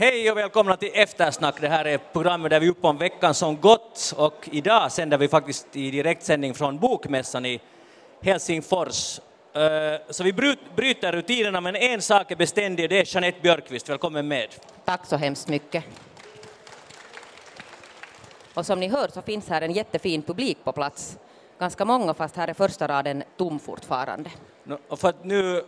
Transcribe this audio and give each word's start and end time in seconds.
Hej 0.00 0.30
och 0.30 0.36
välkomna 0.36 0.76
till 0.76 0.90
Eftersnack. 0.94 1.60
Det 1.60 1.68
här 1.68 1.84
är 1.84 1.98
programmet 2.12 2.50
där 2.50 2.60
vi 2.60 2.66
är 2.66 2.70
uppe 2.70 2.86
om 2.86 2.98
veckan 2.98 3.34
som 3.34 3.60
gått 3.60 4.14
och 4.16 4.48
idag 4.52 4.92
sänder 4.92 5.18
vi 5.18 5.28
faktiskt 5.28 5.76
i 5.76 5.90
direktsändning 5.90 6.54
från 6.54 6.78
Bokmässan 6.78 7.46
i 7.46 7.60
Helsingfors. 8.22 9.20
Eh, 9.52 10.00
Så 10.10 10.24
vi 10.24 10.32
bryt- 10.32 10.76
bryter 10.76 11.12
rutinerna 11.12 11.60
men 11.60 11.76
en 11.76 12.02
sak 12.02 12.30
är 12.30 12.36
beständig, 12.36 12.90
det 12.90 12.98
är 12.98 13.14
Jeanette 13.14 13.40
Björkqvist. 13.40 13.88
Välkommen 13.88 14.28
med. 14.28 14.48
Tack 14.84 15.06
så 15.06 15.16
hemskt 15.16 15.48
mycket. 15.48 15.84
Och 18.54 18.66
som 18.66 18.80
ni 18.80 18.88
hör 18.88 19.08
så 19.08 19.22
finns 19.22 19.48
här 19.48 19.62
en 19.62 19.72
jättefin 19.72 20.22
publik 20.22 20.58
på 20.64 20.72
plats. 20.72 21.18
Ganska 21.58 21.84
många, 21.84 22.14
fast 22.14 22.36
här 22.36 22.48
är 22.48 22.54
första 22.54 22.88
raden 22.88 23.22
tom 23.36 23.58
fortfarande. 23.58 24.30
Och 24.88 24.98
för 25.00 25.08
att 25.08 25.24
nu 25.24 25.62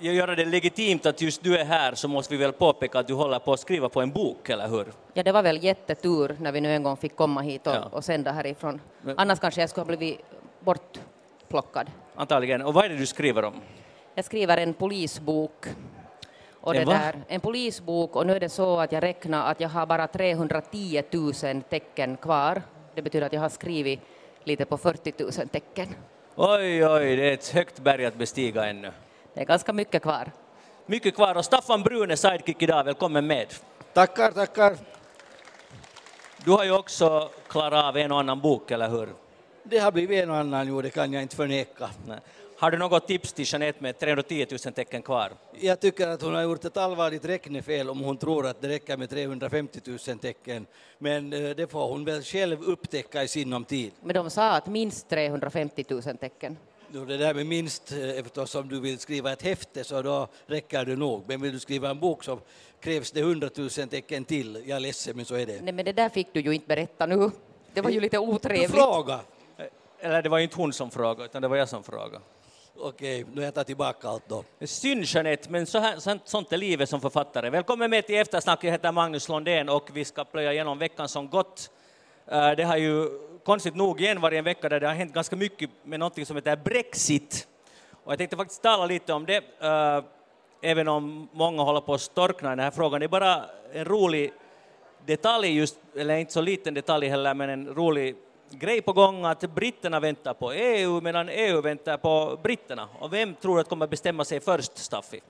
göra 0.00 0.34
det 0.34 0.44
legitimt 0.44 1.06
att 1.06 1.20
just 1.20 1.42
du 1.42 1.58
är 1.58 1.64
här 1.64 1.94
så 1.94 2.08
måste 2.08 2.34
vi 2.36 2.40
väl 2.42 2.52
påpeka 2.52 2.98
att 2.98 3.06
du 3.06 3.14
håller 3.14 3.38
på 3.38 3.52
att 3.52 3.60
skriva 3.60 3.88
på 3.88 4.00
en 4.00 4.10
bok, 4.10 4.48
eller 4.48 4.68
hur? 4.68 4.86
Ja, 5.14 5.22
det 5.22 5.32
var 5.32 5.42
väl 5.42 5.64
jättetur 5.64 6.36
när 6.40 6.52
vi 6.52 6.60
nu 6.60 6.74
en 6.74 6.82
gång 6.82 6.96
fick 6.96 7.16
komma 7.16 7.40
hit 7.40 7.66
och, 7.66 7.74
Ja. 7.74 7.88
och 7.92 8.04
sända 8.04 8.32
härifrån. 8.32 8.80
Annars 9.16 9.38
kanske 9.40 9.60
jag 9.60 9.70
skulle 9.70 9.82
ha 9.82 9.96
blivit 9.96 10.20
bortplockad. 10.60 11.90
Antagligen. 12.14 12.62
Och 12.62 12.74
vad 12.74 12.84
är 12.84 12.88
det 12.88 12.96
du 12.96 13.06
skriver 13.06 13.44
om? 13.44 13.54
Jag 14.14 14.24
skriver 14.24 14.56
en 14.56 14.74
polisbok. 14.74 15.66
Och 16.60 16.74
En 16.76 16.86
det 16.86 16.92
där, 16.92 17.14
en 17.28 17.40
polisbok 17.40 18.16
och 18.16 18.26
nu 18.26 18.32
är 18.36 18.40
det 18.40 18.48
så 18.48 18.78
att 18.80 18.92
jag 18.92 19.02
räknar 19.02 19.50
att 19.50 19.60
jag 19.60 19.68
har 19.68 19.86
bara 19.86 20.06
310 20.06 21.02
000 21.10 21.62
tecken 21.62 22.16
kvar. 22.16 22.62
Det 22.94 23.02
betyder 23.02 23.26
att 23.26 23.32
jag 23.32 23.40
har 23.40 23.48
skrivit 23.48 24.00
lite 24.44 24.64
på 24.64 24.78
40 24.78 25.12
000 25.18 25.32
tecken. 25.48 25.88
Oj, 26.36 26.86
oj, 26.86 27.16
det 27.16 27.28
är 27.28 27.32
ett 27.32 27.48
högt 27.48 27.78
berg 27.78 28.06
att 28.06 28.14
bestiga 28.14 28.66
ännu. 28.66 28.90
Det 29.36 29.42
är 29.42 29.46
ganska 29.46 29.72
mycket 29.72 30.02
kvar. 30.02 30.32
Mycket 30.86 31.14
kvar 31.14 31.34
och 31.34 31.44
Staffan 31.44 31.82
Brun 31.82 32.10
är 32.10 32.16
sidekick 32.16 32.62
idag, 32.62 32.84
välkommen 32.84 33.26
med. 33.26 33.46
Tackar, 33.92 34.32
tackar. 34.32 34.76
Du 36.44 36.50
har 36.50 36.64
ju 36.64 36.72
också 36.72 37.30
klarat 37.48 37.84
av 37.84 37.96
en 37.96 38.12
och 38.12 38.20
annan 38.20 38.40
bok, 38.40 38.70
eller 38.70 38.88
hur? 38.88 39.08
Det 39.62 39.78
har 39.78 39.92
blivit 39.92 40.22
en 40.22 40.30
och 40.30 40.36
annan, 40.36 40.68
jo, 40.68 40.82
det 40.82 40.90
kan 40.90 41.12
jag 41.12 41.22
inte 41.22 41.36
förneka. 41.36 41.90
Nej. 42.06 42.18
Har 42.58 42.70
du 42.70 42.78
något 42.78 43.06
tips 43.06 43.32
till 43.32 43.44
Jeanette 43.48 43.82
med 43.82 43.98
310 43.98 44.46
000 44.50 44.58
tecken 44.58 45.02
kvar? 45.02 45.32
Jag 45.60 45.80
tycker 45.80 46.08
att 46.08 46.22
hon 46.22 46.34
har 46.34 46.42
gjort 46.42 46.64
ett 46.64 46.76
allvarligt 46.76 47.24
räknefel 47.24 47.90
om 47.90 48.00
hon 48.00 48.16
tror 48.16 48.46
att 48.46 48.60
det 48.60 48.68
räcker 48.68 48.96
med 48.96 49.10
350 49.10 49.80
000 50.08 50.18
tecken. 50.18 50.66
Men 50.98 51.32
eh, 51.32 51.50
det 51.50 51.70
får 51.70 51.88
hon 51.88 52.04
väl 52.04 52.22
själv 52.22 52.62
upptäcka 52.62 53.22
i 53.22 53.28
sinom 53.28 53.64
tid. 53.64 53.92
Men 54.02 54.14
de 54.14 54.30
sa 54.30 54.50
att 54.50 54.66
minst 54.66 55.08
350 55.08 55.84
000 55.88 56.02
tecken. 56.02 56.56
Jo, 56.96 57.04
Det 57.04 57.16
där 57.16 57.34
med 57.34 57.46
minst, 57.46 57.92
eh, 57.92 58.18
eftersom 58.18 58.68
du 58.68 58.80
vill 58.80 58.98
skriva 58.98 59.32
ett 59.32 59.42
häfte 59.42 59.84
så 59.84 60.02
då 60.02 60.28
räcker 60.46 60.84
det 60.84 60.96
nog. 60.96 61.22
Men 61.26 61.40
vill 61.42 61.52
du 61.52 61.58
skriva 61.60 61.90
en 61.90 62.00
bok 62.00 62.24
så 62.24 62.38
krävs 62.80 63.10
det 63.10 63.20
100 63.20 63.50
000 63.56 63.70
tecken 63.70 64.24
till. 64.24 64.62
Jag 64.66 64.76
är 64.76 64.80
ledsen, 64.80 65.16
men 65.16 65.24
så 65.24 65.34
är 65.34 65.46
det. 65.46 65.60
Nej, 65.62 65.72
men 65.72 65.84
det 65.84 65.92
där 65.92 66.08
fick 66.08 66.26
du 66.32 66.40
ju 66.40 66.52
inte 66.54 66.66
berätta 66.66 67.06
nu. 67.06 67.30
Det 67.74 67.80
var 67.80 67.90
ju 67.90 68.00
lite 68.00 68.16
Du 68.16 68.20
otrevligt. 68.20 68.70
fråga. 68.70 69.20
Eller 70.00 70.22
det 70.22 70.28
var 70.28 70.38
inte 70.38 70.56
hon 70.56 70.72
som 70.72 70.90
frågade, 70.90 71.24
utan 71.24 71.42
det 71.42 71.48
var 71.48 71.56
jag 71.56 71.68
som 71.68 71.82
frågade. 71.82 72.20
Okej, 72.78 73.24
nu 73.34 73.42
jag 73.42 73.54
tar 73.54 73.64
tillbaka 73.64 74.08
allt 74.08 74.28
då. 74.28 74.44
Synd 74.60 75.04
Jeanette, 75.04 75.50
men 75.50 75.66
så 75.66 75.78
här, 75.78 75.98
sånt, 75.98 76.22
sånt 76.24 76.52
är 76.52 76.56
livet 76.56 76.88
som 76.88 77.00
författare. 77.00 77.50
Välkommen 77.50 77.90
med 77.90 78.06
till 78.06 78.14
Eftersnack, 78.16 78.64
jag 78.64 78.70
heter 78.72 78.92
Magnus 78.92 79.28
Londén 79.28 79.68
och 79.68 79.90
vi 79.92 80.04
ska 80.04 80.24
plöja 80.24 80.52
igenom 80.52 80.78
veckan 80.78 81.08
som 81.08 81.28
gått. 81.28 81.70
Eh, 82.26 82.50
Det 82.52 82.64
har 82.64 82.76
ju 82.76 83.08
konstigt 83.46 83.74
nog 83.74 84.00
igen 84.00 84.20
varje 84.20 84.42
vecka 84.42 84.68
där 84.68 84.80
det 84.80 84.86
har 84.86 84.94
hänt 84.94 85.14
ganska 85.14 85.36
mycket 85.36 85.70
med 85.82 86.00
något 86.00 86.26
som 86.26 86.36
heter 86.36 86.56
Brexit. 86.56 87.48
Och 88.04 88.12
jag 88.12 88.18
tänkte 88.18 88.36
faktiskt 88.36 88.62
tala 88.62 88.86
lite 88.86 89.12
om 89.12 89.26
det, 89.26 89.36
äh, 89.60 90.04
även 90.62 90.88
om 90.88 91.28
många 91.32 91.62
håller 91.62 91.80
på 91.80 91.94
att 91.94 92.00
storkna 92.00 92.48
i 92.48 92.56
den 92.56 92.64
här 92.64 92.70
frågan. 92.70 93.00
Det 93.00 93.06
är 93.06 93.08
bara 93.08 93.44
en 93.72 93.84
rolig 93.84 94.32
detalj, 95.06 95.48
just, 95.48 95.78
eller 95.96 96.16
inte 96.16 96.32
så 96.32 96.40
liten 96.40 96.74
detalj 96.74 97.08
heller, 97.08 97.34
men 97.34 97.50
en 97.50 97.74
rolig 97.74 98.16
grej 98.50 98.82
på 98.82 98.92
gång 98.92 99.24
att 99.24 99.40
britterna 99.40 100.00
väntar 100.00 100.34
på 100.34 100.52
EU 100.52 101.00
medan 101.00 101.28
EU 101.28 101.60
väntar 101.60 101.96
på 101.96 102.38
britterna. 102.42 102.88
Och 102.98 103.12
vem 103.12 103.34
tror 103.34 103.60
att 103.60 103.68
kommer 103.68 103.86
bestämma 103.86 104.24
sig 104.24 104.40
först, 104.40 104.78
Staffi? 104.78 105.20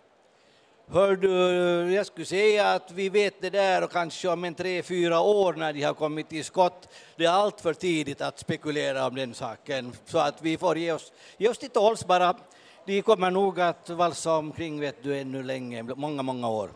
Hör 0.91 1.17
du, 1.17 1.95
jag 1.95 2.07
skulle 2.07 2.27
säga 2.27 2.73
att 2.73 2.91
vi 2.91 3.09
vet 3.09 3.41
det 3.41 3.51
där 3.51 3.85
och 3.85 3.91
kanske 3.91 4.29
om 4.29 4.45
en 4.45 4.55
tre, 4.55 4.83
fyra 4.83 5.21
år 5.21 5.53
när 5.53 5.73
de 5.73 5.83
har 5.83 5.95
kommit 5.95 6.29
till 6.29 6.45
skott. 6.45 6.89
Det 7.17 7.25
är 7.25 7.31
allt 7.31 7.61
för 7.61 7.75
tidigt 7.75 8.21
att 8.21 8.39
spekulera 8.39 9.07
om 9.07 9.15
den 9.15 9.35
saken, 9.35 9.93
så 10.05 10.19
att 10.19 10.43
vi 10.43 10.59
får 10.59 10.79
ge 10.79 10.93
oss, 10.93 11.13
ge 11.39 11.49
oss 11.49 11.59
till 11.59 11.71
tåls 11.71 12.07
bara. 12.07 12.37
De 12.85 13.03
kommer 13.03 13.31
nog 13.31 13.61
att 13.61 13.91
valsa 13.91 14.37
omkring 14.37 14.81
vet 14.81 15.03
du 15.03 15.19
ännu 15.19 15.43
länge, 15.43 15.83
många, 15.83 16.23
många 16.23 16.49
år. 16.49 16.71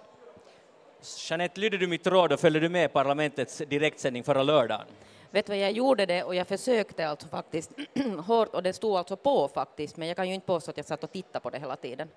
Jeanette, 1.28 1.60
lydde 1.60 1.78
du 1.78 1.86
mitt 1.86 2.06
råd 2.06 2.32
och 2.32 2.40
följde 2.40 2.60
du 2.60 2.68
med 2.68 2.92
parlamentets 2.92 3.58
direktsändning 3.58 4.24
förra 4.24 4.42
lördagen? 4.42 4.86
Vet 5.30 5.46
du 5.46 5.52
vad, 5.52 5.60
jag 5.60 5.72
gjorde 5.72 6.06
det 6.06 6.22
och 6.22 6.34
jag 6.34 6.46
försökte 6.46 7.08
alltså 7.08 7.28
faktiskt 7.28 7.70
hårt 8.26 8.54
och 8.54 8.62
det 8.62 8.72
stod 8.72 8.96
alltså 8.96 9.16
på 9.16 9.48
faktiskt, 9.48 9.96
men 9.96 10.08
jag 10.08 10.16
kan 10.16 10.28
ju 10.28 10.34
inte 10.34 10.46
påstå 10.46 10.70
att 10.70 10.76
jag 10.76 10.86
satt 10.86 11.04
och 11.04 11.12
tittade 11.12 11.42
på 11.42 11.50
det 11.50 11.58
hela 11.58 11.76
tiden. 11.76 12.08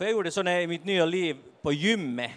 För 0.00 0.04
jag 0.04 0.12
gjorde 0.12 0.30
så 0.30 0.42
när 0.42 0.52
jag 0.52 0.62
i 0.62 0.66
mitt 0.66 0.84
nya 0.84 1.04
liv 1.04 1.36
på 1.62 1.72
gymmet, 1.72 2.30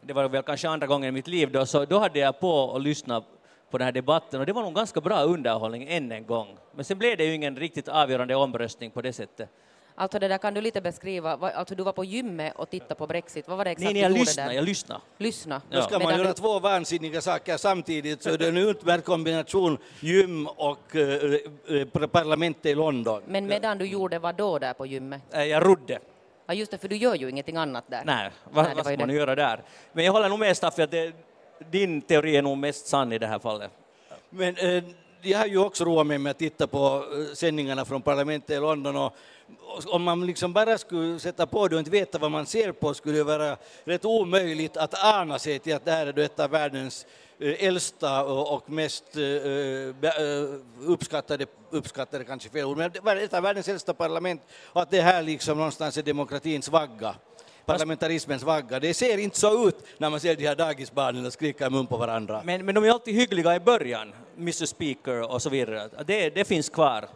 det 0.00 0.12
var 0.12 0.28
väl 0.28 0.42
kanske 0.42 0.68
andra 0.68 0.86
gången 0.86 1.08
i 1.08 1.12
mitt 1.12 1.26
liv 1.28 1.52
då, 1.52 1.66
så 1.66 1.84
då 1.84 1.98
hade 1.98 2.18
jag 2.18 2.40
på 2.40 2.50
och 2.50 2.80
lyssnat 2.80 3.24
på 3.70 3.78
den 3.78 3.84
här 3.84 3.92
debatten 3.92 4.40
och 4.40 4.46
det 4.46 4.52
var 4.52 4.62
nog 4.62 4.74
ganska 4.74 5.00
bra 5.00 5.22
underhållning 5.22 5.88
än 5.88 6.12
en 6.12 6.26
gång. 6.26 6.56
Men 6.74 6.84
sen 6.84 6.98
blev 6.98 7.16
det 7.16 7.24
ju 7.24 7.34
ingen 7.34 7.56
riktigt 7.56 7.88
avgörande 7.88 8.34
omröstning 8.34 8.90
på 8.90 9.02
det 9.02 9.12
sättet. 9.12 9.48
Alltså 9.94 10.18
det 10.18 10.28
där 10.28 10.38
kan 10.38 10.54
du 10.54 10.60
lite 10.60 10.80
beskriva, 10.80 11.32
alltså 11.32 11.74
du 11.74 11.82
var 11.82 11.92
på 11.92 12.04
gymmet 12.04 12.52
och 12.56 12.70
tittade 12.70 12.94
på 12.94 13.06
Brexit, 13.06 13.48
vad 13.48 13.56
var 13.56 13.64
det 13.64 13.70
exakt 13.70 13.84
Nej, 13.84 13.92
nej, 13.94 14.02
jag 14.02 14.12
lyssnade, 14.12 14.48
där? 14.48 14.54
jag 14.56 14.64
lyssnade. 14.64 15.00
Lyssna. 15.18 15.62
Då 15.70 15.82
ska 15.82 15.92
man 15.92 15.98
Medan 15.98 16.18
göra 16.18 16.28
du- 16.28 16.34
två 16.34 16.58
vansinniga 16.58 17.20
saker 17.20 17.56
samtidigt, 17.56 18.22
så 18.22 18.36
det 18.36 18.44
är 18.44 18.48
en 18.48 18.56
utmärkt 18.56 19.04
kombination, 19.04 19.78
gym 20.00 20.46
och 20.46 20.96
eh, 20.96 21.34
eh, 21.68 21.86
parlamentet 22.08 22.66
i 22.66 22.74
London. 22.74 23.22
Men 23.26 23.46
medan 23.46 23.78
du 23.78 23.84
gjorde 23.86 24.18
vad 24.18 24.34
då 24.34 24.58
där 24.58 24.72
på 24.72 24.86
gymmet? 24.86 25.22
Eh, 25.32 25.44
Jag 25.44 25.66
rodde. 25.66 25.98
Ja 26.46 26.54
just 26.54 26.70
det, 26.70 26.78
för 26.78 26.88
du 26.88 26.96
gör 26.96 27.14
ju 27.14 27.30
ingenting 27.30 27.56
annat 27.56 27.84
där. 27.88 28.02
Nej, 28.04 28.30
vad, 28.50 28.64
Nej, 28.64 28.70
det 28.70 28.76
vad 28.76 28.86
ska 28.86 28.96
man 28.98 29.08
det. 29.08 29.14
göra 29.14 29.34
där? 29.34 29.62
Men 29.92 30.04
jag 30.04 30.12
håller 30.12 30.28
nog 30.28 30.38
med 30.38 30.56
Staffi 30.56 30.82
att 30.82 30.90
det, 30.90 31.12
din 31.70 32.02
teori 32.02 32.36
är 32.36 32.42
nog 32.42 32.58
mest 32.58 32.86
sann 32.86 33.12
i 33.12 33.18
det 33.18 33.26
här 33.26 33.38
fallet. 33.38 33.70
Men 34.30 34.56
eh, 34.56 34.84
jag 35.22 35.38
har 35.38 35.46
ju 35.46 35.58
också 35.58 35.84
roat 35.84 36.06
mig 36.06 36.18
med 36.18 36.30
att 36.30 36.38
titta 36.38 36.66
på 36.66 37.04
eh, 37.12 37.34
sändningarna 37.34 37.84
från 37.84 38.02
parlamentet 38.02 38.50
i 38.56 38.60
London 38.60 38.96
och 38.96 39.12
om 39.86 40.02
man 40.02 40.26
liksom 40.26 40.52
bara 40.52 40.78
skulle 40.78 41.18
sätta 41.18 41.46
på 41.46 41.68
det 41.68 41.74
och 41.74 41.78
inte 41.78 41.90
veta 41.90 42.18
vad 42.18 42.30
man 42.30 42.46
ser 42.46 42.72
på 42.72 42.94
skulle 42.94 43.18
det 43.18 43.24
vara 43.24 43.56
rätt 43.84 44.04
omöjligt 44.04 44.76
att 44.76 45.04
ana 45.04 45.38
sig 45.38 45.58
till 45.58 45.74
att 45.74 45.84
det 45.84 45.90
här 45.90 46.06
är 46.06 46.18
ett 46.18 46.40
av 46.40 46.50
världens 46.50 47.06
äldsta 47.38 48.24
och 48.24 48.70
mest 48.70 49.16
eh, 49.16 49.22
eh, 49.22 50.44
uppskattade, 50.80 51.46
uppskattade 51.70 52.24
kanske 52.24 52.48
fel 52.48 52.64
ord, 52.64 52.76
men 53.02 53.18
ett 53.18 53.34
av 53.34 53.42
världens 53.42 53.68
äldsta 53.68 53.94
parlament 53.94 54.42
och 54.64 54.82
att 54.82 54.90
det 54.90 55.00
här 55.00 55.22
liksom 55.22 55.58
någonstans 55.58 55.98
är 55.98 56.02
demokratins 56.02 56.68
vagga. 56.68 57.14
Parlamentarismens 57.66 58.42
vagga. 58.42 58.80
Det 58.80 58.94
ser 58.94 59.18
inte 59.18 59.38
så 59.38 59.68
ut 59.68 59.76
när 59.98 60.10
man 60.10 60.20
ser 60.20 60.36
de 60.36 60.46
här 60.46 60.56
dagisbarnen 60.56 61.26
och 61.26 61.42
i 61.42 61.54
mun 61.70 61.86
på 61.86 61.96
varandra. 61.96 62.42
Men, 62.44 62.64
men 62.64 62.74
de 62.74 62.84
är 62.84 62.90
alltid 62.90 63.14
hyggliga 63.14 63.56
i 63.56 63.60
början, 63.60 64.12
Mr 64.36 64.66
Speaker 64.66 65.30
och 65.32 65.42
så 65.42 65.50
vidare. 65.50 65.88
Det, 66.06 66.30
det 66.30 66.44
finns 66.44 66.68
kvar. 66.68 67.08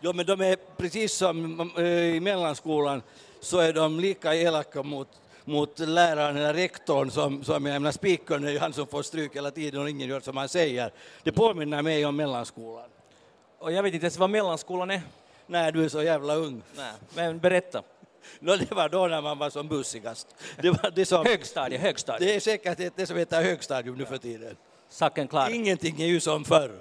Jo, 0.00 0.12
men 0.12 0.26
de 0.26 0.40
är 0.40 0.56
precis 0.76 1.14
som 1.14 1.70
eh, 1.78 1.84
i 1.84 2.20
mellanskolan 2.20 3.02
så 3.40 3.58
är 3.58 3.72
de 3.72 4.00
lika 4.00 4.34
elaka 4.34 4.82
mot, 4.82 5.08
mot 5.44 5.78
läraren 5.78 6.36
eller 6.36 6.54
rektorn 6.54 7.10
som, 7.10 7.44
som 7.44 7.54
jag 7.54 7.62
menar 7.62 7.92
speakern 7.92 8.44
är 8.44 8.50
ju 8.50 8.58
han 8.58 8.72
som 8.72 8.86
får 8.86 9.02
stryk 9.02 9.36
hela 9.36 9.50
tiden 9.50 9.82
och 9.82 9.90
ingen 9.90 10.08
gör 10.08 10.20
som 10.20 10.36
han 10.36 10.48
säger. 10.48 10.92
Det 11.22 11.32
påminner 11.32 11.82
mig 11.82 12.06
om 12.06 12.16
mellanskolan. 12.16 12.88
Och 13.58 13.72
jag 13.72 13.82
vet 13.82 13.94
inte 13.94 14.04
ens 14.04 14.18
vad 14.18 14.30
mellanskolan 14.30 14.90
är. 14.90 15.02
Nej, 15.46 15.72
du 15.72 15.84
är 15.84 15.88
så 15.88 16.02
jävla 16.02 16.34
ung. 16.34 16.62
Nej, 16.76 16.92
men 17.14 17.38
berätta. 17.38 17.82
No, 18.40 18.56
det 18.56 18.72
var 18.72 18.88
då 18.88 19.06
när 19.06 19.22
man 19.22 19.38
var 19.38 19.50
som 19.50 19.68
bussigast. 19.68 20.26
Det, 20.62 20.70
var 20.70 20.90
det, 20.94 21.06
som, 21.06 21.26
Högstadie, 21.26 21.78
högstadie. 21.78 22.28
det 22.28 22.34
är 22.34 22.40
säkert 22.40 22.78
det, 22.78 22.96
det 22.96 23.06
som 23.06 23.16
heter 23.16 23.42
högstadium 23.42 23.96
nu 23.96 24.04
för 24.04 24.18
tiden. 24.18 24.56
Saken 24.88 25.28
klar. 25.28 25.50
Ingenting 25.50 26.00
är 26.02 26.06
ju 26.06 26.20
som 26.20 26.44
förr. 26.44 26.72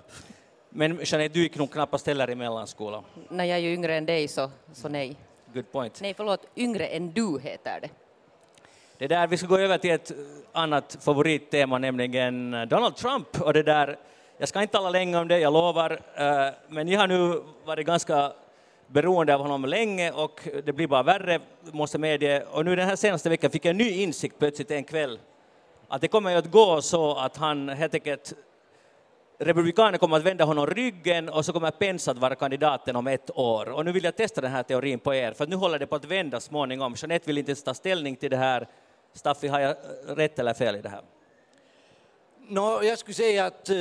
Men 0.69 0.99
Jeanette, 1.03 1.33
du 1.33 1.41
gick 1.43 1.57
nog 1.57 1.71
knappast 1.71 2.07
heller 2.07 2.29
i 2.29 2.35
mellanskolan. 2.35 3.03
När 3.29 3.45
jag 3.45 3.57
är 3.57 3.61
ju 3.61 3.73
yngre 3.73 3.95
än 3.95 4.05
dig 4.05 4.27
så, 4.27 4.51
så 4.73 4.89
nej. 4.89 5.15
Good 5.53 5.71
point. 5.71 6.01
Nej 6.01 6.13
förlåt, 6.13 6.45
yngre 6.55 6.87
än 6.87 7.11
du 7.13 7.39
heter 7.39 7.79
det. 7.81 7.89
Det 9.03 9.07
där, 9.07 9.27
vi 9.27 9.37
ska 9.37 9.47
gå 9.47 9.57
över 9.57 9.77
till 9.77 9.91
ett 9.91 10.11
annat 10.51 10.97
favorittema, 11.01 11.77
nämligen 11.77 12.53
eh, 12.53 12.65
Donald 12.65 12.95
Trump. 12.95 13.41
Och 13.41 13.53
det 13.53 13.63
där, 13.63 13.97
jag 14.37 14.49
ska 14.49 14.61
inte 14.61 14.71
tala 14.71 14.89
länge 14.89 15.17
om 15.17 15.27
det, 15.27 15.39
jag 15.39 15.53
lovar, 15.53 15.91
eh, 16.15 16.53
men 16.67 16.87
jag 16.87 16.99
har 16.99 17.07
nu 17.07 17.41
varit 17.65 17.85
ganska 17.85 18.31
beroende 18.87 19.35
av 19.35 19.41
honom 19.41 19.65
länge 19.65 20.11
och 20.11 20.47
det 20.65 20.73
blir 20.73 20.87
bara 20.87 21.03
värre, 21.03 21.39
måste 21.71 21.97
medge. 21.97 22.43
Och 22.51 22.65
nu 22.65 22.75
den 22.75 22.87
här 22.87 22.95
senaste 22.95 23.29
veckan 23.29 23.51
fick 23.51 23.65
jag 23.65 23.69
en 23.69 23.77
ny 23.77 23.89
insikt 23.89 24.39
plötsligt 24.39 24.71
en 24.71 24.83
kväll 24.83 25.19
att 25.87 26.01
det 26.01 26.07
kommer 26.07 26.35
att 26.35 26.51
gå 26.51 26.81
så 26.81 27.15
att 27.15 27.37
han 27.37 27.69
helt 27.69 27.93
enkelt 27.93 28.33
Republikanerna 29.39 29.97
kommer 29.97 30.17
att 30.17 30.23
vända 30.23 30.45
honom 30.45 30.67
ryggen 30.67 31.29
och 31.29 31.45
så 31.45 31.53
kommer 31.53 31.71
Pence 31.71 32.11
att 32.11 32.17
vara 32.17 32.35
kandidaten 32.35 32.95
om 32.95 33.07
ett 33.07 33.37
år. 33.37 33.69
Och 33.69 33.85
nu 33.85 33.91
vill 33.91 34.03
jag 34.03 34.15
testa 34.15 34.41
den 34.41 34.51
här 34.51 34.63
teorin 34.63 34.99
på 34.99 35.13
er, 35.13 35.33
för 35.33 35.47
nu 35.47 35.55
håller 35.55 35.79
det 35.79 35.87
på 35.87 35.95
att 35.95 36.05
vända 36.05 36.39
småningom. 36.39 36.95
Jeanette 36.97 37.27
vill 37.27 37.37
inte 37.37 37.51
ens 37.51 37.63
ta 37.63 37.73
ställning 37.73 38.15
till 38.15 38.31
det 38.31 38.37
här. 38.37 38.67
Staffi, 39.13 39.47
har 39.47 39.59
jag 39.59 39.71
eh, 39.71 39.75
rätt 40.15 40.39
eller 40.39 40.53
fel 40.53 40.75
i 40.75 40.81
det 40.81 40.89
här? 40.89 41.01
No, 42.47 42.83
jag 42.83 42.99
skulle 42.99 43.15
säga 43.15 43.45
att 43.45 43.69
uh, 43.69 43.75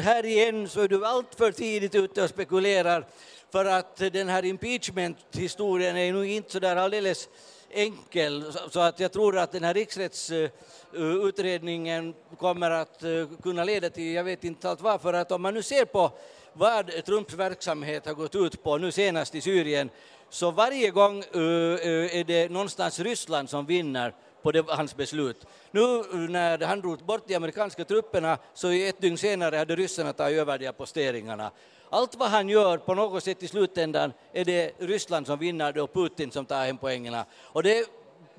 här 0.00 0.24
igen 0.24 0.68
så 0.68 0.80
är 0.80 0.88
du 0.88 1.06
allt 1.06 1.34
för 1.34 1.52
tidigt 1.52 1.94
ute 1.94 2.22
och 2.22 2.30
spekulerar 2.30 3.06
för 3.52 3.64
att 3.64 3.96
den 3.96 4.28
här 4.28 4.44
impeachment-historien 4.44 5.96
är 5.96 6.12
nog 6.12 6.26
inte 6.26 6.52
så 6.52 6.58
där 6.58 6.76
alldeles 6.76 7.28
enkel 7.70 8.52
så 8.70 8.80
att 8.80 9.00
jag 9.00 9.12
tror 9.12 9.38
att 9.38 9.52
den 9.52 9.64
här 9.64 9.74
riksrättsutredningen 9.74 12.14
kommer 12.38 12.70
att 12.70 13.02
kunna 13.42 13.64
leda 13.64 13.90
till, 13.90 14.14
jag 14.14 14.24
vet 14.24 14.44
inte 14.44 14.70
allt 14.70 14.80
varför, 14.80 15.12
att 15.12 15.32
om 15.32 15.42
man 15.42 15.54
nu 15.54 15.62
ser 15.62 15.84
på 15.84 16.10
vad 16.52 17.04
Trumps 17.04 17.34
verksamhet 17.34 18.06
har 18.06 18.14
gått 18.14 18.34
ut 18.34 18.62
på, 18.62 18.78
nu 18.78 18.92
senast 18.92 19.34
i 19.34 19.40
Syrien, 19.40 19.90
så 20.30 20.50
varje 20.50 20.90
gång 20.90 21.20
är 21.20 22.24
det 22.24 22.48
någonstans 22.48 23.00
Ryssland 23.00 23.50
som 23.50 23.66
vinner 23.66 24.14
på 24.42 24.52
det, 24.52 24.64
hans 24.68 24.96
beslut. 24.96 25.46
Nu 25.70 26.02
när 26.12 26.66
han 26.66 26.80
drog 26.80 26.98
bort 26.98 27.22
de 27.26 27.34
amerikanska 27.34 27.84
trupperna 27.84 28.38
så 28.54 28.70
ett 28.70 29.00
dygn 29.00 29.18
senare 29.18 29.56
hade 29.56 29.76
ryssarna 29.76 30.12
tagit 30.12 30.38
över 30.38 30.58
de 30.58 30.64
här 30.64 30.72
posteringarna. 30.72 31.50
Allt 31.90 32.14
vad 32.14 32.28
han 32.30 32.48
gör 32.48 32.78
på 32.78 32.94
något 32.94 33.24
sätt 33.24 33.42
i 33.42 33.48
slutändan 33.48 34.12
är 34.32 34.44
det 34.44 34.72
Ryssland 34.78 35.26
som 35.26 35.38
vinner 35.38 35.72
det 35.72 35.82
och 35.82 35.92
Putin 35.92 36.30
som 36.30 36.44
tar 36.44 36.64
hem 36.66 36.78
poängerna. 36.78 37.24
Och 37.40 37.62
det 37.62 37.86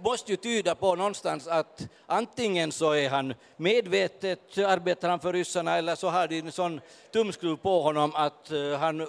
måste 0.03 0.31
ju 0.31 0.37
tyda 0.37 0.75
på 0.75 0.95
någonstans 0.95 1.47
att 1.47 1.87
antingen 2.05 2.71
så 2.71 2.91
är 2.91 3.09
han 3.09 3.33
medvetet 3.57 4.57
arbetar 4.57 5.09
han 5.09 5.19
för 5.19 5.33
ryssarna 5.33 5.77
eller 5.77 5.95
så 5.95 6.09
har 6.09 6.27
de 6.27 6.39
en 6.39 6.51
sån 6.51 6.81
tumskruv 7.13 7.55
på 7.55 7.81
honom 7.81 8.11
att 8.15 8.51
eh, 8.51 8.79
han, 8.79 9.01
eh, 9.01 9.07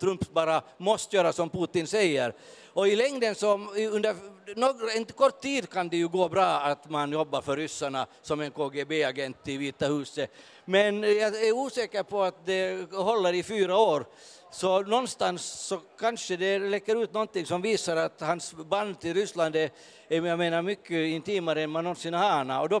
Trump 0.00 0.32
bara 0.32 0.62
måste 0.78 1.16
göra 1.16 1.32
som 1.32 1.50
Putin 1.50 1.86
säger. 1.86 2.34
Och 2.72 2.88
i 2.88 2.96
längden, 2.96 3.34
så, 3.34 3.52
under 3.92 4.16
några, 4.56 4.92
en 4.92 5.04
kort 5.04 5.40
tid 5.40 5.70
kan 5.70 5.88
det 5.88 5.96
ju 5.96 6.08
gå 6.08 6.28
bra 6.28 6.44
att 6.44 6.90
man 6.90 7.12
jobbar 7.12 7.40
för 7.40 7.56
ryssarna 7.56 8.06
som 8.22 8.40
en 8.40 8.50
KGB-agent 8.50 9.48
i 9.48 9.56
Vita 9.56 9.86
huset. 9.86 10.30
Men 10.64 11.02
jag 11.02 11.46
är 11.46 11.52
osäker 11.52 12.02
på 12.02 12.22
att 12.22 12.46
det 12.46 12.92
håller 12.92 13.32
i 13.32 13.42
fyra 13.42 13.78
år. 13.78 14.06
Så 14.54 14.82
någonstans 14.82 15.42
så 15.44 15.80
kanske 15.98 16.36
det 16.36 16.58
läcker 16.58 17.02
ut 17.02 17.12
någonting 17.12 17.46
som 17.46 17.62
visar 17.62 17.96
att 17.96 18.20
hans 18.20 18.54
band 18.54 19.00
till 19.00 19.14
Ryssland 19.14 19.56
är, 19.56 19.70
jag 20.08 20.38
menar, 20.38 20.62
mycket 20.62 20.90
intimare 20.90 21.62
än 21.62 21.70
man 21.70 21.84
någonsin 21.84 22.14
har 22.14 22.30
anat. 22.30 22.62
Och 22.62 22.68
då 22.68 22.80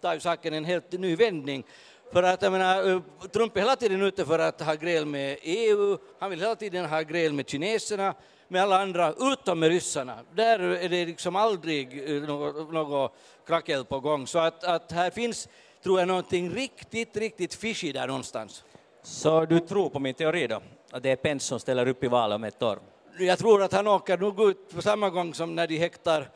tar 0.00 0.14
ju 0.14 0.20
saken 0.20 0.54
en 0.54 0.64
helt 0.64 0.92
ny 0.92 1.16
vändning. 1.16 1.64
För 2.12 2.22
att 2.22 2.42
jag 2.42 2.52
menar, 2.52 2.90
eh, 2.90 3.00
Trump 3.32 3.56
är 3.56 3.60
hela 3.60 3.76
tiden 3.76 4.02
ute 4.02 4.24
för 4.24 4.38
att 4.38 4.60
ha 4.60 4.74
gräl 4.74 5.06
med 5.06 5.38
EU, 5.42 5.98
han 6.18 6.30
vill 6.30 6.40
hela 6.40 6.56
tiden 6.56 6.84
ha 6.84 7.00
gräl 7.00 7.32
med 7.32 7.48
kineserna, 7.48 8.14
med 8.48 8.62
alla 8.62 8.82
andra, 8.82 9.14
utom 9.20 9.58
med 9.60 9.68
ryssarna. 9.68 10.18
Där 10.34 10.58
är 10.58 10.88
det 10.88 11.06
liksom 11.06 11.36
aldrig 11.36 12.10
eh, 12.10 12.22
något, 12.22 12.72
något 12.72 13.16
krackel 13.46 13.84
på 13.84 14.00
gång. 14.00 14.26
Så 14.26 14.38
att, 14.38 14.64
att 14.64 14.92
här 14.92 15.10
finns, 15.10 15.48
tror 15.82 15.98
jag, 15.98 16.08
någonting 16.08 16.50
riktigt, 16.50 17.16
riktigt 17.16 17.54
fishy 17.54 17.92
där 17.92 18.06
någonstans. 18.06 18.64
Så 19.02 19.44
du 19.44 19.60
tror 19.60 19.90
på 19.90 19.98
min 19.98 20.14
teori 20.14 20.46
då? 20.46 20.62
Att 20.94 21.02
det 21.02 21.10
är 21.10 21.16
Pence 21.16 21.46
som 21.46 21.60
ställer 21.60 21.88
upp 21.88 22.04
i 22.04 22.08
valet 22.08 22.36
om 22.36 22.44
ett 22.44 22.62
år? 22.62 22.78
Jag 23.18 23.38
tror 23.38 23.62
att 23.62 23.72
han 23.72 23.86
åker 23.86 24.18
nog 24.18 24.40
ut 24.50 24.74
på 24.74 24.82
samma 24.82 25.10
gång 25.10 25.34
som 25.34 25.54
när 25.54 25.66
de 25.66 25.78
häktar 25.78 26.28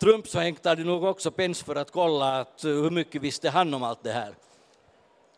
Trump 0.00 0.28
så 0.28 0.38
häktar 0.38 0.76
de 0.76 0.84
nog 0.84 1.04
också 1.04 1.30
Pence 1.30 1.64
för 1.64 1.76
att 1.76 1.90
kolla 1.90 2.40
att, 2.40 2.64
hur 2.64 2.90
mycket 2.90 3.22
visste 3.22 3.50
han 3.50 3.74
om 3.74 3.82
allt 3.82 4.02
det 4.02 4.12
här. 4.12 4.34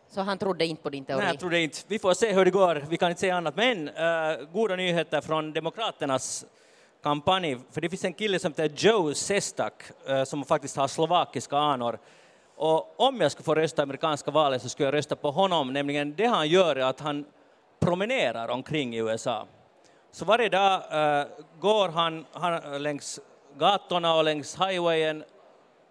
Så 0.09 0.21
han 0.21 0.37
trodde 0.37 0.65
inte 0.65 0.83
på 0.83 0.89
din 0.89 1.05
teori? 1.05 1.21
Nej, 1.21 1.27
jag 1.27 1.39
trodde 1.39 1.59
inte. 1.59 1.77
Vi 1.87 1.99
får 1.99 2.13
se 2.13 2.33
hur 2.33 2.45
det 2.45 2.51
går. 2.51 2.85
Vi 2.89 2.97
kan 2.97 3.09
inte 3.09 3.19
säga 3.19 3.35
annat. 3.35 3.55
Men 3.55 3.89
uh, 3.89 4.53
goda 4.53 4.75
nyheter 4.75 5.21
från 5.21 5.53
Demokraternas 5.53 6.45
kampanj. 7.03 7.57
För 7.71 7.81
det 7.81 7.89
finns 7.89 8.05
en 8.05 8.13
kille 8.13 8.39
som 8.39 8.51
heter 8.51 8.71
Joe 8.75 9.13
Sestak 9.13 9.83
uh, 10.09 10.23
som 10.23 10.45
faktiskt 10.45 10.75
har 10.75 10.87
slovakiska 10.87 11.57
anor. 11.57 11.99
Och 12.55 12.99
om 12.99 13.21
jag 13.21 13.31
skulle 13.31 13.45
få 13.45 13.55
rösta 13.55 13.81
i 13.81 13.83
amerikanska 13.83 14.31
valet 14.31 14.61
så 14.61 14.69
skulle 14.69 14.87
jag 14.87 14.93
rösta 14.93 15.15
på 15.15 15.31
honom. 15.31 15.73
Nämligen 15.73 16.15
det 16.15 16.25
han 16.25 16.47
gör 16.47 16.75
är 16.75 16.85
att 16.85 16.99
han 16.99 17.25
promenerar 17.79 18.47
omkring 18.47 18.95
i 18.95 18.97
USA. 18.97 19.47
Så 20.11 20.25
varje 20.25 20.49
dag 20.49 20.73
uh, 20.73 21.27
går 21.59 21.89
han, 21.89 22.25
han 22.31 22.83
längs 22.83 23.19
gatorna 23.57 24.15
och 24.15 24.23
längs 24.23 24.57
highwayen 24.59 25.23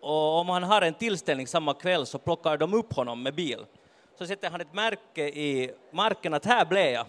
och 0.00 0.38
om 0.40 0.49
han 0.49 0.62
har 0.62 0.82
en 0.82 0.94
tillställning 0.94 1.46
samma 1.46 1.75
kväll 1.75 2.06
så 2.06 2.19
plockar 2.19 2.56
de 2.56 2.75
upp 2.75 2.94
honom 2.94 3.23
med 3.23 3.35
bil 3.35 3.64
så 4.19 4.26
sätter 4.26 4.50
han 4.50 4.61
ett 4.61 4.75
märke 4.75 5.29
i 5.29 5.70
marken 5.90 6.35
att 6.35 6.44
här 6.44 6.64
blev 6.64 6.87
jag. 6.87 7.06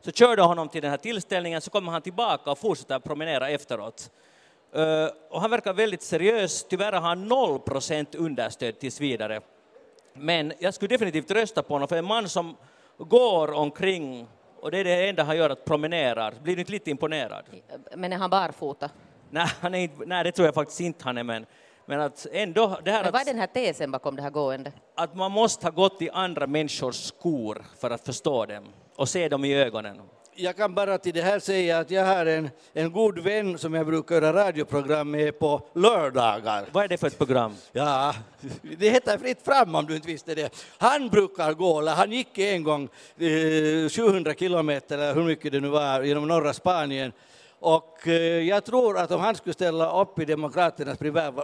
Så 0.00 0.12
kör 0.12 0.36
de 0.36 0.46
honom 0.46 0.68
till 0.68 0.82
den 0.82 0.90
här 0.90 0.98
tillställningen, 0.98 1.60
så 1.60 1.70
kommer 1.70 1.92
han 1.92 2.02
tillbaka 2.02 2.50
och 2.50 2.58
fortsätter 2.58 2.98
promenera 2.98 3.48
efteråt. 3.48 4.10
Uh, 4.76 5.08
och 5.30 5.40
han 5.40 5.50
verkar 5.50 5.72
väldigt 5.72 6.02
seriös, 6.02 6.66
tyvärr 6.68 6.92
har 6.92 7.00
han 7.00 7.28
noll 7.28 7.58
procent 7.58 8.14
understöd 8.14 8.78
tills 8.78 9.00
vidare. 9.00 9.40
Men 10.12 10.52
jag 10.58 10.74
skulle 10.74 10.88
definitivt 10.88 11.30
rösta 11.30 11.62
på 11.62 11.74
honom, 11.74 11.88
för 11.88 11.96
en 11.96 12.04
man 12.04 12.28
som 12.28 12.56
går 12.98 13.52
omkring 13.52 14.26
och 14.60 14.70
det 14.70 14.78
är 14.78 14.84
det 14.84 15.08
enda 15.08 15.22
han 15.22 15.36
gör, 15.36 15.50
att 15.50 15.64
promenera. 15.64 16.32
Blir 16.42 16.56
du 16.56 16.60
inte 16.60 16.72
lite 16.72 16.90
imponerad? 16.90 17.44
Men 17.96 18.12
är 18.12 18.16
han 18.16 18.30
barfota? 18.30 18.90
Nej, 19.30 19.48
han 19.60 19.74
är 19.74 19.78
inte, 19.78 20.06
nej, 20.06 20.24
det 20.24 20.32
tror 20.32 20.46
jag 20.46 20.54
faktiskt 20.54 20.80
inte 20.80 21.04
han 21.04 21.18
är, 21.18 21.22
men 21.22 21.46
men 21.86 22.00
att 22.00 22.26
ändå... 22.32 22.78
Det 22.84 22.90
här 22.90 23.02
Men 23.02 23.12
vad 23.12 23.20
är 23.20 23.24
den 23.26 23.38
här 23.38 23.46
tesen 23.46 23.90
bakom 23.90 24.16
det 24.16 24.22
här 24.22 24.30
gåendet? 24.30 24.74
att 24.96 25.14
man 25.14 25.32
måste 25.32 25.66
ha 25.66 25.70
gått 25.70 26.02
i 26.02 26.10
andra 26.10 26.46
människors 26.46 26.94
skor 26.94 27.64
för 27.78 27.90
att 27.90 28.06
förstå 28.06 28.46
dem 28.46 28.64
och 28.96 29.08
se 29.08 29.28
dem 29.28 29.44
i 29.44 29.54
ögonen. 29.54 30.00
Jag 30.36 30.56
kan 30.56 30.74
bara 30.74 30.98
till 30.98 31.14
det 31.14 31.22
här 31.22 31.38
säga 31.38 31.78
att 31.78 31.90
jag 31.90 32.04
har 32.04 32.26
en, 32.26 32.50
en 32.72 32.92
god 32.92 33.18
vän 33.18 33.58
som 33.58 33.74
jag 33.74 33.86
brukar 33.86 34.14
göra 34.14 34.32
radioprogram 34.32 35.10
med 35.10 35.38
på 35.38 35.62
lördagar. 35.74 36.64
Vad 36.72 36.84
är 36.84 36.88
det 36.88 36.96
för 36.96 37.06
ett 37.06 37.18
program? 37.18 37.54
Ja, 37.72 38.14
det 38.78 38.90
heter 38.90 39.18
Fritt 39.18 39.42
fram 39.44 39.74
om 39.74 39.86
du 39.86 39.96
inte 39.96 40.08
visste 40.08 40.34
det. 40.34 40.54
Han 40.78 41.08
brukar 41.08 41.52
gå, 41.52 41.78
eller 41.80 41.92
han 41.92 42.12
gick 42.12 42.38
en 42.38 42.62
gång 42.64 42.88
eh, 43.18 43.88
700 43.90 44.34
kilometer, 44.34 44.98
eller 44.98 45.14
hur 45.14 45.24
mycket 45.24 45.52
det 45.52 45.60
nu 45.60 45.68
var, 45.68 46.02
genom 46.02 46.28
norra 46.28 46.52
Spanien 46.52 47.12
och 47.64 48.08
eh, 48.08 48.48
jag 48.48 48.64
tror 48.64 48.98
att 48.98 49.10
om 49.10 49.20
han 49.20 49.34
skulle 49.34 49.54
ställa 49.54 50.00
upp 50.00 50.18
i 50.18 50.24
Demokraternas 50.24 50.98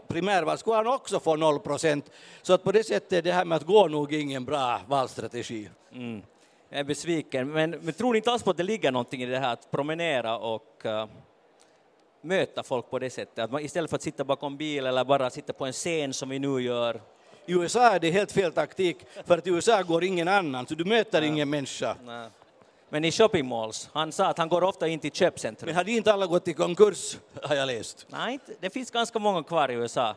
primärval 0.09 0.59
skulle 0.59 0.77
han 0.77 0.87
också 0.87 1.21
få 1.21 1.37
noll 1.37 1.59
procent. 1.59 2.11
Så 2.43 2.53
att 2.53 2.65
på 2.65 2.73
det 2.73 2.85
sättet 2.85 3.25
det 3.25 3.33
här 3.33 3.45
med 3.45 3.57
att 3.57 3.67
gå 3.67 3.89
nog 3.89 4.13
ingen 4.13 4.45
bra 4.45 4.81
valstrategi. 4.87 5.71
Mm. 5.93 6.23
Jag 6.73 6.81
är 6.81 6.85
besviken, 6.85 7.53
men, 7.53 7.71
men 7.71 7.95
tror 7.95 8.13
ni 8.13 8.17
inte 8.17 8.31
alls 8.31 8.43
på 8.43 8.51
att 8.51 8.57
det 8.57 8.63
ligger 8.63 8.93
någonting 8.93 9.23
i 9.23 9.27
det 9.27 9.39
här 9.39 9.53
att 9.53 9.71
promenera 9.71 10.39
och 10.39 10.83
uh, 10.85 11.07
möta 12.21 12.63
folk 12.63 12.91
på 12.91 12.99
det 12.99 13.11
sättet? 13.11 13.39
Att 13.39 13.53
man, 13.53 13.63
istället 13.63 13.91
för 13.91 13.97
att 13.97 14.03
sitta 14.03 14.25
bakom 14.25 14.57
bil 14.57 14.87
eller 14.87 15.05
bara 15.05 15.31
sitta 15.31 15.53
på 15.53 15.67
en 15.67 15.73
scen 15.73 16.13
som 16.13 16.29
vi 16.29 16.39
nu 16.39 16.61
gör. 16.61 17.01
I 17.47 17.53
USA 17.53 17.91
är 17.91 17.99
det 17.99 18.11
helt 18.11 18.33
fel 18.33 18.53
taktik, 18.53 18.97
för 19.27 19.39
att 19.39 19.47
i 19.47 19.51
USA 19.51 19.83
går 19.83 20.05
ingen 20.05 20.29
annan, 20.29 20.67
så 20.67 20.75
du 20.75 20.85
möter 20.85 21.23
ja. 21.23 21.29
ingen 21.29 21.51
människa. 21.51 21.97
Nej. 22.05 22.29
Men 22.89 23.05
i 23.05 23.13
shopping 23.13 23.47
malls, 23.49 23.89
han 23.93 24.13
sa 24.13 24.27
att 24.27 24.39
han 24.39 24.49
går 24.49 24.65
ofta 24.65 24.89
in 24.89 24.99
till 24.99 25.13
köpcentrum. 25.13 25.67
Men 25.67 25.75
hade 25.75 25.93
inte 25.93 26.13
alla 26.13 26.27
gått 26.27 26.49
i 26.49 26.55
konkurs, 26.55 27.17
har 27.43 27.55
jag 27.55 27.67
läst. 27.67 28.07
Nej, 28.09 28.39
det 28.61 28.71
finns 28.71 28.91
ganska 28.91 29.19
många 29.19 29.43
kvar 29.43 29.71
i 29.71 29.75
USA. 29.75 30.17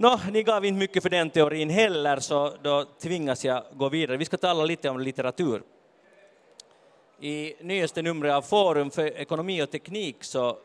Nå, 0.00 0.20
ni 0.32 0.42
gav 0.42 0.64
inte 0.64 0.78
mycket 0.78 1.02
för 1.02 1.10
den 1.10 1.30
teorin 1.30 1.70
heller, 1.70 2.20
så 2.20 2.52
då 2.62 2.84
tvingas 2.84 3.44
jag 3.44 3.64
gå 3.72 3.88
vidare. 3.88 4.16
Vi 4.16 4.24
ska 4.24 4.36
tala 4.36 4.64
lite 4.64 4.90
om 4.90 5.00
litteratur. 5.00 5.62
I 7.20 7.54
nyaste 7.60 8.02
numret 8.02 8.34
av 8.34 8.42
Forum 8.42 8.90
för 8.90 9.06
ekonomi 9.06 9.62
och 9.62 9.70
teknik, 9.70 10.24
så, 10.24 10.58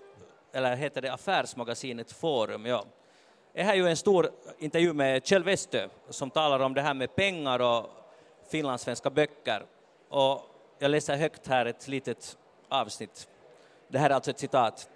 eller 0.52 0.76
heter 0.76 1.02
det 1.02 1.14
Affärsmagasinet 1.14 2.12
Forum, 2.12 2.66
ja. 2.66 2.86
Det 3.54 3.64
här 3.64 3.74
är 3.74 3.78
ju 3.78 3.88
en 3.88 3.98
stor 3.98 4.30
intervju 4.60 4.94
med 4.94 5.26
Kjell 5.26 5.44
Westö 5.44 5.88
som 6.10 6.30
talar 6.30 6.60
om 6.60 6.74
det 6.74 6.82
här 6.82 6.94
med 6.94 7.16
pengar 7.16 7.60
och 7.60 7.90
finlandssvenska 8.52 9.10
böcker. 9.10 9.66
Och 10.10 10.42
jag 10.80 10.92
läser 10.92 11.18
högt 11.18 11.48
här 11.48 11.66
ett 11.66 11.88
litet 11.88 12.38
avsnitt. 12.70 13.28
Det 13.88 14.00
här 14.00 14.10
är 14.10 14.14
alltså 14.14 14.32
ett 14.32 14.40
citat. 14.40 14.90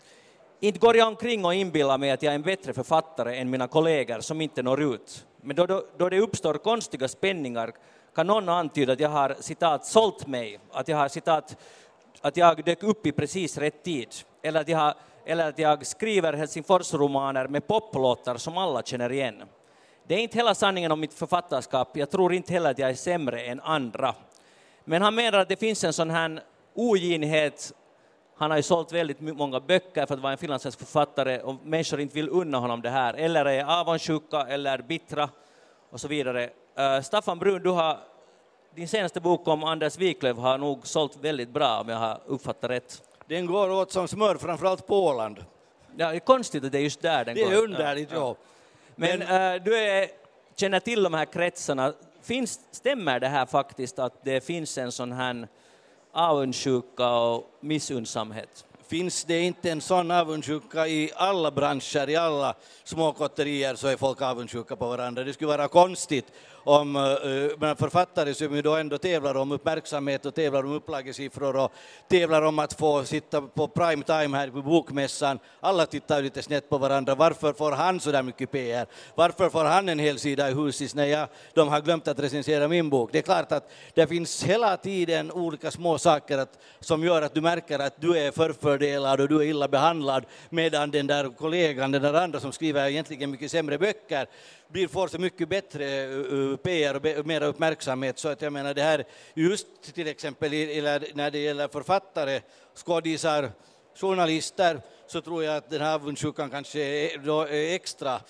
Inte 0.60 0.80
går 0.80 0.98
jag 0.98 1.08
omkring 1.08 1.46
och 1.46 1.54
inbillar 1.54 1.98
mig 1.98 2.12
att 2.12 2.24
jag 2.24 2.32
är 2.32 2.36
en 2.36 2.42
bättre 2.42 2.74
författare 2.74 3.38
än 3.38 3.50
mina 3.50 3.68
kollegor 3.68 4.20
som 4.20 4.42
inte 4.42 4.64
når 4.64 4.82
ut. 4.82 5.26
Men 5.42 5.56
då, 5.56 5.66
då, 5.66 5.86
då 5.98 6.10
det 6.10 6.20
uppstår 6.20 6.54
konstiga 6.54 7.08
spänningar 7.08 7.74
kan 8.16 8.28
någon 8.28 8.50
antyda 8.50 8.94
att 8.94 9.00
jag 9.00 9.10
har 9.10 9.36
citat 9.40 9.86
sålt 9.86 10.28
mig, 10.28 10.60
att 10.72 10.88
jag 10.88 10.98
har 10.98 11.08
citat 11.08 11.58
att 12.22 12.38
jag 12.38 12.64
dök 12.64 12.84
upp 12.84 13.06
i 13.06 13.12
precis 13.12 13.58
rätt 13.58 13.84
tid, 13.84 14.08
eller 14.42 14.62
att 14.62 14.68
jag, 14.68 14.94
eller 15.26 15.50
att 15.50 15.60
jag 15.60 15.86
skriver 15.86 16.34
Helsingforsromaner 16.34 17.48
med 17.48 17.68
poplåtar 17.68 18.38
som 18.38 18.58
alla 18.58 18.84
känner 18.84 19.12
igen. 19.12 19.44
Det 20.08 20.14
är 20.14 20.20
inte 20.20 20.38
hela 20.38 20.56
sanningen 20.56 20.92
om 20.92 21.00
mitt 21.00 21.14
författarskap, 21.14 21.98
jag 21.98 22.10
tror 22.10 22.34
inte 22.34 22.54
heller 22.54 22.72
att 22.72 22.80
jag 22.80 22.90
är 22.90 22.96
sämre 22.96 23.42
än 23.42 23.60
andra. 23.60 24.16
Men 24.86 25.02
han 25.02 25.16
menar 25.16 25.40
att 25.40 25.50
det 25.50 25.60
finns 25.60 25.84
en 25.84 25.94
sån 25.94 26.10
här 26.10 26.42
oginhet. 26.76 27.74
Han 28.38 28.51
har 28.51 28.58
ju 28.58 28.63
sålt 28.63 28.91
väldigt 28.91 29.20
många 29.22 29.60
böcker 29.60 30.06
för 30.06 30.13
att 30.13 30.20
vara 30.20 30.32
en 30.32 30.38
finlandssvensk 30.38 30.79
författare 30.79 31.39
och 31.39 31.56
människor 31.63 32.00
inte 32.00 32.15
vill 32.15 32.29
unna 32.29 32.58
honom 32.58 32.82
det 32.82 32.89
här, 32.89 33.13
eller 33.13 33.46
är 33.46 33.79
avundsjuka 33.79 34.41
eller 34.41 34.82
bittra 34.82 35.29
och 35.89 36.01
så 36.01 36.08
vidare. 36.08 36.50
Uh, 36.79 37.01
Staffan 37.01 37.39
Brun, 37.39 37.63
du 37.63 37.70
har, 37.70 37.98
din 38.75 38.88
senaste 38.88 39.20
bok 39.22 39.48
om 39.48 39.63
Anders 39.63 39.98
Wiklöf 39.98 40.38
har 40.38 40.58
nog 40.58 40.88
sålt 40.88 41.17
väldigt 41.22 41.50
bra 41.50 41.79
om 41.82 41.89
jag 41.89 41.98
har 41.98 42.20
uppfattat 42.25 42.70
rätt. 42.70 43.01
Den 43.25 43.46
går 43.46 43.70
åt 43.70 43.91
som 43.91 44.08
smör, 44.08 44.36
framförallt 44.36 44.88
på 44.88 45.06
Åland. 45.06 45.46
Ja, 45.98 46.10
det 46.10 46.15
är 46.15 46.20
konstigt 46.20 46.63
att 46.63 46.72
det 46.72 46.77
är 46.77 46.82
just 46.82 47.01
där 47.01 47.25
den 47.25 47.36
det 47.36 47.44
går. 47.44 47.50
Det 47.50 47.58
är 47.58 47.63
underligt, 47.63 48.10
ja. 48.12 48.17
ja. 48.17 48.36
Men 48.96 49.22
äh, 49.22 49.63
du 49.63 49.77
är, 49.77 50.08
känner 50.56 50.79
till 50.79 51.03
de 51.03 51.13
här 51.13 51.25
kretsarna. 51.25 51.94
Finns, 52.22 52.60
stämmer 52.72 53.20
det 53.20 53.27
här 53.27 53.46
faktiskt 53.46 54.00
att 54.00 54.24
det 54.24 54.46
finns 54.46 54.77
en 54.77 54.91
sån 54.91 55.12
här 55.12 55.48
avundsjuka 56.18 57.10
och 57.10 57.58
missundsamhet? 57.60 58.66
Finns 58.88 59.24
det 59.24 59.42
inte 59.42 59.72
en 59.72 59.82
sån 59.82 60.12
avundsjuka 60.12 60.88
i 60.88 61.12
alla 61.16 61.52
branscher, 61.52 62.10
i 62.10 62.16
alla 62.16 62.56
småkotterier 62.84 63.76
så 63.76 63.88
är 63.88 63.98
folk 63.98 64.22
avundsjuka 64.22 64.76
på 64.76 64.88
varandra. 64.88 65.24
Det 65.24 65.34
skulle 65.34 65.48
vara 65.48 65.68
konstigt 65.68 66.26
om 66.68 66.96
eh, 66.96 67.70
eh 67.70 67.76
författare 67.76 68.34
som 68.34 68.56
ju 68.56 68.62
då 68.62 68.76
ändå 68.76 68.98
tävlar 68.98 69.36
om 69.38 69.52
uppmärksamhet 69.52 70.26
och 70.26 70.36
tävlar 70.36 70.64
om 70.64 70.72
upplagesiffror 70.72 71.56
och 71.56 71.72
tävlar 72.08 72.42
om 72.42 72.60
att 72.60 72.74
få 72.74 73.04
sitta 73.04 73.42
på 73.42 73.68
prime 73.68 74.04
time 74.04 74.38
här 74.38 74.50
på 74.50 74.62
bokmässan. 74.62 75.40
Alla 75.60 75.86
tittar 75.86 76.22
lite 76.22 76.42
snett 76.42 76.70
på 76.70 76.78
varandra. 76.78 77.16
Varför 77.16 77.54
får 77.54 77.72
han 77.72 78.00
så 78.00 78.12
där 78.12 78.24
mycket 78.24 78.52
PR? 78.52 78.88
Varför 79.16 79.50
får 79.50 79.64
han 79.64 79.90
en 79.90 80.00
hel 80.00 80.20
sida 80.20 80.50
i 80.50 80.54
husis 80.54 80.96
när 80.96 81.06
jag, 81.06 81.28
de 81.54 81.68
har 81.68 81.82
glömt 81.82 82.08
att 82.08 82.20
recensera 82.20 82.68
min 82.68 82.90
bok? 82.90 83.10
Det 83.12 83.18
är 83.18 83.22
klart 83.22 83.52
att 83.52 83.72
det 83.94 84.08
finns 84.08 84.44
hela 84.44 84.78
tiden 84.78 85.32
olika 85.32 85.72
små 85.72 85.98
saker 85.98 86.38
att, 86.38 86.60
som 86.80 87.04
gör 87.04 87.22
att 87.22 87.34
du 87.34 87.42
märker 87.42 87.80
att 87.80 88.02
du 88.02 88.18
är 88.18 88.32
förfördelad 88.32 89.22
och 89.22 89.28
du 89.28 89.38
är 89.38 89.46
illa 89.46 89.68
behandlad 89.68 90.26
medan 90.50 90.92
den 90.92 91.08
där 91.08 91.30
kollegan, 91.30 91.92
den 91.92 92.02
där 92.02 92.14
andra 92.14 92.40
som 92.40 92.52
skriver 92.52 92.90
egentligen 92.90 93.32
mycket 93.32 93.52
sämre 93.52 93.78
böcker, 93.78 94.28
blir, 94.68 94.88
får 94.88 95.08
så 95.08 95.18
mycket 95.20 95.50
bättre 95.50 96.08
uh, 96.08 96.58
PR 96.58 97.20
och 97.20 97.26
mer 97.26 97.44
uppmärksamhet 97.44 98.20
så 98.20 98.30
att 98.30 98.42
jag 98.42 98.54
menar 98.54 98.74
det 98.74 98.82
här 98.82 99.06
just 99.34 99.68
till 99.94 100.08
exempel 100.08 100.52
när 101.14 101.32
det 101.32 101.40
gäller 101.40 101.68
författare, 101.68 102.42
skådisar, 102.76 103.52
journalister 103.96 104.82
så 105.08 105.22
tror 105.22 105.44
jag 105.44 105.58
att 105.58 105.70
den 105.70 105.82
här 105.82 105.96
avundsjukan 105.96 106.50
kanske 106.50 106.80
är, 106.80 107.74
extra 107.76 108.22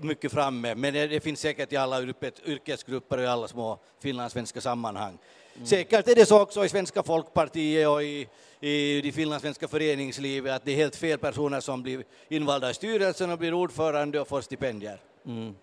mycket 0.00 0.32
framme, 0.32 0.74
men 0.74 0.94
det, 0.94 1.06
det, 1.06 1.20
finns 1.20 1.40
säkert 1.40 1.72
i 1.72 1.76
alla 1.76 2.02
yrkesgrupper 2.46 3.18
och 3.18 3.24
i 3.24 3.26
alla 3.26 3.48
små 3.48 3.78
finlandssvenska 4.00 4.60
sammanhang. 4.60 5.18
Mm. 5.54 5.66
Säkert 5.66 6.08
är 6.08 6.14
det 6.14 6.26
så 6.26 6.40
också 6.40 6.64
i 6.64 6.68
Svenska 6.68 7.02
folkpartiet 7.02 7.88
och 7.88 8.02
i, 8.02 8.28
i 8.60 9.00
det 9.00 9.12
finlandssvenska 9.12 9.68
föreningslivet 9.68 10.52
att 10.52 10.64
det 10.64 10.72
är 10.72 10.76
helt 10.76 10.96
fel 10.96 11.18
personer 11.18 11.60
som 11.60 11.82
blir 11.82 12.04
invalda 12.28 12.70
i 12.70 12.74
styrelsen 12.74 13.30
och 13.30 13.38
blir 13.38 13.54
ordförande 13.54 14.20
och 14.20 14.28
får 14.28 14.40
stipendier. 14.40 15.00
Mm 15.26 15.54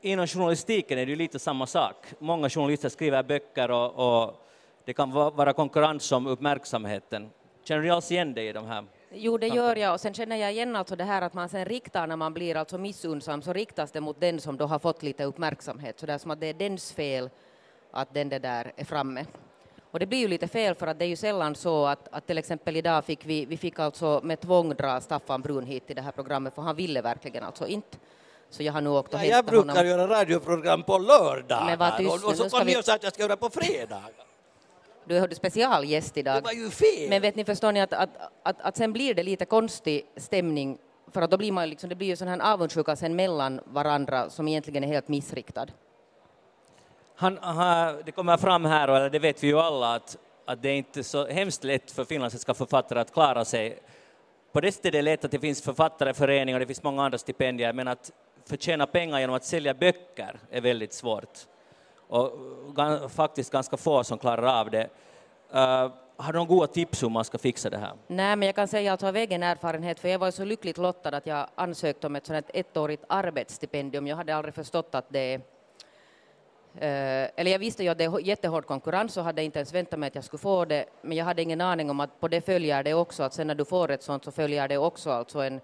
inom 0.00 0.26
journalistiken 0.26 0.98
är 0.98 1.06
det 1.06 1.16
lite 1.16 1.38
samma 1.38 1.66
sak. 1.66 1.96
Många 2.18 2.50
journalister 2.50 2.88
skriver 2.88 3.22
böcker 3.22 3.70
och, 3.70 4.22
och 4.24 4.46
det 4.84 4.92
kan 4.92 5.10
vara 5.10 5.52
konkurrens 5.52 6.12
om 6.12 6.26
uppmärksamheten. 6.26 7.30
Känner 7.64 7.82
du 7.82 7.90
alls 7.90 8.10
igen 8.10 8.34
dig 8.34 8.48
i 8.48 8.52
de 8.52 8.66
här? 8.66 8.84
Jo, 9.14 9.38
det 9.38 9.48
gör 9.48 9.76
jag 9.76 9.94
och 9.94 10.00
sen 10.00 10.14
känner 10.14 10.36
jag 10.36 10.52
igen 10.52 10.76
alltså 10.76 10.96
det 10.96 11.04
här 11.04 11.22
att 11.22 11.34
man 11.34 11.48
sen 11.48 11.64
riktar 11.64 12.06
när 12.06 12.16
man 12.16 12.34
blir 12.34 12.56
alltså 12.56 12.78
missundsam 12.78 13.42
så 13.42 13.52
riktas 13.52 13.92
det 13.92 14.00
mot 14.00 14.20
den 14.20 14.40
som 14.40 14.56
då 14.56 14.66
har 14.66 14.78
fått 14.78 15.02
lite 15.02 15.24
uppmärksamhet 15.24 16.00
så 16.00 16.06
det 16.06 16.12
är 16.12 16.18
som 16.18 16.30
att 16.30 16.40
det 16.40 16.46
är 16.46 16.54
dens 16.54 16.92
fel 16.92 17.30
att 17.90 18.14
den 18.14 18.28
det 18.28 18.38
där 18.38 18.72
är 18.76 18.84
framme. 18.84 19.26
Och 19.90 19.98
det 19.98 20.06
blir 20.06 20.18
ju 20.18 20.28
lite 20.28 20.48
fel 20.48 20.74
för 20.74 20.86
att 20.86 20.98
det 20.98 21.04
är 21.04 21.08
ju 21.08 21.16
sällan 21.16 21.54
så 21.54 21.86
att, 21.86 22.08
att 22.12 22.26
till 22.26 22.38
exempel 22.38 22.76
idag 22.76 23.04
fick 23.04 23.26
vi, 23.26 23.44
vi 23.44 23.56
fick 23.56 23.78
alltså 23.78 24.20
med 24.24 24.40
tvång 24.40 24.74
dra 24.74 25.00
Staffan 25.00 25.42
Brun 25.42 25.66
hit 25.66 25.86
till 25.86 25.96
det 25.96 26.02
här 26.02 26.12
programmet 26.12 26.54
för 26.54 26.62
han 26.62 26.76
ville 26.76 27.02
verkligen 27.02 27.44
alltså 27.44 27.66
inte 27.66 27.98
så 28.54 28.62
jag 28.62 28.72
har 28.72 28.80
nu 28.80 28.90
åkt 28.90 29.14
och 29.14 29.20
ja, 29.20 29.24
Jag 29.24 29.44
brukar 29.44 29.68
honom. 29.68 29.86
göra 29.86 30.06
radioprogram 30.08 30.82
på 30.82 30.98
lördagar 30.98 31.98
tyst, 31.98 32.24
och, 32.24 32.30
och 32.30 32.36
så 32.36 32.48
kom 32.48 32.66
ni 32.66 32.76
och 32.76 32.84
sa 32.84 32.94
att 32.94 33.02
jag 33.02 33.14
ska 33.14 33.22
göra 33.22 33.36
på 33.36 33.50
fredagar. 33.50 34.10
Du 35.04 35.16
är 35.16 35.34
specialgäst 35.34 36.16
idag. 36.16 36.36
Det 36.36 36.40
var 36.40 36.52
ju 36.52 36.70
fel. 36.70 37.08
Men 37.08 37.22
vet 37.22 37.36
ni, 37.36 37.44
förstår 37.44 37.72
ni 37.72 37.80
att, 37.80 37.92
att, 37.92 38.10
att, 38.42 38.56
att 38.60 38.76
sen 38.76 38.92
blir 38.92 39.14
det 39.14 39.22
lite 39.22 39.44
konstig 39.44 40.06
stämning 40.16 40.78
för 41.12 41.22
att 41.22 41.30
då 41.30 41.36
blir 41.36 41.52
man 41.52 41.68
liksom, 41.68 41.88
det 41.88 41.94
blir 41.94 42.08
ju 42.08 42.16
sån 42.16 42.28
här 42.28 42.52
avundsjuka 42.52 42.96
sen 42.96 43.16
mellan 43.16 43.60
varandra 43.64 44.30
som 44.30 44.48
egentligen 44.48 44.84
är 44.84 44.88
helt 44.88 45.08
missriktad. 45.08 45.66
Han, 47.16 47.38
han, 47.40 48.02
det 48.06 48.12
kommer 48.12 48.36
fram 48.36 48.64
här, 48.64 48.90
och 48.90 49.10
det 49.10 49.18
vet 49.18 49.42
vi 49.42 49.46
ju 49.46 49.58
alla, 49.58 49.94
att, 49.94 50.16
att 50.44 50.62
det 50.62 50.68
är 50.68 50.74
inte 50.76 51.04
så 51.04 51.26
hemskt 51.26 51.64
lätt 51.64 51.90
för 51.90 52.04
finländska 52.04 52.54
författare 52.54 53.00
att 53.00 53.12
klara 53.12 53.44
sig. 53.44 53.78
På 54.52 54.60
det 54.60 54.72
sättet 54.72 54.86
är 54.86 54.92
det 54.92 55.02
lätt 55.02 55.24
att 55.24 55.30
det 55.30 55.38
finns 55.38 55.62
författareföreningar 55.62 56.56
och 56.56 56.60
det 56.60 56.66
finns 56.66 56.82
många 56.82 57.04
andra 57.04 57.18
stipendier, 57.18 57.72
men 57.72 57.88
att 57.88 58.10
förtjäna 58.46 58.86
pengar 58.86 59.18
genom 59.18 59.36
att 59.36 59.44
sälja 59.44 59.74
böcker 59.74 60.38
är 60.50 60.60
väldigt 60.60 60.92
svårt. 60.92 61.38
Och 62.08 62.32
faktiskt 63.10 63.52
ganska 63.52 63.76
få 63.76 64.04
som 64.04 64.18
klarar 64.18 64.60
av 64.60 64.70
det. 64.70 64.88
Uh, 65.54 65.92
har 66.16 66.32
du 66.32 66.38
några 66.38 66.48
goda 66.48 66.66
tips 66.66 67.02
hur 67.02 67.08
man 67.08 67.24
ska 67.24 67.38
fixa 67.38 67.70
det 67.70 67.78
här? 67.78 67.92
Nej, 68.06 68.36
men 68.36 68.46
jag 68.46 68.54
kan 68.54 68.68
säga 68.68 68.92
att 68.92 69.02
av 69.02 69.16
egen 69.16 69.42
erfarenhet, 69.42 70.00
för 70.00 70.08
jag 70.08 70.18
var 70.18 70.30
så 70.30 70.44
lyckligt 70.44 70.78
lottad 70.78 71.16
att 71.16 71.26
jag 71.26 71.48
ansökte 71.54 72.06
om 72.06 72.16
ett 72.16 72.26
sånt 72.26 72.50
ettårigt 72.54 73.04
arbetsstipendium. 73.08 74.06
Jag 74.06 74.16
hade 74.16 74.36
aldrig 74.36 74.54
förstått 74.54 74.94
att 74.94 75.06
det 75.08 75.40
Uh, 76.76 76.80
eller 77.36 77.50
jag 77.50 77.58
visste 77.58 77.82
ju 77.82 77.88
att 77.88 77.98
det 77.98 78.04
är 78.04 78.20
jättehård 78.20 78.66
konkurrens 78.66 79.16
och 79.16 79.24
hade 79.24 79.42
inte 79.42 79.58
ens 79.58 79.74
väntat 79.74 79.98
mig 79.98 80.06
att 80.06 80.14
jag 80.14 80.24
skulle 80.24 80.40
få 80.40 80.64
det, 80.64 80.84
men 81.02 81.16
jag 81.16 81.24
hade 81.24 81.42
ingen 81.42 81.60
aning 81.60 81.90
om 81.90 82.00
att 82.00 82.20
på 82.20 82.28
det 82.28 82.40
följer 82.40 82.82
det 82.82 82.94
också, 82.94 83.22
att 83.22 83.34
sen 83.34 83.46
när 83.46 83.54
du 83.54 83.64
får 83.64 83.90
ett 83.90 84.02
sånt 84.02 84.24
så 84.24 84.30
följer 84.30 84.68
det 84.68 84.78
också 84.78 85.10
alltså 85.10 85.38
en 85.38 85.60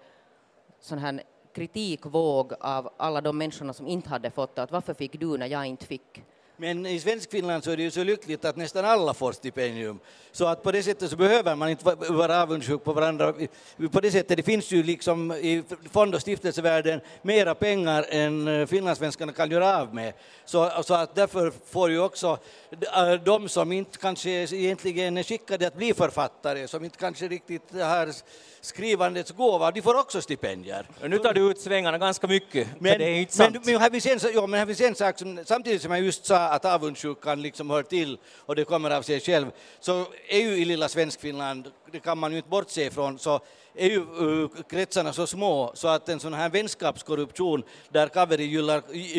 sån 0.79 0.97
här 0.97 1.21
kritikvåg 1.53 2.53
av 2.59 2.89
alla 2.97 3.21
de 3.21 3.37
människorna 3.37 3.73
som 3.73 3.87
inte 3.87 4.09
hade 4.09 4.31
fått 4.31 4.55
det, 4.55 4.63
att 4.63 4.71
varför 4.71 4.93
fick 4.93 5.19
du 5.19 5.37
när 5.37 5.47
jag 5.47 5.65
inte 5.65 5.85
fick? 5.85 6.23
Men 6.61 6.85
i 6.85 6.99
Svenskfinland 6.99 7.63
så 7.63 7.71
är 7.71 7.77
det 7.77 7.83
ju 7.83 7.91
så 7.91 8.03
lyckligt 8.03 8.45
att 8.45 8.55
nästan 8.55 8.85
alla 8.85 9.13
får 9.13 9.31
stipendium. 9.31 9.99
Så 10.31 10.45
att 10.45 10.63
på 10.63 10.71
det 10.71 10.83
sättet 10.83 11.09
så 11.09 11.15
behöver 11.15 11.55
man 11.55 11.69
inte 11.69 11.95
vara 11.95 12.41
avundsjuk 12.41 12.83
på 12.83 12.93
varandra. 12.93 13.33
På 13.91 13.99
det 13.99 14.11
sättet, 14.11 14.37
det 14.37 14.43
finns 14.43 14.71
ju 14.71 14.83
liksom 14.83 15.31
i 15.31 15.63
fond 15.91 16.15
och 16.15 16.21
stiftelsevärlden 16.21 17.01
mera 17.21 17.55
pengar 17.55 18.05
än 18.09 18.47
eh, 18.47 18.65
finlandssvenskarna 18.67 19.33
kan 19.33 19.51
göra 19.51 19.81
av 19.81 19.95
med. 19.95 20.13
Så, 20.45 20.71
så 20.83 20.93
att 20.93 21.15
därför 21.15 21.51
får 21.65 21.91
ju 21.91 21.99
också 21.99 22.37
eh, 22.71 23.13
de 23.13 23.49
som 23.49 23.71
inte 23.71 23.97
kanske 23.97 24.29
egentligen 24.29 25.17
är 25.17 25.23
skickade 25.23 25.67
att 25.67 25.75
bli 25.75 25.93
författare, 25.93 26.67
som 26.67 26.83
inte 26.83 26.97
kanske 26.97 27.27
riktigt 27.27 27.71
har 27.71 28.13
skrivandets 28.61 29.31
gåva, 29.31 29.71
de 29.71 29.81
får 29.81 29.99
också 29.99 30.21
stipendier. 30.21 30.85
Nu 31.07 31.17
tar 31.17 31.33
du 31.33 31.51
ut 31.51 31.61
svängarna 31.61 31.97
ganska 31.97 32.27
mycket, 32.27 32.67
men, 32.79 32.99
det 32.99 33.05
är 33.05 33.19
inte 33.19 33.33
sant. 33.33 33.53
Men, 33.53 33.61
men, 33.65 33.81
har 33.81 33.89
vi 33.89 34.01
sen, 34.01 34.19
ja, 34.33 34.47
men 34.47 34.59
har 34.59 34.65
vi 34.65 34.75
sen 34.75 34.95
sagt, 34.95 35.23
samtidigt 35.45 35.81
som 35.81 35.91
jag 35.91 36.01
just 36.01 36.25
sa 36.25 36.37
att 36.37 36.65
avundsjukan 36.65 37.41
liksom 37.41 37.69
hör 37.69 37.83
till 37.83 38.17
och 38.37 38.55
det 38.55 38.63
kommer 38.65 38.91
av 38.91 39.01
sig 39.01 39.19
själv, 39.19 39.51
så 39.79 40.05
är 40.29 40.39
ju 40.39 40.57
i 40.57 40.65
lilla 40.65 40.89
Svenskfinland, 40.89 41.71
det 41.91 41.99
kan 41.99 42.17
man 42.17 42.31
ju 42.31 42.37
inte 42.37 42.49
bortse 42.49 42.85
ifrån, 42.85 43.19
så 43.19 43.39
är 43.75 43.89
ju 43.89 43.99
uh, 43.99 44.49
kretsarna 44.69 45.13
så 45.13 45.27
små 45.27 45.71
så 45.73 45.87
att 45.87 46.09
en 46.09 46.19
sån 46.19 46.33
här 46.33 46.49
vänskapskorruption 46.49 47.63
där 47.89 48.07
Kaveri 48.07 48.43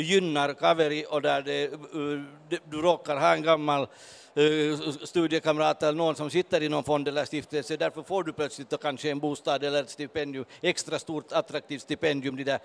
gynnar 0.02 0.54
Kaveri 0.54 1.04
och 1.08 1.22
där 1.22 1.42
det, 1.42 1.70
uh, 1.94 2.22
du 2.70 2.82
råkar 2.82 3.16
ha 3.16 3.34
en 3.34 3.42
gammal 3.42 3.86
Eh, 3.86 4.21
Eh, 4.34 4.78
studiekamrat 5.04 5.82
eller 5.82 5.92
någon 5.92 6.14
som 6.14 6.30
sitter 6.30 6.62
i 6.62 6.68
någon 6.68 6.84
fond 6.84 7.08
eller 7.08 7.24
stiftelse, 7.24 7.76
därför 7.76 8.02
får 8.02 8.22
du 8.24 8.32
plötsligt 8.32 8.80
kanske 8.82 9.10
en 9.10 9.18
bostad 9.18 9.64
eller 9.64 9.82
ett 9.82 9.90
stipendium, 9.90 10.44
extra 10.60 10.98
stort 10.98 11.32
attraktivt 11.32 11.82
stipendium, 11.82 12.36
de 12.36 12.44
där 12.44 12.58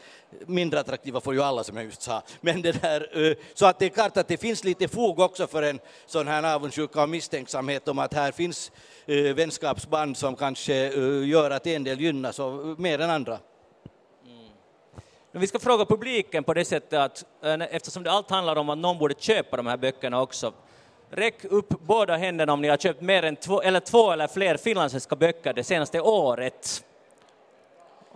mindre 0.45 0.79
attraktiva 0.79 1.21
får 1.21 1.33
ju 1.33 1.41
alla 1.41 1.63
som 1.63 1.77
jag 1.77 1.85
just 1.85 2.01
sa. 2.01 2.21
Men 2.41 2.61
det 2.61 2.71
där, 2.81 3.29
eh, 3.29 3.37
så 3.53 3.65
att 3.65 3.79
det 3.79 3.85
är 3.85 3.89
klart 3.89 4.17
att 4.17 4.27
det 4.27 4.37
finns 4.37 4.63
lite 4.63 4.87
fog 4.87 5.19
också 5.19 5.47
för 5.47 5.63
en 5.63 5.79
sån 6.05 6.27
här 6.27 6.55
avundsjuka 6.55 7.01
och 7.01 7.09
misstänksamhet 7.09 7.87
om 7.87 7.99
att 7.99 8.13
här 8.13 8.31
finns 8.31 8.71
eh, 9.05 9.15
vänskapsband 9.15 10.17
som 10.17 10.35
kanske 10.35 10.73
gör 11.25 11.51
att 11.51 11.67
en 11.67 11.83
del 11.83 12.01
gynnas 12.01 12.39
mer 12.77 12.99
än 12.99 13.09
andra. 13.09 13.39
Mm. 14.25 14.51
Vi 15.31 15.47
ska 15.47 15.59
fråga 15.59 15.85
publiken 15.85 16.43
på 16.43 16.53
det 16.53 16.65
sättet 16.65 16.99
att 16.99 17.25
eftersom 17.71 18.03
det 18.03 18.11
allt 18.11 18.29
handlar 18.29 18.55
om 18.55 18.69
att 18.69 18.77
någon 18.77 18.97
borde 18.97 19.15
köpa 19.19 19.57
de 19.57 19.67
här 19.67 19.77
böckerna 19.77 20.21
också, 20.21 20.53
Räck 21.09 21.45
upp 21.45 21.69
båda 21.69 22.17
händerna 22.17 22.53
om 22.53 22.61
ni 22.61 22.67
har 22.67 22.77
köpt 22.77 23.01
mer 23.01 23.23
än 23.23 23.35
två 23.35 23.61
eller, 23.61 23.79
två 23.79 24.11
eller 24.11 24.27
fler 24.27 24.57
finlandssvenska 24.57 25.15
böcker 25.15 25.53
det 25.53 25.63
senaste 25.63 26.01
året. 26.01 26.83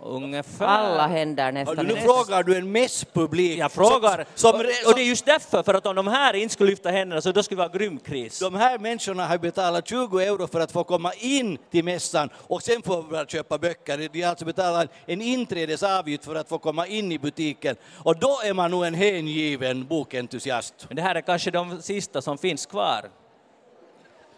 Ungefär. 0.04 0.66
Alla 0.66 1.06
händer 1.06 1.52
nästan. 1.52 1.86
Nu 1.86 1.96
frågar 1.96 2.42
du 2.42 2.56
en 2.56 2.72
mässpublik. 2.72 3.58
Jag 3.58 3.72
frågar, 3.72 4.26
som, 4.34 4.50
som, 4.50 4.60
och 4.60 4.94
det 4.94 5.02
är 5.02 5.08
just 5.08 5.26
därför, 5.26 5.62
för 5.62 5.74
att 5.74 5.86
om 5.86 5.96
de 5.96 6.06
här 6.06 6.34
inte 6.34 6.54
skulle 6.54 6.70
lyfta 6.70 6.90
händerna 6.90 7.20
så 7.20 7.32
då 7.32 7.42
skulle 7.42 7.62
det 7.62 7.68
vara 7.68 7.78
grym 7.78 7.98
kris. 7.98 8.38
De 8.38 8.54
här 8.54 8.78
människorna 8.78 9.26
har 9.26 9.38
betalat 9.38 9.88
20 9.88 10.18
euro 10.18 10.46
för 10.46 10.60
att 10.60 10.72
få 10.72 10.84
komma 10.84 11.12
in 11.12 11.58
till 11.70 11.84
mässan 11.84 12.30
och 12.36 12.62
sen 12.62 12.82
få 12.82 13.24
köpa 13.28 13.58
böcker. 13.58 14.08
De 14.12 14.22
har 14.22 14.30
alltså 14.30 14.44
betalat 14.44 14.90
en 15.06 15.22
inträdesavgift 15.22 16.24
för 16.24 16.34
att 16.34 16.48
få 16.48 16.58
komma 16.58 16.86
in 16.86 17.12
i 17.12 17.18
butiken 17.18 17.76
och 17.92 18.18
då 18.18 18.40
är 18.44 18.54
man 18.54 18.70
nog 18.70 18.84
en 18.84 18.94
hängiven 18.94 19.86
bokentusiast. 19.86 20.74
Men 20.88 20.96
det 20.96 21.02
här 21.02 21.14
är 21.14 21.20
kanske 21.20 21.50
de 21.50 21.82
sista 21.82 22.22
som 22.22 22.38
finns 22.38 22.66
kvar. 22.66 23.21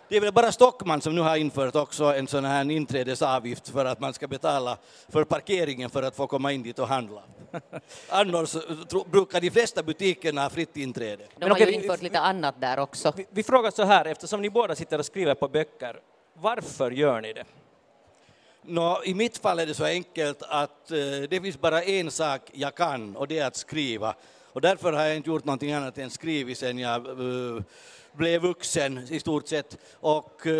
Det 0.08 0.16
är 0.16 0.20
väl 0.20 0.32
bara 0.32 0.52
Stockman 0.52 1.00
som 1.00 1.14
nu 1.14 1.20
har 1.20 1.36
infört 1.36 1.76
också 1.76 2.04
en 2.04 2.26
sån 2.26 2.44
här 2.44 2.70
inträdesavgift 2.70 3.68
för 3.68 3.84
att 3.84 4.00
man 4.00 4.14
ska 4.14 4.28
betala 4.28 4.78
för 5.08 5.24
parkeringen 5.24 5.90
för 5.90 6.02
att 6.02 6.16
få 6.16 6.26
komma 6.26 6.52
in 6.52 6.62
dit 6.62 6.78
och 6.78 6.88
handla. 6.88 7.22
Annars 8.08 8.56
tro, 8.88 9.04
brukar 9.04 9.40
de 9.40 9.50
flesta 9.50 9.82
butikerna 9.82 10.42
ha 10.42 10.50
fritt 10.50 10.76
inträde. 10.76 11.24
De 11.38 11.50
har 11.50 11.58
ju 11.58 11.72
infört 11.72 12.02
lite 12.02 12.20
annat 12.20 12.60
där 12.60 12.78
också. 12.78 13.12
Vi, 13.16 13.26
vi 13.30 13.42
frågar 13.42 13.70
så 13.70 13.82
här, 13.84 14.04
eftersom 14.04 14.42
ni 14.42 14.50
båda 14.50 14.74
sitter 14.74 14.98
och 14.98 15.06
skriver 15.06 15.34
på 15.34 15.48
böcker, 15.48 16.00
varför 16.34 16.90
gör 16.90 17.20
ni 17.20 17.32
det? 17.32 17.44
Nå, 18.62 19.02
I 19.04 19.14
mitt 19.14 19.38
fall 19.38 19.58
är 19.58 19.66
det 19.66 19.74
så 19.74 19.84
enkelt 19.84 20.42
att 20.42 20.90
eh, 20.90 20.96
det 21.30 21.40
finns 21.42 21.60
bara 21.60 21.82
en 21.82 22.10
sak 22.10 22.40
jag 22.52 22.74
kan 22.74 23.16
och 23.16 23.28
det 23.28 23.38
är 23.38 23.46
att 23.46 23.56
skriva. 23.56 24.14
Och 24.52 24.60
därför 24.60 24.92
har 24.92 25.04
jag 25.04 25.16
inte 25.16 25.30
gjort 25.30 25.44
någonting 25.44 25.72
annat 25.72 25.98
än 25.98 26.10
skrivit 26.10 26.58
sen 26.58 26.78
jag 26.78 27.06
eh, 27.06 27.62
blev 28.16 28.42
vuxen 28.42 29.06
i 29.10 29.20
stort 29.20 29.48
sett. 29.48 29.78
Och 30.00 30.46
eh, 30.46 30.52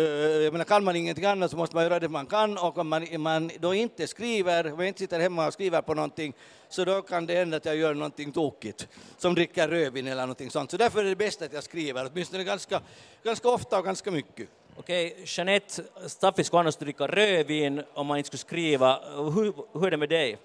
jag 0.43 0.51
menar, 0.51 0.65
kan 0.65 0.83
man 0.83 0.95
ingenting 0.95 1.25
annat 1.25 1.51
så 1.51 1.57
måste 1.57 1.75
man 1.75 1.83
göra 1.83 1.99
det 1.99 2.09
man 2.09 2.25
kan 2.25 2.57
och 2.57 2.77
om 2.77 2.87
man, 2.87 3.05
man 3.17 3.51
då 3.59 3.73
inte 3.73 4.07
skriver, 4.07 4.73
om 4.73 4.79
jag 4.79 4.87
inte 4.87 4.99
sitter 4.99 5.19
hemma 5.19 5.47
och 5.47 5.53
skriver 5.53 5.81
på 5.81 5.93
någonting 5.93 6.33
så 6.69 6.85
då 6.85 7.01
kan 7.01 7.25
det 7.25 7.35
hända 7.35 7.57
att 7.57 7.65
jag 7.65 7.75
gör 7.75 7.93
någonting 7.93 8.31
tokigt, 8.31 8.87
som 9.17 9.35
dricker 9.35 9.67
rödvin 9.67 10.07
eller 10.07 10.21
någonting 10.21 10.51
sånt. 10.51 10.71
Så 10.71 10.77
därför 10.77 10.99
är 10.99 11.09
det 11.09 11.15
bäst 11.15 11.41
att 11.41 11.53
jag 11.53 11.63
skriver, 11.63 12.09
åtminstone 12.11 12.43
ganska, 12.43 12.81
ganska 13.23 13.49
ofta 13.49 13.79
och 13.79 13.85
ganska 13.85 14.11
mycket. 14.11 14.47
Okej, 14.77 15.23
Jeanette, 15.25 15.83
Staffi 16.07 16.43
skulle 16.43 16.59
annars 16.59 16.75
dricka 16.75 17.07
rödvin 17.07 17.83
om 17.93 18.07
man 18.07 18.17
inte 18.17 18.27
skulle 18.27 18.39
skriva. 18.39 18.99
Hur, 19.15 19.53
hur 19.73 19.87
är 19.87 19.91
det 19.91 19.97
med 19.97 20.09
dig? 20.09 20.37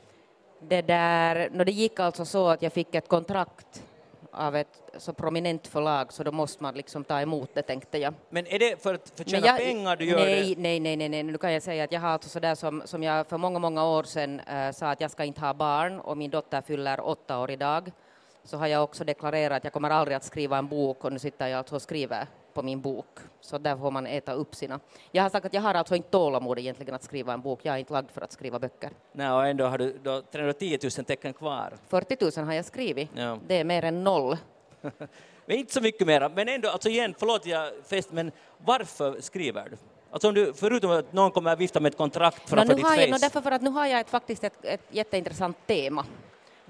Det, 0.69 0.83
där, 0.83 1.51
no, 1.53 1.65
det 1.65 1.73
gick 1.73 2.01
alltså 2.01 2.25
så 2.25 2.49
att 2.49 2.63
jag 2.63 2.73
fick 2.73 2.95
ett 2.95 3.09
kontrakt 3.09 3.83
av 4.33 4.57
ett 4.57 4.83
så 4.99 5.13
prominent 5.13 5.67
förlag 5.67 6.13
så 6.13 6.23
då 6.23 6.33
måste 6.33 6.63
man 6.63 6.75
liksom 6.75 7.05
ta 7.05 7.21
emot 7.21 7.51
det 7.55 7.63
tänkte 7.63 7.99
jag. 7.99 8.15
Men 8.31 8.47
är 8.47 8.59
det 8.59 8.83
för 8.83 8.95
att 8.95 9.13
förtjäna 9.17 9.47
jag, 9.47 9.57
pengar 9.57 9.97
du 9.97 10.05
gör 10.05 10.17
nej, 10.17 10.55
det? 10.55 10.61
Nej, 10.61 10.81
nej, 10.81 10.97
nej, 10.97 11.09
nej, 11.09 11.23
nu 11.23 11.39
kan 11.39 11.53
jag 11.53 11.63
säga 11.63 11.85
att 11.85 11.93
jag 11.93 12.01
har 12.01 12.09
alltså 12.09 12.31
sådär 12.31 12.55
som, 12.55 12.83
som 12.85 13.03
jag 13.03 13.27
för 13.27 13.39
många, 13.39 13.59
många 13.59 13.85
år 13.85 14.03
sedan 14.03 14.41
äh, 14.41 14.73
sa 14.73 14.91
att 14.91 15.01
jag 15.01 15.11
ska 15.11 15.25
inte 15.25 15.41
ha 15.41 15.55
barn 15.55 16.01
och 16.01 16.17
min 16.17 16.31
dotter 16.31 16.61
fyller 16.61 17.01
åtta 17.01 17.39
år 17.39 17.51
idag 17.51 17.93
så 18.45 18.57
har 18.57 18.67
jag 18.67 18.85
också 18.85 19.05
deklarerat 19.05 19.57
att 19.57 19.65
jag 19.65 19.73
kommer 19.73 19.91
aldrig 19.91 20.17
att 20.17 20.25
skriva 20.25 20.59
en 20.59 20.69
bok 20.69 21.05
och 21.05 21.13
nu 21.13 21.19
sitter 21.19 21.47
jag 21.47 21.59
alltså 21.59 21.75
och 21.75 21.83
skriver 21.83 22.27
på 22.55 22.63
min 22.63 22.81
bok. 22.81 23.19
Så 23.41 23.59
där 23.59 23.77
får 23.77 23.91
man 23.91 24.07
äta 24.07 24.33
upp 24.33 24.55
sina. 24.55 24.81
Jag 25.11 25.23
har 25.23 25.31
sagt 25.31 25.47
att 25.47 25.55
jag 25.55 25.63
har 25.63 25.75
alltså 25.75 25.97
inte 25.97 26.11
tålamod 26.11 26.59
egentligen 26.59 26.95
att 26.95 27.03
skriva 27.03 27.33
en 27.33 27.41
bok. 27.41 27.61
Jag 27.63 27.75
är 27.75 27.79
inte 27.79 27.93
lagd 27.93 28.11
för 28.11 28.21
att 28.21 28.33
skriva 28.33 28.59
böcker. 28.59 28.91
Nej, 29.13 29.31
och 29.31 29.47
ändå 29.47 29.65
har 29.65 29.79
du 29.79 29.99
då 30.03 30.23
310 30.23 30.79
000 30.83 30.91
tecken 31.05 31.33
kvar. 31.33 31.73
40 31.89 32.41
000 32.41 32.47
har 32.47 32.55
jag 32.55 32.65
skrivit. 32.65 33.11
Ja. 33.15 33.39
Det 33.47 33.55
är 33.61 33.65
mer 33.65 33.85
än 33.85 34.05
noll. 34.05 34.37
men 35.47 35.57
inte 35.57 35.73
så 35.73 35.81
mycket 35.81 36.07
mera. 36.07 36.29
Men 36.29 36.49
ändå, 36.49 36.69
alltså 36.69 36.89
igen, 36.89 37.15
förlåt 37.19 37.47
jag 37.47 37.73
fest, 37.85 38.13
men 38.13 38.33
varför 38.59 39.21
skriver 39.21 39.69
du? 39.71 39.77
Alltså 40.11 40.29
om 40.29 40.35
du, 40.35 40.53
förutom 40.55 40.91
att 40.91 41.13
någon 41.13 41.31
kommer 41.31 41.53
att 41.53 41.59
vifta 41.59 41.81
med 41.81 41.91
ett 41.91 41.99
kontrakt 41.99 42.49
framför 42.49 42.57
no, 42.57 42.69
nu 42.69 42.75
ditt 42.75 42.85
har 42.85 42.95
face. 42.95 43.01
jag, 43.01 43.11
no, 43.11 43.17
därför 43.21 43.41
för 43.41 43.51
att 43.51 43.63
nu 43.63 43.71
har 43.71 43.87
jag 43.87 44.01
ett, 44.01 44.11
faktiskt 44.11 44.45
ett, 44.45 44.65
ett 44.65 44.83
jätteintressant 44.91 45.57
tema. 45.67 46.07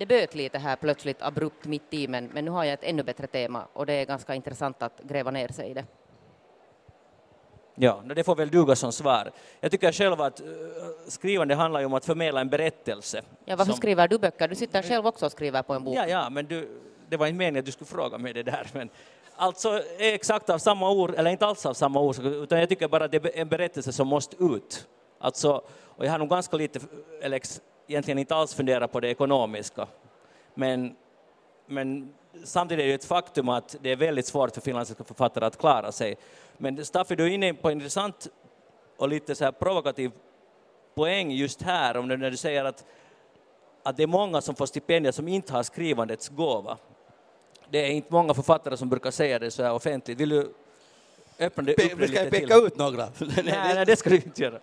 Det 0.01 0.07
böt 0.07 0.35
lite 0.35 0.59
här 0.59 0.77
plötsligt 0.77 1.23
abrupt 1.23 1.65
mitt 1.65 1.95
i, 1.95 2.09
men, 2.09 2.27
men 2.27 2.45
nu 2.45 2.51
har 2.51 2.65
jag 2.65 2.75
ett 2.75 2.85
ännu 2.85 3.03
bättre 3.03 3.27
tema 3.27 3.67
och 3.73 3.87
det 3.87 3.93
är 3.93 4.07
ganska 4.07 4.35
intressant 4.35 4.83
att 4.83 5.01
gräva 5.03 5.31
ner 5.31 5.49
sig 5.49 5.71
i 5.71 5.75
det. 5.75 5.85
Ja, 7.75 8.03
det 8.17 8.25
får 8.25 8.37
väl 8.37 8.51
duga 8.51 8.77
som 8.77 8.93
svar. 8.93 9.31
Jag 9.61 9.71
tycker 9.71 9.93
själv 9.93 10.21
att 10.21 10.41
uh, 10.41 10.47
skrivande 11.09 11.55
handlar 11.55 11.81
ju 11.81 11.87
om 11.87 11.95
att 11.95 12.05
förmedla 12.05 12.41
en 12.41 12.49
berättelse. 12.49 13.23
Ja, 13.45 13.57
varför 13.57 13.73
som... 13.73 13.77
skriver 13.77 14.09
du 14.09 14.19
böcker? 14.19 14.49
Du 14.49 14.55
sitter 14.55 14.83
själv 14.83 15.07
också 15.07 15.27
och 15.27 15.33
skriver 15.33 15.63
på 15.63 15.75
en 15.75 15.85
bok. 15.85 15.97
Ja, 15.97 16.07
ja, 16.07 16.31
men 16.31 16.47
du, 16.47 16.81
det 17.09 17.17
var 17.17 17.27
inte 17.27 17.39
meningen 17.39 17.59
att 17.59 17.67
du 17.67 17.73
skulle 17.73 17.89
fråga 17.89 18.19
mig 18.19 18.33
det 18.33 18.43
där. 18.43 18.67
Men 18.73 18.91
alltså 19.37 19.83
exakt 19.99 20.51
av 20.51 20.59
samma 20.59 20.91
ord, 20.91 21.15
eller 21.17 21.31
inte 21.31 21.47
alls 21.47 21.67
av 21.67 21.75
samma 21.75 22.01
ord, 22.01 22.19
utan 22.19 22.61
jag 22.61 22.69
tycker 22.69 22.89
bara 22.89 23.05
att 23.05 23.13
det 23.13 23.25
är 23.25 23.41
en 23.41 23.49
berättelse 23.49 23.93
som 23.93 24.09
måste 24.09 24.37
ut. 24.37 24.87
Alltså, 25.19 25.63
och 25.97 26.07
jag 26.07 26.11
har 26.11 26.19
nog 26.19 26.29
ganska 26.29 26.57
lite, 26.57 26.81
eller 27.23 27.37
egentligen 27.91 28.19
inte 28.19 28.35
alls 28.35 28.55
funderat 28.55 28.93
på 28.93 29.01
det 29.01 29.09
ekonomiska. 29.09 29.87
Men, 30.55 30.97
men 31.67 32.15
samtidigt 32.45 32.83
är 32.83 32.89
det 32.89 32.95
ett 32.95 33.05
faktum 33.05 33.49
att 33.49 33.77
det 33.81 33.93
är 33.93 33.97
väldigt 33.97 34.27
svårt 34.27 34.55
för 34.55 34.61
finländska 34.61 35.05
författare 35.05 35.45
att 35.45 35.59
klara 35.59 35.93
sig. 35.93 36.17
Men 36.59 36.85
Staffi, 36.85 37.17
du 37.17 37.25
är 37.25 37.29
inne 37.29 37.55
på 37.55 37.69
en 37.69 37.73
intressant 37.73 38.29
och 38.97 39.09
lite 39.09 39.35
så 39.35 39.45
här 39.45 39.53
provokativ 39.53 40.11
poäng 40.95 41.31
just 41.31 41.63
här, 41.63 41.97
om 41.97 42.09
det, 42.09 42.17
när 42.17 42.31
du 42.31 42.37
säger 42.37 42.65
att, 42.65 42.85
att 43.83 43.97
det 43.97 44.03
är 44.03 44.07
många 44.07 44.41
som 44.41 44.55
får 44.55 44.67
stipendier 44.67 45.13
som 45.13 45.29
inte 45.29 45.53
har 45.53 45.63
skrivandets 45.63 46.29
gåva. 46.29 46.77
Det 47.71 47.79
är 47.79 47.91
inte 47.91 48.13
många 48.13 48.35
författare 48.35 48.77
som 48.77 48.89
brukar 48.89 49.11
säga 49.11 49.39
det 49.39 49.51
så 49.51 49.63
här 49.63 49.73
offentligt. 49.73 50.21
Vill 50.21 50.29
du 50.29 50.55
öppna 51.39 51.63
det, 51.63 51.73
Pe 51.73 51.93
upp 51.93 51.99
det 51.99 52.09
ska 52.09 52.17
jag 52.17 52.25
lite 52.25 52.41
peka 52.41 52.55
till? 52.55 52.67
ut 52.67 52.77
några? 52.77 53.09
Nej, 53.19 53.75
nej, 53.75 53.87
det 53.87 53.97
ska 53.97 54.11
du 54.11 54.17
inte 54.17 54.43
göra. 54.43 54.59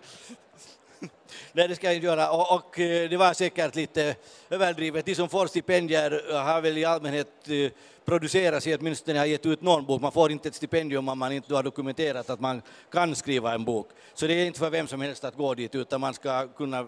Nej, 1.52 1.68
det 1.68 1.74
ska 1.74 1.86
jag 1.86 1.94
inte 1.94 2.06
göra. 2.06 2.30
Och, 2.30 2.54
och, 2.54 2.80
eh, 2.80 3.10
det 3.10 3.16
var 3.16 3.32
säkert 3.32 3.74
lite 3.74 4.16
överdrivet. 4.50 5.04
De 5.04 5.14
som 5.14 5.28
får 5.28 5.46
stipendier 5.46 6.32
har 6.42 6.60
väl 6.60 6.78
i 6.78 6.84
allmänhet 6.84 7.28
eh, 7.48 7.70
producerat 8.08 8.62
sig, 8.62 8.74
åtminstone 8.74 9.18
har 9.18 9.26
gett 9.26 9.46
ut 9.46 9.62
någon 9.62 9.86
bok. 9.86 10.02
Man 10.02 10.12
får 10.12 10.32
inte 10.32 10.48
ett 10.48 10.54
stipendium 10.54 11.08
om 11.08 11.18
man 11.18 11.32
inte 11.32 11.54
har 11.54 11.62
dokumenterat 11.62 12.30
att 12.30 12.40
man 12.40 12.62
kan 12.90 13.14
skriva 13.14 13.54
en 13.54 13.64
bok. 13.64 13.88
Så 14.14 14.26
det 14.26 14.34
är 14.34 14.46
inte 14.46 14.58
för 14.58 14.70
vem 14.70 14.86
som 14.86 15.00
helst 15.00 15.24
att 15.24 15.36
gå 15.36 15.54
dit, 15.54 15.74
utan 15.74 16.00
man 16.00 16.14
ska 16.14 16.46
kunna 16.46 16.86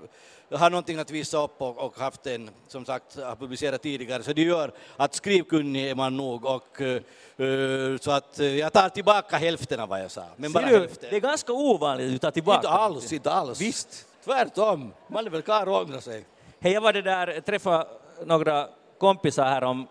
ha 0.50 0.68
någonting 0.68 0.98
att 0.98 1.10
visa 1.10 1.44
upp 1.44 1.62
och, 1.62 1.78
och 1.78 1.98
haft 1.98 2.26
en, 2.26 2.50
som 2.68 2.84
sagt, 2.84 3.16
har 3.16 3.36
publicerat 3.36 3.82
tidigare. 3.82 4.22
Så 4.22 4.32
det 4.32 4.42
gör 4.42 4.72
att 4.96 5.14
skrivkunnig 5.14 5.90
är 5.90 5.94
man 5.94 6.16
nog 6.16 6.44
och 6.44 6.80
uh, 6.80 7.98
så 7.98 8.10
att 8.10 8.40
uh, 8.40 8.58
jag 8.58 8.72
tar 8.72 8.88
tillbaka 8.88 9.36
hälften 9.36 9.80
av 9.80 9.88
vad 9.88 10.00
jag 10.00 10.10
sa. 10.10 10.24
Men 10.36 10.52
bara 10.52 10.66
du, 10.66 10.78
hälften. 10.78 11.08
det 11.10 11.16
är 11.16 11.20
ganska 11.20 11.52
ovanligt 11.52 12.14
att 12.14 12.20
tar 12.20 12.30
tillbaka. 12.30 12.58
Inte 12.58 12.68
alls, 12.68 13.12
inte 13.12 13.30
alls. 13.30 13.60
Visst. 13.60 14.06
Tvärtom, 14.24 14.92
man 15.08 15.26
är 15.26 15.30
väl 15.30 15.42
karl 15.42 15.68
och 15.68 15.80
ångrar 15.82 16.00
sig. 16.00 16.24
Hej, 16.60 16.72
jag 16.72 16.80
var 16.80 16.92
det 16.92 17.02
där, 17.02 17.40
träffade 17.40 17.86
några 18.24 18.68
kompisar 18.98 19.44
här 19.44 19.64
om 19.64 19.86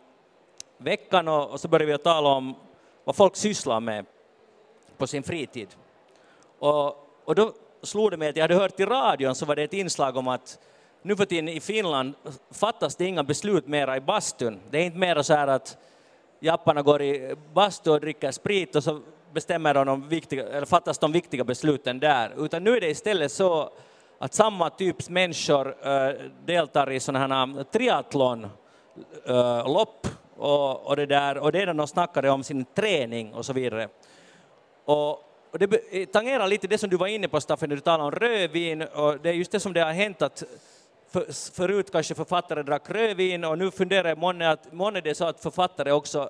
veckan 0.78 1.28
och, 1.28 1.52
och 1.52 1.60
så 1.60 1.68
började 1.68 1.86
vi 1.86 1.94
att 1.94 2.04
tala 2.04 2.30
om 2.30 2.56
vad 3.04 3.16
folk 3.16 3.36
sysslar 3.36 3.80
med 3.80 4.06
på 4.98 5.08
sin 5.08 5.24
fritid. 5.24 5.68
Och, 6.60 6.88
och 7.26 7.36
då 7.36 7.54
slog 7.82 8.12
det 8.12 8.18
mig 8.18 8.30
att 8.30 8.36
jag 8.36 8.44
hade 8.44 8.56
hört 8.56 8.80
i 8.80 8.86
radion 8.86 9.36
så 9.36 9.46
var 9.46 9.56
det 9.56 9.64
ett 9.64 9.74
inslag 9.74 10.18
om 10.18 10.28
att 10.28 10.60
nu 11.02 11.16
för 11.16 11.26
tiden 11.26 11.50
i 11.50 11.60
Finland 11.60 12.14
fattas 12.52 12.96
det 12.96 13.06
inga 13.06 13.24
beslut 13.24 13.68
mera 13.68 13.98
i 13.98 14.02
bastun. 14.02 14.60
Det 14.70 14.78
är 14.78 14.84
inte 14.84 14.98
mera 14.98 15.24
så 15.24 15.34
här 15.34 15.48
att 15.48 15.78
japparna 16.40 16.82
går 16.82 17.02
i 17.02 17.36
bastu 17.54 17.92
och 17.92 18.02
dricker 18.02 18.32
sprit 18.32 18.76
och 18.76 18.84
så 18.84 19.02
bestämmer 19.34 19.74
de, 19.74 19.88
de 19.88 20.08
viktiga, 20.08 20.48
eller 20.48 20.66
fattas 20.66 20.98
de 20.98 21.12
viktiga 21.12 21.44
besluten 21.44 22.00
där. 22.00 22.46
Utan 22.46 22.64
nu 22.64 22.78
är 22.78 22.82
det 22.82 22.90
istället 22.90 23.32
så 23.32 23.72
att 24.20 24.34
samma 24.34 24.70
typs 24.70 25.10
människor 25.10 25.76
äh, 25.88 26.10
deltar 26.46 26.92
i 26.92 27.00
sådana 27.00 27.46
här 27.46 27.60
eh, 27.60 27.64
triathlonlopp 27.64 28.50
eh, 29.26 29.36
äh, 29.36 30.10
och, 30.38 30.88
och, 30.88 30.96
det 30.96 31.06
där, 31.06 31.38
och 31.38 31.52
det 31.52 31.62
är 31.62 31.66
när 31.66 31.74
de 31.74 31.88
snackade 31.88 32.30
om 32.30 32.44
sin 32.44 32.66
träning 32.66 33.34
och 33.34 33.46
så 33.46 33.54
vidare. 33.54 33.90
Och, 34.86 35.10
och 35.52 35.60
det 35.60 36.06
tangerar 36.06 36.48
lite 36.48 36.68
det 36.68 36.78
som 36.78 36.90
du 36.90 36.98
var 36.98 37.08
inne 37.08 37.28
på 37.28 37.42
Staffan, 37.42 37.70
när 37.70 37.76
du 37.76 37.82
talade 37.82 38.04
om 38.04 38.12
rödvin, 38.12 38.82
och 38.82 39.20
det 39.20 39.30
är 39.30 39.34
just 39.34 39.52
det 39.52 39.60
som 39.60 39.74
det 39.74 39.82
har 39.82 39.92
hänt 39.92 40.22
att 40.22 40.44
för, 41.12 41.54
förut 41.54 41.92
kanske 41.92 42.16
författare 42.16 42.64
drack 42.64 42.90
rödvin. 42.90 43.44
Och 43.44 43.58
nu 43.58 43.72
funderar 43.72 44.10
jag 44.10 44.18
månne 44.18 44.50
att 44.50 44.74
månne 44.74 45.02
det 45.02 45.10
är 45.10 45.14
så 45.14 45.26
att 45.26 45.40
författare 45.40 45.92
också 45.92 46.30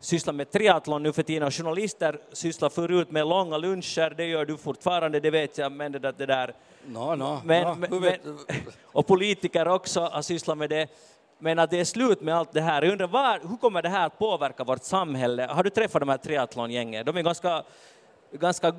sysslar 0.00 0.34
med 0.34 0.50
triathlon 0.50 1.02
nu 1.02 1.12
för 1.12 1.22
tiden 1.22 1.42
och 1.42 1.54
journalister 1.54 2.18
sysslar 2.32 2.68
förut 2.68 3.10
med 3.10 3.26
långa 3.26 3.58
luncher, 3.58 4.14
det 4.16 4.24
gör 4.24 4.44
du 4.44 4.56
fortfarande, 4.56 5.20
det 5.20 5.30
vet 5.30 5.58
jag, 5.58 5.72
men 5.72 5.92
det, 5.92 5.98
där, 5.98 6.14
det 6.18 6.26
där 6.26 6.54
No, 6.88 7.16
no, 7.16 7.40
men, 7.44 7.80
no, 7.80 8.00
men, 8.00 8.38
och 8.84 9.06
politiker 9.06 9.68
också 9.68 10.00
har 10.00 10.22
sysslat 10.22 10.58
med 10.58 10.70
det. 10.70 10.88
Men 11.38 11.58
att 11.58 11.70
det 11.70 11.80
är 11.80 11.84
slut 11.84 12.20
med 12.20 12.34
allt 12.34 12.52
det 12.52 12.60
här. 12.60 12.82
Jag 12.82 12.92
undrar, 12.92 13.06
var, 13.06 13.40
hur 13.48 13.56
kommer 13.56 13.82
det 13.82 13.88
här 13.88 14.06
att 14.06 14.18
påverka 14.18 14.64
vårt 14.64 14.82
samhälle? 14.82 15.46
Har 15.50 15.62
du 15.62 15.70
träffat 15.70 16.00
de 16.00 16.08
här 16.08 16.16
triathlongängen? 16.16 17.04
De 17.04 17.16
är 17.16 17.22
ganska, 17.22 17.62
ganska 18.32 18.74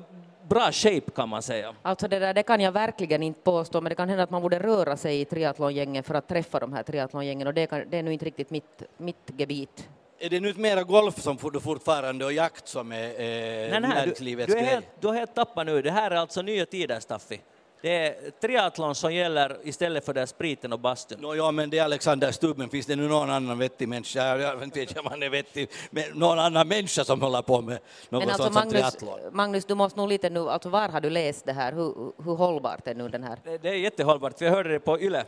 bra 0.48 0.72
shape 0.72 1.10
kan 1.14 1.28
man 1.28 1.42
säga. 1.42 1.74
Alltså 1.82 2.08
det 2.08 2.18
där 2.18 2.34
det 2.34 2.42
kan 2.42 2.60
jag 2.60 2.72
verkligen 2.72 3.22
inte 3.22 3.40
påstå, 3.40 3.80
men 3.80 3.90
det 3.90 3.96
kan 3.96 4.08
hända 4.08 4.24
att 4.24 4.30
man 4.30 4.42
borde 4.42 4.58
röra 4.58 4.96
sig 4.96 5.20
i 5.20 5.24
triathlongängen 5.24 6.04
för 6.04 6.14
att 6.14 6.28
träffa 6.28 6.58
de 6.58 6.72
här 6.72 6.82
triathlongängen 6.82 7.46
och 7.46 7.54
det, 7.54 7.66
kan, 7.66 7.90
det 7.90 7.98
är 7.98 8.02
nu 8.02 8.12
inte 8.12 8.24
riktigt 8.24 8.50
mitt, 8.50 8.82
mitt 8.96 9.32
gebit. 9.36 9.88
Är 10.20 10.30
det 10.30 10.40
nu 10.40 10.54
mera 10.54 10.82
golf 10.82 11.20
som 11.22 11.38
du 11.52 11.60
fortfarande 11.60 12.24
och 12.24 12.32
jakt 12.32 12.68
som 12.68 12.92
är 12.92 13.04
eh, 13.04 13.10
Nej, 13.10 13.70
nej, 13.70 13.80
du, 13.80 13.88
näringslivets 13.88 14.52
du, 14.52 14.58
är 14.58 14.62
grej? 14.62 14.74
helt, 14.74 14.86
du 15.00 15.06
har 15.06 15.14
helt 15.14 15.34
tappat 15.34 15.66
nu. 15.66 15.82
Det 15.82 15.90
här 15.90 16.10
är 16.10 16.16
alltså 16.16 16.42
nya 16.42 16.66
tider, 16.66 17.00
Staffi. 17.00 17.40
Det 17.82 18.06
är 18.06 18.30
triathlon 18.40 18.94
som 18.94 19.14
gäller 19.14 19.56
istället 19.62 20.04
för 20.04 20.14
där 20.14 20.26
spriten 20.26 20.72
och 20.72 20.78
bastun. 20.80 21.20
No, 21.20 21.34
ja, 21.34 21.50
men 21.50 21.70
det 21.70 21.78
är 21.78 21.84
Alexander 21.84 22.32
Stubb, 22.32 22.58
men 22.58 22.68
finns 22.68 22.86
det 22.86 22.96
nu 22.96 23.08
någon 23.08 23.30
annan 23.30 23.58
vettig 23.58 23.88
människa, 23.88 24.38
jag 24.38 24.56
vet 24.56 24.76
inte 24.76 25.00
om 25.00 25.06
han 25.06 25.22
är 25.22 25.30
vettig, 25.30 25.70
men 25.90 26.04
någon 26.14 26.38
annan 26.38 26.68
människa 26.68 27.04
som 27.04 27.22
håller 27.22 27.42
på 27.42 27.60
med 27.60 27.78
något 28.08 28.22
Men 28.22 28.30
alltså 28.30 28.42
sånt 28.42 28.54
som 28.54 28.54
Magnus, 28.54 28.72
triathlon? 28.72 29.18
Magnus, 29.32 29.64
du 29.64 29.74
måste 29.74 29.98
nog 29.98 30.08
lite 30.08 30.30
nu, 30.30 30.50
alltså 30.50 30.68
var 30.68 30.88
har 30.88 31.00
du 31.00 31.10
läst 31.10 31.46
det 31.46 31.52
här? 31.52 31.72
Hur, 31.72 32.12
hur 32.24 32.34
hållbart 32.36 32.88
är 32.88 32.94
nu 32.94 33.08
den 33.08 33.24
här? 33.24 33.38
Det, 33.44 33.58
det 33.58 33.68
är 33.68 33.74
jättehållbart. 33.74 34.42
Vi 34.42 34.48
hörde 34.48 34.68
det 34.68 34.80
på 34.80 35.00
YLE, 35.00 35.24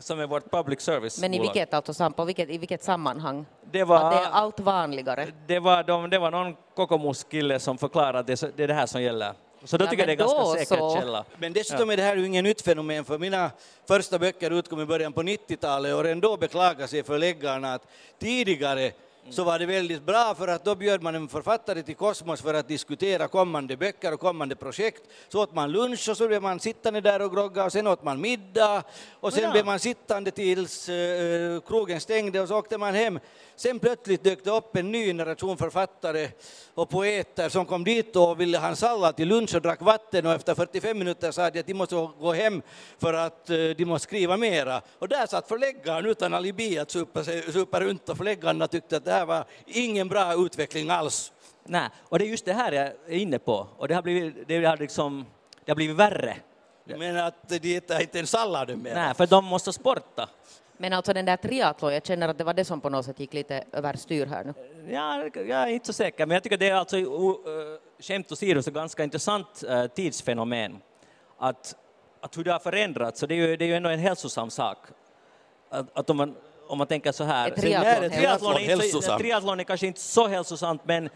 som 0.00 0.20
är 0.20 0.26
vårt 0.26 0.50
public 0.50 0.80
service 0.80 1.20
Men 1.20 1.34
i 1.34 1.38
vilket, 1.40 1.74
alltså, 1.74 1.94
sam- 1.94 2.12
på 2.12 2.24
vilket, 2.24 2.50
i 2.50 2.58
vilket 2.58 2.82
sammanhang? 2.82 3.46
Det 3.72 3.84
var, 3.84 3.96
Att 3.96 4.12
det 4.12 4.18
är 4.18 4.30
allt 4.30 4.60
vanligare? 4.60 5.26
det 5.46 5.58
var, 5.58 5.82
de, 5.82 6.10
det 6.10 6.18
var 6.18 6.30
någon 6.30 6.56
kokomuskille 6.76 7.58
som 7.60 7.78
förklarade 7.78 8.18
att 8.18 8.26
det, 8.26 8.56
det 8.56 8.62
är 8.62 8.68
det 8.68 8.74
här 8.74 8.86
som 8.86 9.02
gäller. 9.02 9.32
Så 9.64 9.76
då 9.76 9.84
Ja, 9.84 9.90
tycker 9.90 10.02
jag 10.02 10.08
det 10.08 10.12
är 10.24 10.26
ganska 10.26 10.64
säker 10.64 10.76
så. 10.80 10.96
källa. 10.96 11.24
Men 11.38 11.52
dessutom 11.52 11.90
är 11.90 11.96
det 11.96 12.02
här 12.02 12.16
ju 12.16 12.26
inget 12.26 12.44
nytt 12.44 12.62
fenomen, 12.62 13.04
för 13.04 13.18
mina 13.18 13.50
första 13.88 14.18
böcker 14.18 14.50
utkom 14.50 14.80
i 14.80 14.84
början 14.86 15.12
på 15.12 15.22
90-talet 15.22 15.94
och 15.94 16.04
redan 16.04 16.20
då 16.20 16.36
beklagade 16.36 16.88
sig 16.88 17.02
förläggarna 17.02 17.74
att 17.74 17.86
tidigare 18.18 18.90
så 19.30 19.44
var 19.44 19.58
det 19.58 19.66
väldigt 19.66 20.02
bra 20.02 20.34
för 20.38 20.48
att 20.48 20.64
då 20.64 20.74
bjöd 20.74 21.02
man 21.02 21.14
en 21.14 21.28
författare 21.28 21.82
till 21.82 21.94
Kosmos 21.96 22.40
för 22.42 22.54
att 22.54 22.68
diskutera 22.68 23.28
kommande 23.28 23.76
böcker 23.76 24.12
och 24.14 24.20
kommande 24.20 24.56
projekt. 24.56 25.02
Så 25.28 25.42
åt 25.42 25.54
man 25.54 25.72
lunch 25.72 26.08
och 26.08 26.16
så 26.16 26.28
blev 26.28 26.42
man 26.42 26.60
sittande 26.60 27.00
där 27.00 27.22
och 27.22 27.32
grogga 27.34 27.64
och 27.64 27.72
sen 27.72 27.86
åt 27.86 28.02
man 28.04 28.20
middag 28.20 28.82
och 29.20 29.32
sen 29.32 29.50
blev 29.52 29.66
man 29.66 29.78
sittande 29.78 30.30
tills 30.30 30.88
eh, 30.88 31.60
krogen 31.60 32.00
stängde 32.00 32.40
och 32.40 32.48
så 32.48 32.56
åkte 32.56 32.78
man 32.78 32.94
hem. 32.94 33.18
Sen 33.56 33.78
plötsligt 33.78 34.24
dök 34.24 34.44
det 34.44 34.50
upp 34.50 34.76
en 34.76 34.92
ny 34.92 35.06
generation 35.06 35.56
författare 35.56 36.28
och 36.74 36.88
poeter 36.88 37.48
som 37.48 37.66
kom 37.66 37.84
dit 37.84 38.16
och 38.16 38.40
ville 38.40 38.58
ha 38.58 38.68
en 38.68 38.76
sallad 38.76 39.16
till 39.16 39.28
lunch 39.28 39.54
och 39.54 39.62
drack 39.62 39.80
vatten 39.82 40.26
och 40.26 40.32
efter 40.32 40.54
45 40.54 40.98
minuter 40.98 41.30
sa 41.30 41.50
de 41.50 41.60
att 41.60 41.66
de 41.66 41.74
måste 41.74 41.94
gå 42.20 42.32
hem 42.32 42.62
för 42.98 43.14
att 43.14 43.50
eh, 43.50 43.56
de 43.56 43.84
måste 43.84 44.06
skriva 44.08 44.36
mera. 44.36 44.82
Och 44.98 45.08
där 45.08 45.26
satt 45.26 45.48
förläggaren 45.48 46.06
utan 46.06 46.34
alibi 46.34 46.78
att 46.78 46.90
supa, 46.90 47.24
sig- 47.24 47.52
supa 47.52 47.80
runt 47.80 48.08
och 48.08 48.16
förläggarna 48.16 48.68
tyckte 48.68 48.96
att 48.96 49.04
det 49.04 49.12
här 49.20 49.26
var 49.26 49.44
ingen 49.66 50.08
bra 50.08 50.34
utveckling 50.34 50.90
alls. 50.90 51.32
Nej, 51.64 51.88
och 52.08 52.18
det 52.18 52.24
är 52.24 52.28
just 52.28 52.44
det 52.44 52.52
här 52.52 52.72
jag 52.72 52.86
är 52.86 53.18
inne 53.18 53.38
på. 53.38 53.66
Och 53.76 53.88
det 53.88 53.94
har 53.94 54.02
blivit, 54.02 54.48
det 54.48 54.64
har 54.64 54.76
liksom, 54.76 55.26
det 55.64 55.70
har 55.70 55.76
blivit 55.76 55.96
värre. 55.96 56.36
Men 56.84 57.16
att 57.16 57.48
de 57.48 57.76
äter 57.76 58.00
inte 58.00 58.20
en 58.20 58.26
salladen 58.26 58.82
mer. 58.82 58.94
Nej, 58.94 59.14
för 59.14 59.26
de 59.26 59.44
måste 59.44 59.72
sporta. 59.72 60.28
Men 60.76 60.92
alltså 60.92 61.12
den 61.12 61.24
där 61.24 61.36
triathlon, 61.36 61.94
jag 61.94 62.06
känner 62.06 62.28
att 62.28 62.38
det 62.38 62.44
var 62.44 62.54
det 62.54 62.64
som 62.64 62.80
på 62.80 62.88
något 62.88 63.04
sätt 63.04 63.20
gick 63.20 63.34
lite 63.34 63.64
överstyr 63.72 64.26
här 64.26 64.44
nu. 64.44 64.54
Ja, 64.92 65.24
jag 65.34 65.50
är 65.50 65.66
inte 65.66 65.86
så 65.86 65.92
säker, 65.92 66.26
men 66.26 66.34
jag 66.34 66.42
tycker 66.42 66.56
det 66.56 66.68
är 66.68 66.74
alltså, 66.74 66.96
skämt 68.00 68.32
åsido, 68.32 68.62
så 68.62 68.70
ganska 68.70 69.04
intressant 69.04 69.64
tidsfenomen. 69.94 70.80
Att, 71.38 71.76
att 72.20 72.38
hur 72.38 72.44
det 72.44 72.52
har 72.52 72.58
förändrats, 72.58 73.20
så 73.20 73.26
det 73.26 73.34
är 73.34 73.36
ju, 73.36 73.56
det 73.56 73.64
är 73.64 73.66
ju 73.66 73.74
ändå 73.74 73.88
en 73.88 73.98
hälsosam 73.98 74.50
sak. 74.50 74.78
Att, 75.70 75.98
att 75.98 76.10
om, 76.10 76.16
man, 76.16 76.36
om 76.70 76.78
man 76.78 76.86
tänker 76.86 77.12
så 77.12 77.24
här... 77.24 77.50
Är 77.50 77.54
triathlon 77.54 78.02
det 78.02 78.16
triathlon, 78.16 78.54
är 78.54 78.60
inte 78.60 78.76
så, 78.76 78.80
hälsosamt? 78.80 79.20
triathlon 79.20 79.60
är 79.60 79.64
kanske 79.64 79.86
inte 79.86 80.00
så 80.00 80.28
hälsosamt, 80.28 80.82
men 80.84 81.08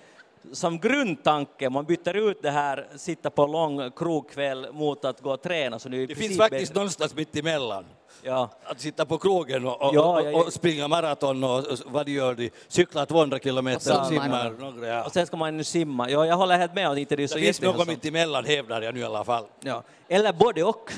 som 0.52 0.78
grundtanke, 0.78 1.66
om 1.66 1.72
man 1.72 1.84
byter 1.84 2.16
ut 2.16 2.42
det 2.42 2.50
här 2.50 2.86
sitta 2.96 3.30
på 3.30 3.46
lång 3.46 3.90
krogkväll 3.90 4.66
mot 4.72 5.04
att 5.04 5.20
gå 5.20 5.32
och 5.32 5.42
träna. 5.42 5.78
Så 5.78 5.88
nu 5.88 6.00
Det 6.00 6.06
princip 6.06 6.28
finns 6.28 6.38
faktiskt 6.38 6.74
någonstans 6.74 7.14
mitt 7.14 7.36
emellan. 7.36 7.84
Ja, 8.22 8.50
Att 8.64 8.80
sitta 8.80 9.06
på 9.06 9.18
krogen 9.18 9.66
och, 9.66 9.82
och, 9.82 9.94
Ja, 9.94 10.22
ja, 10.22 10.30
ja. 10.30 10.38
och, 10.38 10.52
springa 10.52 10.88
maraton 10.88 11.44
och 11.44 11.58
och 11.58 11.78
vad 11.86 12.08
gör 12.08 12.34
de, 12.34 12.50
cykla 12.68 13.06
200 13.06 13.38
kilometer 13.38 14.00
och 14.00 14.06
simmar. 14.06 14.50
Några, 14.50 14.88
ja. 14.88 15.04
och 15.04 15.12
sen 15.12 15.26
ska 15.26 15.36
man 15.36 15.56
nu 15.56 15.64
simma. 15.64 16.10
Ja, 16.10 16.26
jag 16.26 16.36
håller 16.36 16.58
helt 16.58 16.74
med 16.74 16.88
om 16.88 16.98
inte 16.98 17.16
det 17.16 17.22
är 17.22 17.26
så 17.26 17.34
Det 17.34 17.40
finns 17.40 17.60
något 17.60 17.88
mitt 17.88 18.04
emellan 18.04 18.44
hävdar 18.44 18.82
jag 18.82 18.94
nu 18.94 19.00
i 19.00 19.04
alla 19.04 19.24
fall. 19.24 19.44
Ja. 19.60 19.82
Eller 20.08 20.32
både 20.32 20.64
och. 20.64 20.92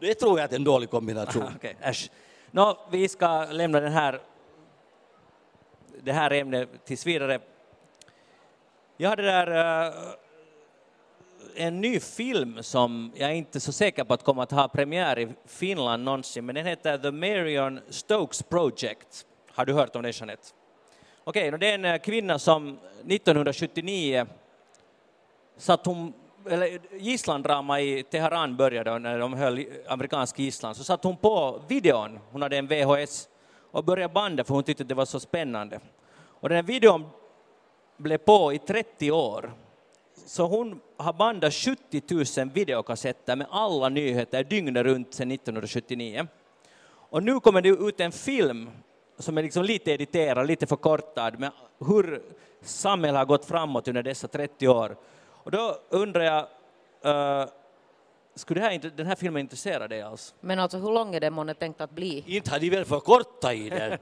Det 0.00 0.14
tror 0.14 0.40
jag 0.40 0.52
är 0.52 0.56
en 0.56 0.64
dålig 0.64 0.90
kombination. 0.90 1.58
Äsch. 1.80 2.10
Nå, 2.50 2.78
vi 2.90 3.08
ska 3.08 3.44
lämna 3.44 3.80
den 3.80 3.92
här, 3.92 4.20
det 6.02 6.12
här 6.12 6.32
ämnet 6.32 6.68
tills 6.84 7.06
vidare. 7.06 7.40
Jag 8.96 9.10
hade 9.10 9.22
där 9.22 9.86
uh, 9.86 9.94
en 11.56 11.80
ny 11.80 12.00
film 12.00 12.62
som 12.62 13.12
jag 13.14 13.30
är 13.30 13.34
inte 13.34 13.60
så 13.60 13.72
säker 13.72 14.04
på 14.04 14.14
att 14.14 14.22
kommer 14.22 14.42
att 14.42 14.50
ha 14.50 14.68
premiär 14.68 15.18
i 15.18 15.28
Finland 15.46 16.04
någonsin, 16.04 16.46
men 16.46 16.54
den 16.54 16.66
heter 16.66 16.98
The 16.98 17.10
Marion 17.10 17.80
Stokes 17.88 18.42
Project. 18.42 19.26
Har 19.50 19.64
du 19.64 19.72
hört 19.72 19.96
om 19.96 20.02
den, 20.02 20.12
Jeanette? 20.12 20.48
Okej, 21.24 21.48
okay, 21.48 21.58
det 21.58 21.70
är 21.70 21.74
en 21.74 21.84
eh, 21.84 21.98
kvinna 21.98 22.38
som 22.38 22.68
1979 22.68 24.26
satt 25.56 25.86
hon, 25.86 26.12
eller 26.46 26.78
gisslandrama 26.98 27.80
i 27.80 28.02
Teheran 28.02 28.56
började 28.56 28.98
när 28.98 29.18
de 29.18 29.32
höll 29.32 29.64
amerikansk 29.88 30.38
gisslan, 30.38 30.74
så 30.74 30.84
satte 30.84 31.08
hon 31.08 31.16
på 31.16 31.62
videon, 31.68 32.18
hon 32.30 32.42
hade 32.42 32.56
en 32.56 32.66
VHS, 32.66 33.28
och 33.70 33.84
började 33.84 34.14
banda 34.14 34.44
för 34.44 34.54
hon 34.54 34.62
tyckte 34.62 34.84
det 34.84 34.94
var 34.94 35.04
så 35.04 35.20
spännande. 35.20 35.80
Och 36.40 36.48
den 36.48 36.56
här 36.56 36.62
videon 36.62 37.06
blev 37.96 38.18
på 38.18 38.52
i 38.52 38.58
30 38.58 39.10
år. 39.10 39.52
Så 40.26 40.46
hon 40.46 40.80
har 40.96 41.12
bandat 41.12 41.54
70 41.54 42.02
000 42.38 42.50
videokassetter 42.50 43.36
med 43.36 43.46
alla 43.50 43.88
nyheter 43.88 44.44
dygnet 44.44 44.84
runt 44.84 45.14
sedan 45.14 45.30
1979. 45.30 46.26
Och 47.10 47.22
nu 47.22 47.40
kommer 47.40 47.62
det 47.62 47.68
ut 47.68 48.00
en 48.00 48.12
film 48.12 48.70
som 49.18 49.38
är 49.38 49.42
liksom 49.42 49.64
lite 49.64 49.90
editerad, 49.90 50.46
lite 50.46 50.66
förkortad, 50.66 51.38
med 51.38 51.50
hur 51.78 52.22
samhället 52.62 53.18
har 53.18 53.26
gått 53.26 53.44
framåt 53.44 53.88
under 53.88 54.02
dessa 54.02 54.28
30 54.28 54.68
år. 54.68 54.96
Och 55.48 55.52
då 55.52 55.76
undrar 55.88 56.24
jag, 56.24 56.42
uh, 57.42 57.48
skulle 58.34 58.60
det 58.60 58.66
här, 58.66 58.90
den 58.96 59.06
här 59.06 59.14
filmen 59.14 59.40
intressera 59.40 59.88
dig 59.88 60.02
alls? 60.02 60.34
Men 60.40 60.58
alltså 60.58 60.78
hur 60.78 60.92
lång 60.92 61.14
är 61.14 61.20
den 61.20 61.32
månne 61.32 61.54
tänkt 61.54 61.80
att 61.80 61.90
bli? 61.90 62.24
Inte 62.26 62.50
har 62.50 62.58
de 62.58 62.70
väl 62.70 62.84
förkortat 62.84 63.54
i 63.54 63.70
den? 63.70 63.98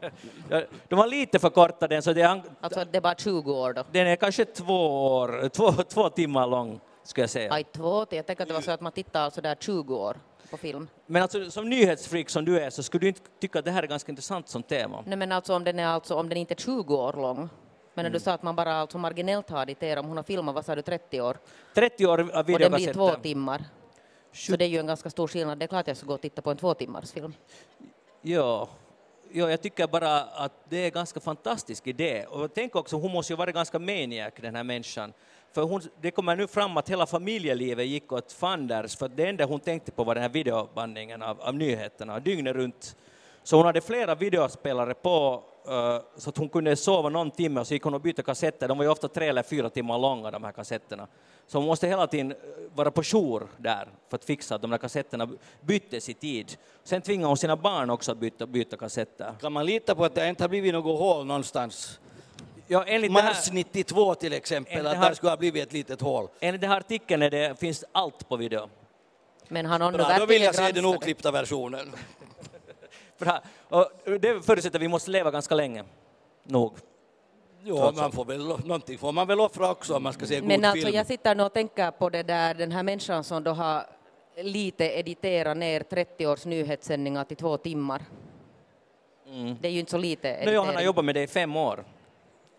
De 0.88 0.98
har 0.98 1.06
lite 1.06 1.38
förkortat 1.38 1.90
den, 1.90 2.02
så 2.02 2.12
det 2.12 2.22
är, 2.22 2.42
Alltså 2.60 2.84
det 2.84 2.96
är 2.98 3.00
bara 3.00 3.14
20 3.14 3.52
år 3.52 3.72
då? 3.72 3.84
den 3.92 4.06
är 4.06 4.16
kanske 4.16 4.44
två, 4.44 5.06
år, 5.16 5.48
två, 5.48 5.72
två 5.72 6.08
timmar 6.08 6.46
lång, 6.46 6.80
skulle 7.02 7.22
jag 7.22 7.30
säga. 7.30 7.52
Aj, 7.52 7.64
två 7.64 8.04
till. 8.04 8.16
Jag 8.16 8.26
tänker 8.26 8.42
att 8.42 8.48
det 8.48 8.54
var 8.54 8.60
så 8.60 8.70
att 8.70 8.80
man 8.80 8.92
tittar 8.92 9.20
alltså 9.20 9.40
där 9.40 9.56
20 9.60 9.96
år 9.96 10.16
på 10.50 10.56
film. 10.56 10.88
Men 11.06 11.22
alltså, 11.22 11.50
som 11.50 11.68
nyhetsfreak 11.68 12.30
som 12.30 12.44
du 12.44 12.60
är 12.60 12.70
så 12.70 12.82
skulle 12.82 13.00
du 13.00 13.08
inte 13.08 13.20
tycka 13.40 13.58
att 13.58 13.64
det 13.64 13.70
här 13.70 13.82
är 13.82 13.86
ganska 13.86 14.12
intressant 14.12 14.48
som 14.48 14.62
tema? 14.62 15.04
Nej 15.06 15.18
men 15.18 15.32
alltså 15.32 15.54
om 15.54 15.64
den, 15.64 15.78
är 15.78 15.86
alltså, 15.86 16.14
om 16.14 16.28
den 16.28 16.38
inte 16.38 16.54
är 16.54 16.56
20 16.56 16.96
år 16.96 17.12
lång, 17.12 17.48
men 17.96 18.02
när 18.02 18.10
du 18.10 18.20
sa 18.20 18.32
att 18.32 18.42
man 18.42 18.56
bara 18.56 18.74
alltså 18.74 18.98
marginellt 18.98 19.50
har 19.50 19.62
editerat, 19.62 20.02
om 20.02 20.08
hon 20.08 20.16
har 20.16 20.24
filmat, 20.24 20.54
vad 20.54 20.64
sa 20.64 20.74
du, 20.74 20.82
30 20.82 21.20
år, 21.20 21.38
30 21.74 22.06
år 22.06 22.20
av 22.20 22.28
och 22.28 22.44
den 22.44 22.44
blir 22.44 22.68
två 22.68 22.72
videokassetter. 22.72 23.22
timmar. 23.22 23.64
Så 24.32 24.56
det 24.56 24.64
är 24.64 24.68
ju 24.68 24.78
en 24.78 24.86
ganska 24.86 25.10
stor 25.10 25.28
skillnad. 25.28 25.58
Det 25.58 25.64
är 25.64 25.66
klart 25.66 25.88
jag 25.88 25.96
ska 25.96 26.06
gå 26.06 26.14
och 26.14 26.20
titta 26.20 26.42
på 26.42 26.50
en 26.50 26.56
två 26.56 26.74
timmars 26.74 27.12
film. 27.12 27.34
Ja. 28.22 28.68
ja, 29.32 29.50
jag 29.50 29.62
tycker 29.62 29.86
bara 29.86 30.20
att 30.22 30.52
det 30.68 30.76
är 30.76 30.84
en 30.84 30.90
ganska 30.90 31.20
fantastisk 31.20 31.86
idé. 31.86 32.24
Och 32.26 32.54
tänk 32.54 32.76
också, 32.76 32.96
hon 32.96 33.12
måste 33.12 33.32
ju 33.32 33.36
vara 33.36 33.52
ganska 33.52 33.78
maniac, 33.78 34.32
den 34.40 34.56
här 34.56 34.64
människan. 34.64 35.12
För 35.52 35.62
hon, 35.62 35.80
det 36.00 36.10
kommer 36.10 36.36
nu 36.36 36.46
fram 36.46 36.76
att 36.76 36.90
hela 36.90 37.06
familjelivet 37.06 37.86
gick 37.86 38.12
åt 38.12 38.32
fanders, 38.32 38.96
för 38.96 39.08
det 39.08 39.26
enda 39.28 39.44
hon 39.44 39.60
tänkte 39.60 39.92
på 39.92 40.04
var 40.04 40.14
den 40.14 40.22
här 40.22 40.30
videobandningen 40.30 41.22
av, 41.22 41.40
av 41.40 41.54
nyheterna, 41.54 42.20
dygnet 42.20 42.56
runt. 42.56 42.96
Så 43.46 43.56
hon 43.56 43.66
hade 43.66 43.80
flera 43.80 44.14
videospelare 44.14 44.94
på, 44.94 45.42
eh, 45.68 45.98
så 46.16 46.30
att 46.30 46.36
hon 46.38 46.48
kunde 46.48 46.76
sova 46.76 47.08
någon 47.08 47.30
timme 47.30 47.60
och 47.60 47.66
så 47.66 47.74
gick 47.74 47.82
hon 47.82 47.94
och 47.94 48.00
bytte 48.00 48.22
kassetter. 48.22 48.68
De 48.68 48.78
var 48.78 48.84
ju 48.84 48.90
ofta 48.90 49.08
tre 49.08 49.28
eller 49.28 49.42
fyra 49.42 49.70
timmar 49.70 49.98
långa, 49.98 50.30
de 50.30 50.44
här 50.44 50.52
kassetterna. 50.52 51.06
Så 51.46 51.58
hon 51.58 51.66
måste 51.66 51.86
hela 51.88 52.06
tiden 52.06 52.32
eh, 52.32 52.36
vara 52.74 52.90
på 52.90 53.02
jour 53.02 53.48
där 53.56 53.88
för 54.08 54.16
att 54.16 54.24
fixa 54.24 54.54
att 54.54 54.62
de 54.62 54.70
här 54.70 54.78
kassetterna 54.78 55.28
byttes 55.60 56.08
i 56.08 56.14
tid. 56.14 56.56
Sen 56.84 57.02
tvingade 57.02 57.28
hon 57.28 57.36
sina 57.36 57.56
barn 57.56 57.90
också 57.90 58.12
att 58.12 58.18
byta, 58.18 58.46
byta 58.46 58.76
kassetter. 58.76 59.34
Kan 59.40 59.52
man 59.52 59.66
lita 59.66 59.94
på 59.94 60.04
att 60.04 60.14
det 60.14 60.28
inte 60.28 60.42
har 60.44 60.48
blivit 60.48 60.72
något 60.72 60.98
hål 60.98 61.26
någonstans? 61.26 62.00
Ja, 62.66 62.84
enligt, 62.86 63.10
det 63.10 63.12
Mars 63.12 63.46
här, 63.46 63.54
92 63.54 64.14
till 64.14 64.32
exempel, 64.32 64.72
Enligt 64.72 64.86
att 64.86 64.92
det 64.92 64.98
här- 64.98 65.08
där 65.08 65.14
skulle 65.14 65.30
ha 65.32 65.36
blivit 65.36 65.62
ett 65.66 65.72
litet 65.72 66.00
hål. 66.00 66.28
enligt 66.40 66.60
den 66.60 66.70
här 66.70 66.76
artikeln 66.76 67.22
är 67.22 67.30
det, 67.30 67.60
finns 67.60 67.84
allt 67.92 68.28
på 68.28 68.36
video. 68.36 68.68
Men 69.48 69.66
har 69.66 69.78
någon 69.78 69.92
Bra, 69.92 70.16
då 70.18 70.26
vill 70.26 70.42
jag 70.42 70.54
se 70.54 70.72
den 70.72 70.84
oklippta 70.86 71.30
versionen. 71.30 71.92
Bra. 73.18 73.40
Och 73.68 73.90
det 74.20 74.46
förutsätter 74.46 74.78
att 74.78 74.82
vi 74.82 74.88
måste 74.88 75.10
leva 75.10 75.30
ganska 75.30 75.54
länge. 75.54 75.84
Nog. 76.44 76.72
Jo, 77.62 77.76
Trots 77.76 77.98
man 78.00 78.12
får 78.12 78.24
väl, 78.24 78.46
någonting 78.46 78.98
får 78.98 79.12
man 79.12 79.26
väl 79.26 79.40
offra 79.40 79.70
också 79.70 79.96
om 79.96 80.02
man 80.02 80.12
ska 80.12 80.26
se 80.26 80.40
god 80.40 80.48
Men 80.48 80.64
alltså 80.64 80.86
film. 80.86 80.96
jag 80.96 81.06
sitter 81.06 81.34
nu 81.34 81.42
och 81.42 81.52
tänker 81.52 81.90
på 81.90 82.08
det 82.10 82.22
där, 82.22 82.54
den 82.54 82.72
här 82.72 82.82
människan 82.82 83.24
som 83.24 83.44
då 83.44 83.50
har 83.50 83.86
lite 84.36 84.84
editerat 84.84 85.56
ner 85.56 85.80
30 85.80 86.26
års 86.26 86.44
nyhetssändningar 86.44 87.24
till 87.24 87.36
två 87.36 87.56
timmar. 87.56 88.02
Det 89.60 89.68
är 89.68 89.72
ju 89.72 89.80
inte 89.80 89.90
så 89.90 89.98
lite 89.98 90.28
Nu 90.28 90.34
editering. 90.34 90.64
han 90.66 90.74
har 90.74 90.82
jobbat 90.82 91.04
med 91.04 91.14
det 91.14 91.22
i 91.22 91.26
fem 91.26 91.56
år. 91.56 91.84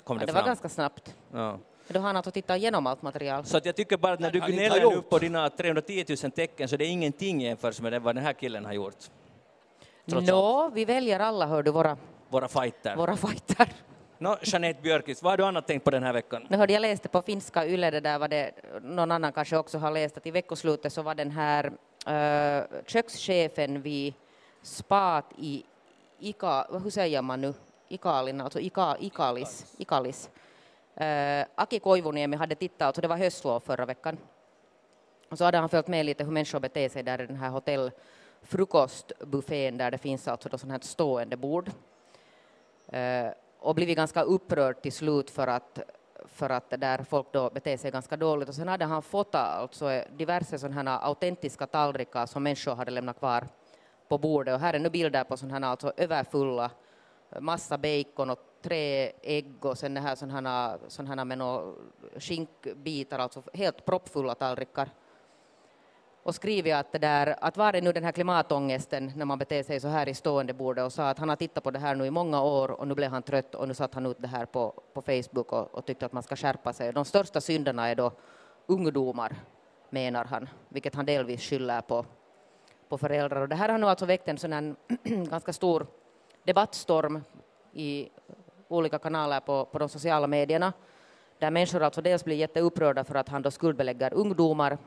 Kom 0.04 0.16
ja, 0.18 0.20
det, 0.20 0.26
det 0.26 0.32
var 0.34 0.40
fram. 0.40 0.48
ganska 0.48 0.70
snabbt. 0.70 1.16
Ja. 1.34 1.58
Då 1.88 2.00
har 2.00 2.08
han 2.08 2.16
alltså 2.16 2.32
tittat 2.32 2.58
igenom 2.58 2.88
allt 2.88 3.02
material. 3.02 3.46
Så 3.46 3.58
att 3.58 3.66
jag 3.66 3.76
tycker 3.76 3.98
bara 3.98 4.14
att 4.14 4.20
när 4.20 4.32
du 4.32 4.40
gnäller 4.40 4.82
gjort. 4.82 5.10
på 5.10 5.20
dina 5.20 5.50
310 5.50 6.06
000 6.24 6.32
tecken 6.32 6.68
så 6.68 6.78
det 6.78 6.86
är 6.86 6.90
ingenting 6.90 7.42
jämfört 7.42 7.82
med 7.82 7.92
det 7.94 8.00
vad 8.00 8.16
den 8.16 8.24
här 8.24 8.34
killen 8.34 8.66
har 8.66 8.74
gjort. 8.74 8.96
Trots 10.10 10.22
allt. 10.22 10.28
Nå, 10.28 10.70
vi 10.74 10.86
väljer 10.86 11.20
alla, 11.20 11.46
hör 11.48 11.64
du, 11.64 11.72
våra, 11.72 11.98
Våra 12.30 12.48
fighter. 12.48 12.96
våra 12.96 13.18
fighter. 13.18 13.68
Nå, 14.18 14.38
Jeanette 14.42 14.82
Björkqvist, 14.82 15.24
vad 15.24 15.32
har 15.32 15.38
du 15.38 15.46
annat 15.46 15.68
tänkt 15.68 15.84
på 15.84 15.92
den 15.92 16.04
här 16.04 16.14
veckan? 16.14 16.48
Nu 16.50 16.58
hörde 16.58 16.74
jag 16.74 16.82
läste 16.82 17.10
på 17.10 17.22
finska 17.22 17.66
Yle, 17.66 17.92
det 17.92 18.00
där 18.00 18.20
var 18.20 18.28
det, 18.28 18.52
någon 18.82 19.12
annan 19.12 19.34
kanske 19.34 19.58
också 19.58 19.78
har 19.78 19.92
läst, 19.92 20.18
att 20.18 20.28
i 20.28 20.32
veckoslutet 20.32 20.94
så 20.94 21.02
var 21.02 21.16
den 21.16 21.32
här 21.32 21.66
uh, 21.66 22.66
kökschefen 22.86 23.82
vid 23.82 24.14
spat 24.62 25.26
i 25.38 25.64
Ika, 26.20 26.66
hur 26.84 26.90
säger 26.90 27.22
man 27.22 27.42
nu, 27.42 27.54
Ikalin, 27.90 28.42
alltså 28.42 28.60
Ika, 28.60 28.98
Ikalis, 29.00 29.76
Ikalis. 29.78 30.30
Uh, 31.02 31.46
Aki 31.56 31.80
Koivuniemi 31.80 32.38
hade 32.38 32.56
tittat, 32.56 32.82
alltså 32.82 33.02
det 33.02 33.08
var 33.08 33.18
höstlov 33.18 33.60
förra 33.60 33.86
veckan. 33.86 34.18
Och 35.30 35.38
så 35.38 35.44
hade 35.46 35.58
han 35.58 35.70
följt 35.70 35.88
med 35.88 36.06
lite 36.06 36.24
hur 36.24 36.32
människor 36.32 36.60
beter 36.60 36.90
sig 36.90 37.04
där 37.04 37.22
i 37.22 37.26
den 37.28 37.36
här 37.36 37.50
frukostbuffén 38.48 39.78
där 39.78 39.92
det 39.92 39.98
finns 39.98 40.28
alltså 40.28 40.50
då 40.50 40.58
sånt 40.58 40.72
här 40.72 40.80
stående 40.80 41.38
bord. 41.38 41.72
Eh, 42.88 43.28
och 43.60 43.76
blivit 43.76 43.98
ganska 43.98 44.22
upprörd 44.22 44.82
till 44.82 44.94
slut 44.94 45.30
för 45.30 45.48
att, 45.48 45.80
för 46.26 46.50
att 46.50 46.70
där 46.70 47.04
folk 47.04 47.28
då 47.32 47.50
beter 47.50 47.78
sig 47.78 47.92
ganska 47.92 48.18
dåligt. 48.18 48.50
Och 48.50 48.56
sen 48.56 48.68
hade 48.68 48.86
han 48.86 49.02
fått 49.02 49.36
alltså 49.36 49.92
eh, 49.92 50.04
diverse 50.18 50.60
sådana 50.60 50.82
här 50.82 51.00
autentiska 51.02 51.68
tallrikar 51.68 52.26
som 52.26 52.44
människor 52.44 52.76
hade 52.76 52.92
lämnat 52.92 53.20
kvar 53.20 53.48
på 54.08 54.18
bordet. 54.18 54.54
Och 54.54 54.60
här 54.60 54.74
är 54.74 54.80
nu 54.80 54.90
bilder 54.90 55.24
på 55.24 55.38
sådana 55.38 55.66
här 55.66 55.72
alltså 55.72 55.94
överfulla, 55.98 56.72
eh, 57.30 57.42
massa 57.42 57.78
bacon 57.78 58.30
och 58.30 58.40
tre 58.62 59.12
ägg 59.24 59.66
och 59.66 59.78
sen 59.78 59.94
det 59.94 60.02
här 60.02 60.16
sådana, 60.16 61.16
här 61.16 61.26
med 61.26 61.62
skinkbitar, 62.18 63.20
alltså 63.20 63.44
helt 63.54 63.86
proppfulla 63.86 64.36
tallrikar. 64.36 64.90
Och 66.28 66.36
skrivit 66.36 66.74
att, 66.74 66.92
det 66.92 66.98
där, 66.98 67.36
att 67.42 67.58
var 67.58 67.74
är 67.74 67.82
nu 67.82 67.92
den 67.92 68.04
här 68.04 68.12
klimatångesten 68.12 69.12
när 69.16 69.26
man 69.26 69.38
beter 69.38 69.64
sig 69.64 69.80
så 69.80 69.88
här 69.88 70.10
i 70.10 70.14
stående 70.14 70.54
bordet 70.54 70.86
och 70.86 70.94
sa 70.94 71.10
att 71.10 71.20
han 71.20 71.30
har 71.30 71.36
tittat 71.36 71.64
på 71.64 71.72
det 71.72 71.80
här 71.80 71.96
nu 71.96 72.06
i 72.06 72.12
många 72.12 72.42
år 72.42 72.72
och 72.72 72.88
nu 72.88 72.96
blev 72.96 73.12
han 73.12 73.24
trött 73.24 73.56
och 73.56 73.68
nu 73.68 73.74
satt 73.74 73.94
han 73.94 74.06
ut 74.06 74.18
det 74.20 74.28
här 74.28 74.46
på, 74.46 74.74
på 74.94 75.02
Facebook 75.02 75.54
och, 75.54 75.76
och 75.76 75.86
tyckte 75.86 76.06
att 76.06 76.14
man 76.14 76.24
ska 76.24 76.36
skärpa 76.36 76.74
sig. 76.74 76.94
De 76.94 77.06
största 77.06 77.42
synderna 77.42 77.88
är 77.88 77.96
då 77.96 78.12
ungdomar, 78.66 79.36
menar 79.90 80.26
han, 80.26 80.50
vilket 80.70 80.96
han 80.96 81.06
delvis 81.06 81.42
skyller 81.42 81.82
på, 81.82 82.06
på 82.90 82.98
föräldrar. 82.98 83.42
Och 83.42 83.50
det 83.50 83.56
här 83.56 83.70
har 83.70 83.78
nu 83.78 83.88
alltså 83.88 84.06
väckt 84.06 84.28
en 84.28 84.38
sån 84.38 84.54
här 84.54 84.76
ganska 85.30 85.54
stor 85.54 85.88
debattstorm 86.44 87.24
i 87.74 88.10
olika 88.68 89.00
kanaler 89.00 89.40
på, 89.40 89.66
på 89.66 89.80
de 89.80 89.90
sociala 89.90 90.28
medierna 90.28 90.74
där 91.40 91.52
människor 91.52 91.84
alltså 91.84 92.02
dels 92.02 92.26
blir 92.26 92.36
jätteupprörda 92.36 93.04
för 93.04 93.16
att 93.16 93.30
han 93.30 93.42
då 93.42 93.52
skuldbelägger 93.52 94.14
ungdomar 94.14 94.78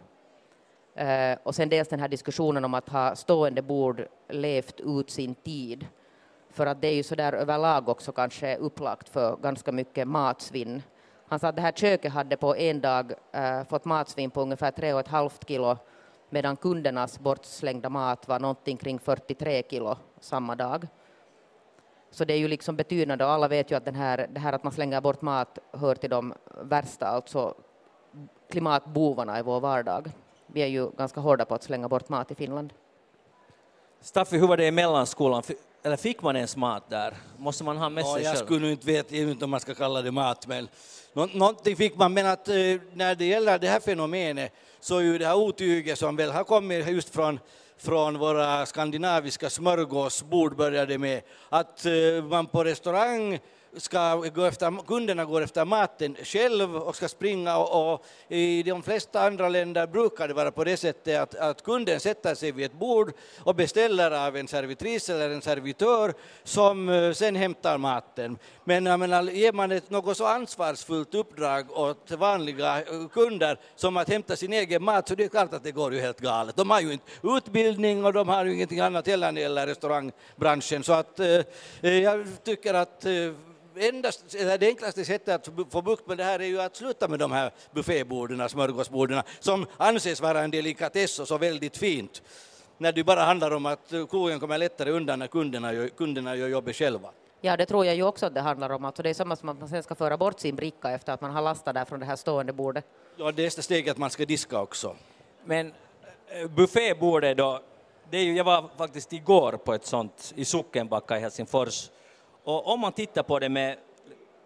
eh, 1.01 1.39
och 1.43 1.55
sen 1.55 1.69
dels 1.69 1.89
den 1.89 2.01
här 2.01 2.09
diskussionen 2.09 2.65
om 2.65 2.75
att 2.75 2.89
ha 2.89 3.17
stående 3.17 3.63
bord 3.63 4.07
levt 4.29 4.81
ut 4.81 5.11
sin 5.11 5.35
tid 5.35 5.87
för 6.51 6.67
att 6.67 6.81
det 6.81 6.89
är 6.89 6.95
ju 6.95 7.03
så 7.03 7.15
där 7.15 7.33
överlag 7.33 7.89
också 7.89 8.13
kanske 8.13 8.57
upplagt 8.57 9.09
för 9.09 9.37
ganska 9.37 9.73
mycket 9.73 10.09
matsvinn. 10.09 10.83
Han 11.27 11.39
sa 11.39 11.49
att 11.49 11.57
det 11.57 11.63
här 11.63 11.73
köket 11.73 12.13
hade 12.13 12.37
på 12.37 12.57
en 12.57 12.81
dag 12.81 13.13
eh, 13.33 13.65
fått 13.65 13.85
matsvinn 13.85 14.31
på 14.31 14.43
ungefär 14.43 14.71
tre 14.71 14.93
och 14.93 15.01
ett 15.01 15.09
halvt 15.09 15.49
kilo 15.49 15.77
medan 16.31 16.57
kundernas 16.57 17.21
bortslängda 17.21 17.89
mat 17.89 18.29
var 18.29 18.41
någonting 18.41 18.77
kring 18.77 18.99
43 18.99 19.63
kilo 19.71 19.97
samma 20.21 20.57
dag. 20.57 20.87
Så 22.11 22.25
det 22.25 22.35
är 22.35 22.39
ju 22.39 22.49
liksom 22.49 22.77
betydande 22.77 23.25
och 23.25 23.31
alla 23.31 23.49
vet 23.49 23.71
ju 23.71 23.77
att 23.77 23.85
den 23.85 23.95
här, 23.95 24.27
det 24.31 24.41
här 24.41 24.53
att 24.53 24.65
man 24.65 24.73
slänger 24.73 25.01
bort 25.01 25.23
mat 25.23 25.59
hör 25.73 25.95
till 25.95 26.11
de 26.11 26.35
värsta, 26.63 27.07
alltså 27.07 27.55
klimatbovarna 28.51 29.39
i 29.39 29.43
vår 29.43 29.61
vardag. 29.61 30.11
Vi 30.53 30.63
är 30.63 30.67
ju 30.67 30.91
ganska 30.91 31.21
hårda 31.21 31.45
på 31.45 31.55
att 31.55 31.63
slänga 31.63 31.89
bort 31.89 32.09
mat 32.09 32.31
i 32.31 32.35
Finland. 32.35 32.73
Staffi, 34.01 34.39
hur 34.39 34.47
var 34.47 34.57
det 34.57 34.67
i 34.67 34.71
mellanskolan? 34.71 35.43
Eller 35.83 35.97
fick 35.97 36.23
man 36.23 36.37
ens 36.37 36.57
mat 36.57 36.91
där? 36.91 37.15
Måste 37.39 37.65
man 37.65 37.77
ha 37.77 37.89
med 37.89 38.05
sig 38.05 38.11
ja, 38.11 38.15
själv? 38.15 38.25
Jag 38.27 38.39
skulle 38.39 38.67
nu 38.67 38.73
inte 38.73 38.87
veta 38.87 39.17
inte 39.17 39.45
om 39.45 39.51
man 39.51 39.61
ska 39.61 39.75
kalla 39.75 40.03
det 40.03 40.11
mat, 40.11 40.47
men 40.47 40.69
nå 41.13 41.27
någonting 41.27 41.77
fick 41.77 41.97
man. 41.97 42.15
Men 42.15 42.27
att 42.27 42.49
eh, 42.49 42.55
när 42.93 43.15
det 43.15 43.25
gäller 43.25 43.59
det 43.59 43.69
här 43.69 43.81
fenomenet 43.81 44.53
så 44.81 44.97
är 44.99 45.01
ju 45.01 45.19
det 45.19 45.27
här 45.27 45.37
otyget 45.37 45.99
som 45.99 46.17
väl 46.17 46.31
har 46.31 46.45
kommit 46.45 46.89
just 46.89 47.09
från 47.09 47.41
från 47.81 48.19
våra 48.19 48.67
skandinaviska 48.67 49.51
smörgåsbord 49.51 50.57
började 50.57 50.99
med 50.99 51.23
att 51.49 51.87
eh, 51.87 52.25
man 52.29 52.47
på 52.47 52.65
restaurang 52.65 53.39
ska 53.77 54.17
gå 54.17 54.45
efter, 54.45 54.87
kunderna 54.87 55.25
går 55.25 55.43
efter 55.43 55.65
maten 55.65 56.17
själv 56.23 56.77
och 56.77 56.97
ska 56.97 57.09
springa 57.09 57.57
och, 57.57 57.93
och, 57.93 58.05
i 58.29 58.63
de 58.63 58.83
flesta 58.83 59.27
andra 59.27 59.49
länder 59.49 59.87
brukar 59.87 60.29
det 60.29 60.35
vara 60.35 60.51
på 60.51 60.65
det 60.65 60.77
sättet 60.77 61.21
att, 61.21 61.35
att 61.35 61.63
kunden 61.63 62.01
sätter 62.01 62.35
sig 62.35 62.53
vid 62.53 62.67
ett 62.67 62.73
bord 62.73 63.13
och 63.39 63.55
beställer 63.55 64.11
av 64.11 64.37
en 64.37 64.49
servitris 64.49 65.09
eller 65.09 65.31
en 65.31 65.43
servitör 65.43 66.15
som 66.45 66.89
eh, 66.89 67.13
sen 67.13 67.37
hämtar 67.37 67.79
maten. 67.79 68.39
Men 68.65 68.87
jag 68.87 69.01
menar, 69.01 69.23
ger 69.23 69.53
man 69.53 69.73
ett 69.73 69.91
något 69.91 70.17
så 70.17 70.27
ansvarsfullt 70.27 71.15
uppdrag 71.15 71.79
åt 71.79 72.11
vanliga 72.11 72.79
eh, 72.79 73.09
kunder 73.13 73.59
som 73.77 73.97
att 73.97 74.09
hämta 74.09 74.37
sin 74.37 74.53
egen 74.53 74.83
mat 74.85 75.09
så 75.09 75.15
det 75.15 75.25
är 75.25 75.29
klart 75.29 75.55
att 75.55 75.65
det 75.65 75.73
går 75.73 75.95
ju 75.95 76.01
helt 76.01 76.21
galet. 76.21 76.57
De 76.57 76.71
har 76.71 76.81
ju 76.81 76.93
inte 76.93 77.05
utbildning 77.23 78.05
och 78.05 78.13
de 78.13 78.29
har 78.29 78.45
ju 78.45 78.55
ingenting 78.55 78.81
annat 78.81 79.07
heller 79.07 79.27
när 79.27 79.33
det 79.33 79.41
gäller 79.41 79.67
restaurangbranschen 79.67 80.83
så 80.83 80.93
att 80.93 81.21
eh, 81.21 81.41
eh, 81.81 81.99
jag 81.99 82.27
tycker 82.45 82.75
att 82.75 83.05
eh, 83.05 83.13
endast, 83.77 84.31
det 84.31 84.63
enklaste 84.63 85.05
sättet 85.05 85.49
att 85.49 85.73
få 85.73 85.83
bukt 85.83 86.07
med 86.07 86.19
det 86.19 86.25
här 86.25 86.39
är 86.41 86.45
ju 86.45 86.61
att 86.61 86.77
sluta 86.77 87.09
med 87.09 87.19
de 87.19 87.33
här 87.33 87.53
bufféborden, 87.73 88.49
smörgåsborden, 88.49 89.23
som 89.41 89.67
anses 89.77 90.21
vara 90.21 90.41
en 90.41 90.51
delikatess 90.51 91.19
och 91.19 91.29
så 91.29 91.39
väldigt 91.39 91.77
fint, 91.77 92.23
när 92.79 92.93
det 92.93 93.05
bara 93.05 93.21
handlar 93.21 93.51
om 93.51 93.67
att 93.67 93.93
krogen 94.11 94.41
kommer 94.41 94.59
lättare 94.59 94.91
undan 94.91 95.19
när 95.19 95.27
kunderna 95.27 95.73
gör, 95.73 95.89
kunderna 95.89 96.37
gör 96.37 96.49
jobbet 96.49 96.77
själva. 96.77 97.11
Ja, 97.41 97.57
det 97.57 97.67
tror 97.67 97.87
jag 97.87 97.97
ju 97.97 98.03
också 98.03 98.27
att 98.27 98.35
det 98.35 98.41
handlar 98.41 98.71
om. 98.71 98.85
Alltså 98.85 99.03
det 99.03 99.11
är 99.11 99.15
samma 99.15 99.37
som 99.37 99.49
att 99.49 99.61
man 99.61 99.69
sen 99.69 99.83
ska 99.83 99.95
föra 99.95 100.17
bort 100.17 100.41
sin 100.41 100.57
bricka 100.57 100.91
efter 100.91 101.13
att 101.13 101.21
man 101.21 101.31
har 101.31 101.43
lastat 101.43 101.75
där 101.75 101.85
från 101.85 102.01
det 102.01 102.07
här 102.07 102.17
stående 102.17 102.53
bordet. 102.53 102.85
Ja, 103.17 103.33
det 103.33 103.43
är 103.43 103.45
nästa 103.45 103.63
steg 103.63 103.89
att 103.89 103.99
man 103.99 104.11
ska 104.11 104.25
diska 104.25 104.61
också. 104.61 104.97
Men 105.45 105.73
eh, 106.29 106.51
buffébordet 106.51 107.37
då, 107.37 107.61
det 108.11 108.19
är 108.19 108.23
ju, 108.23 108.37
jag 108.37 108.45
var 108.45 108.71
faktiskt 108.79 109.13
igår 109.13 109.53
på 109.53 109.75
ett 109.75 109.87
sånt 109.87 110.33
i 110.37 110.45
Sockenbacka 110.45 111.17
i 111.17 111.21
Helsingfors 111.21 111.91
och 112.45 112.73
om 112.73 112.81
man 112.81 112.93
tittar 112.93 113.23
på 113.23 113.39
det 113.39 113.49
med, 113.49 113.77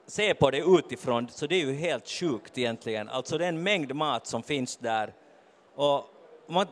ser 0.06 0.34
på 0.34 0.50
det 0.50 0.58
utifrån, 0.58 1.28
så 1.30 1.46
det 1.46 1.54
är 1.54 1.66
ju 1.66 1.72
helt 1.72 2.08
sjukt 2.08 2.58
egentligen. 2.58 3.08
Alltså 3.08 3.38
det 3.38 3.44
är 3.44 3.48
en 3.48 3.62
mängd 3.62 3.94
mat 3.94 4.26
som 4.26 4.42
finns 4.42 4.76
där. 4.76 5.12
Och 5.74 6.04
man, 6.46 6.66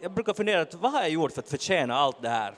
jag 0.00 0.12
brukar 0.12 0.34
fundera, 0.34 0.66
vad 0.72 0.92
har 0.92 1.00
jag 1.00 1.10
gjort 1.10 1.32
för 1.32 1.42
att 1.42 1.48
förtjäna 1.48 1.94
allt 1.94 2.22
det 2.22 2.28
här? 2.28 2.54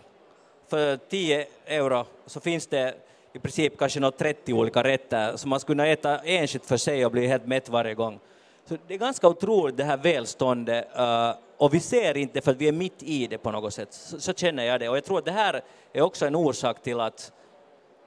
För 0.69 0.97
10 0.97 1.47
euro 1.67 2.05
så 2.27 2.41
finns 2.41 2.67
det 2.67 2.95
i 3.33 3.39
princip 3.39 3.79
kanske 3.79 4.01
något 4.01 4.19
30 4.19 4.53
olika 4.53 4.83
rätter 4.83 5.37
som 5.37 5.51
man 5.51 5.61
skulle 5.61 5.75
kunna 5.75 5.87
äta 5.87 6.19
enskilt 6.19 6.67
för 6.67 6.77
sig 6.77 7.07
och 7.07 7.13
bli 7.13 7.27
helt 7.27 7.47
mätt 7.47 7.69
varje 7.69 7.95
gång. 7.95 8.21
Så 8.65 8.77
det 8.87 8.95
är 8.95 8.99
ganska 8.99 9.29
otroligt 9.29 9.77
det 9.77 9.85
här 9.85 9.97
välståndet 9.97 10.89
eh, 10.97 11.35
och 11.57 11.75
vi 11.75 11.81
ser 11.81 12.17
inte 12.17 12.41
för 12.41 12.51
att 12.51 12.57
vi 12.57 12.69
är 12.69 12.73
mitt 12.73 13.03
i 13.03 13.27
det 13.27 13.39
på 13.39 13.51
något 13.51 13.75
sätt. 13.75 13.93
Så, 13.93 14.21
så, 14.21 14.33
känner 14.33 14.65
jag 14.65 14.81
det 14.81 14.89
och 14.89 14.97
jag 14.97 15.05
tror 15.05 15.19
att 15.19 15.25
det 15.25 15.33
här 15.33 15.63
är 15.93 16.03
också 16.03 16.27
en 16.27 16.37
orsak 16.37 16.83
till 16.83 17.01
att 17.01 17.33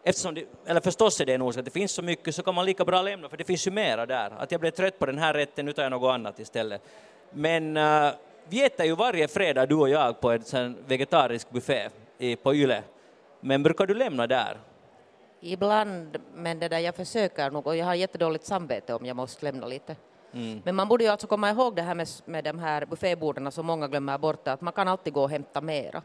eftersom 0.07 0.35
det, 0.35 0.45
eller 0.65 0.81
förstås 0.81 1.21
är 1.21 1.25
det 1.25 1.33
en 1.33 1.41
orsak, 1.41 1.59
att 1.59 1.65
det 1.65 1.71
finns 1.71 1.91
så 1.91 2.01
mycket 2.01 2.35
så 2.35 2.43
kan 2.43 2.55
man 2.55 2.65
lika 2.65 2.85
bra 2.85 3.01
lämna, 3.01 3.29
för 3.29 3.37
det 3.37 3.43
finns 3.43 3.67
ju 3.67 3.71
mera 3.71 4.05
där. 4.05 4.31
Att 4.37 4.51
jag 4.51 4.61
blev 4.61 4.71
trött 4.71 4.99
på 4.99 5.05
den 5.05 5.17
här 5.17 5.33
rätten, 5.33 5.65
nu 5.65 5.73
tar 5.73 5.83
jag 5.83 5.91
något 5.91 6.13
annat 6.13 6.39
istället. 6.39 6.81
Men 7.31 7.77
uh, 7.77 8.11
vi 8.49 8.65
äter 8.65 8.85
ju 8.85 8.95
varje 8.95 9.27
fredag, 9.27 9.65
du 9.65 9.75
och 9.75 9.89
jag, 9.89 10.19
på 10.21 10.31
en 10.31 10.77
vegetarisk 10.87 11.49
buffé 11.49 11.89
i, 12.17 12.35
på 12.35 12.55
Yle. 12.55 12.83
Men 13.39 13.63
brukar 13.63 13.85
du 13.87 13.93
lämna 13.93 14.27
där? 14.27 14.57
Ibland, 15.41 16.17
men 16.33 16.59
det 16.59 16.67
där 16.67 16.79
jag 16.79 16.95
försöker 16.95 17.51
nog, 17.51 17.67
och 17.67 17.75
jag 17.75 17.85
har 17.85 17.95
jättedåligt 17.95 18.45
samvete 18.45 18.93
om 18.93 19.05
jag 19.05 19.15
måste 19.15 19.45
lämna 19.45 19.67
lite. 19.67 19.95
Mm. 20.33 20.61
Men 20.65 20.75
man 20.75 20.87
borde 20.87 21.03
ju 21.03 21.09
alltså 21.09 21.27
komma 21.27 21.49
ihåg 21.49 21.75
det 21.75 21.81
här 21.81 21.95
med, 21.95 22.07
med 22.25 22.43
de 22.43 22.59
här 22.59 22.85
bufféborden 22.85 23.51
som 23.51 23.65
många 23.65 23.87
glömmer 23.87 24.17
bort, 24.17 24.47
att 24.47 24.61
man 24.61 24.73
kan 24.73 24.87
alltid 24.87 25.13
gå 25.13 25.23
och 25.23 25.29
hämta 25.29 25.61
mera. 25.61 26.01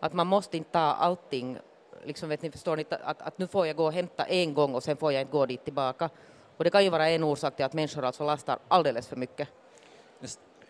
Att 0.00 0.12
man 0.12 0.26
måste 0.26 0.56
inte 0.56 0.70
ta 0.70 0.78
allting 0.78 1.58
liksom 2.04 2.28
vet 2.28 2.42
ni, 2.42 2.50
förstår 2.50 2.76
ni, 2.76 2.84
att, 2.90 3.22
att 3.22 3.38
nu 3.38 3.46
får 3.46 3.66
jag 3.66 3.76
gå 3.76 3.84
och 3.84 3.92
hämta 3.92 4.24
en 4.24 4.54
gång 4.54 4.74
och 4.74 4.82
sen 4.82 4.96
får 4.96 5.12
jag 5.12 5.22
inte 5.22 5.32
gå 5.32 5.46
dit 5.46 5.64
tillbaka. 5.64 6.10
Och 6.56 6.64
det 6.64 6.70
kan 6.70 6.84
ju 6.84 6.90
vara 6.90 7.08
en 7.08 7.24
orsak 7.24 7.56
till 7.56 7.64
att 7.64 7.72
människor 7.72 8.04
alltså 8.04 8.24
lastar 8.24 8.58
alldeles 8.68 9.08
för 9.08 9.16
mycket. 9.16 9.48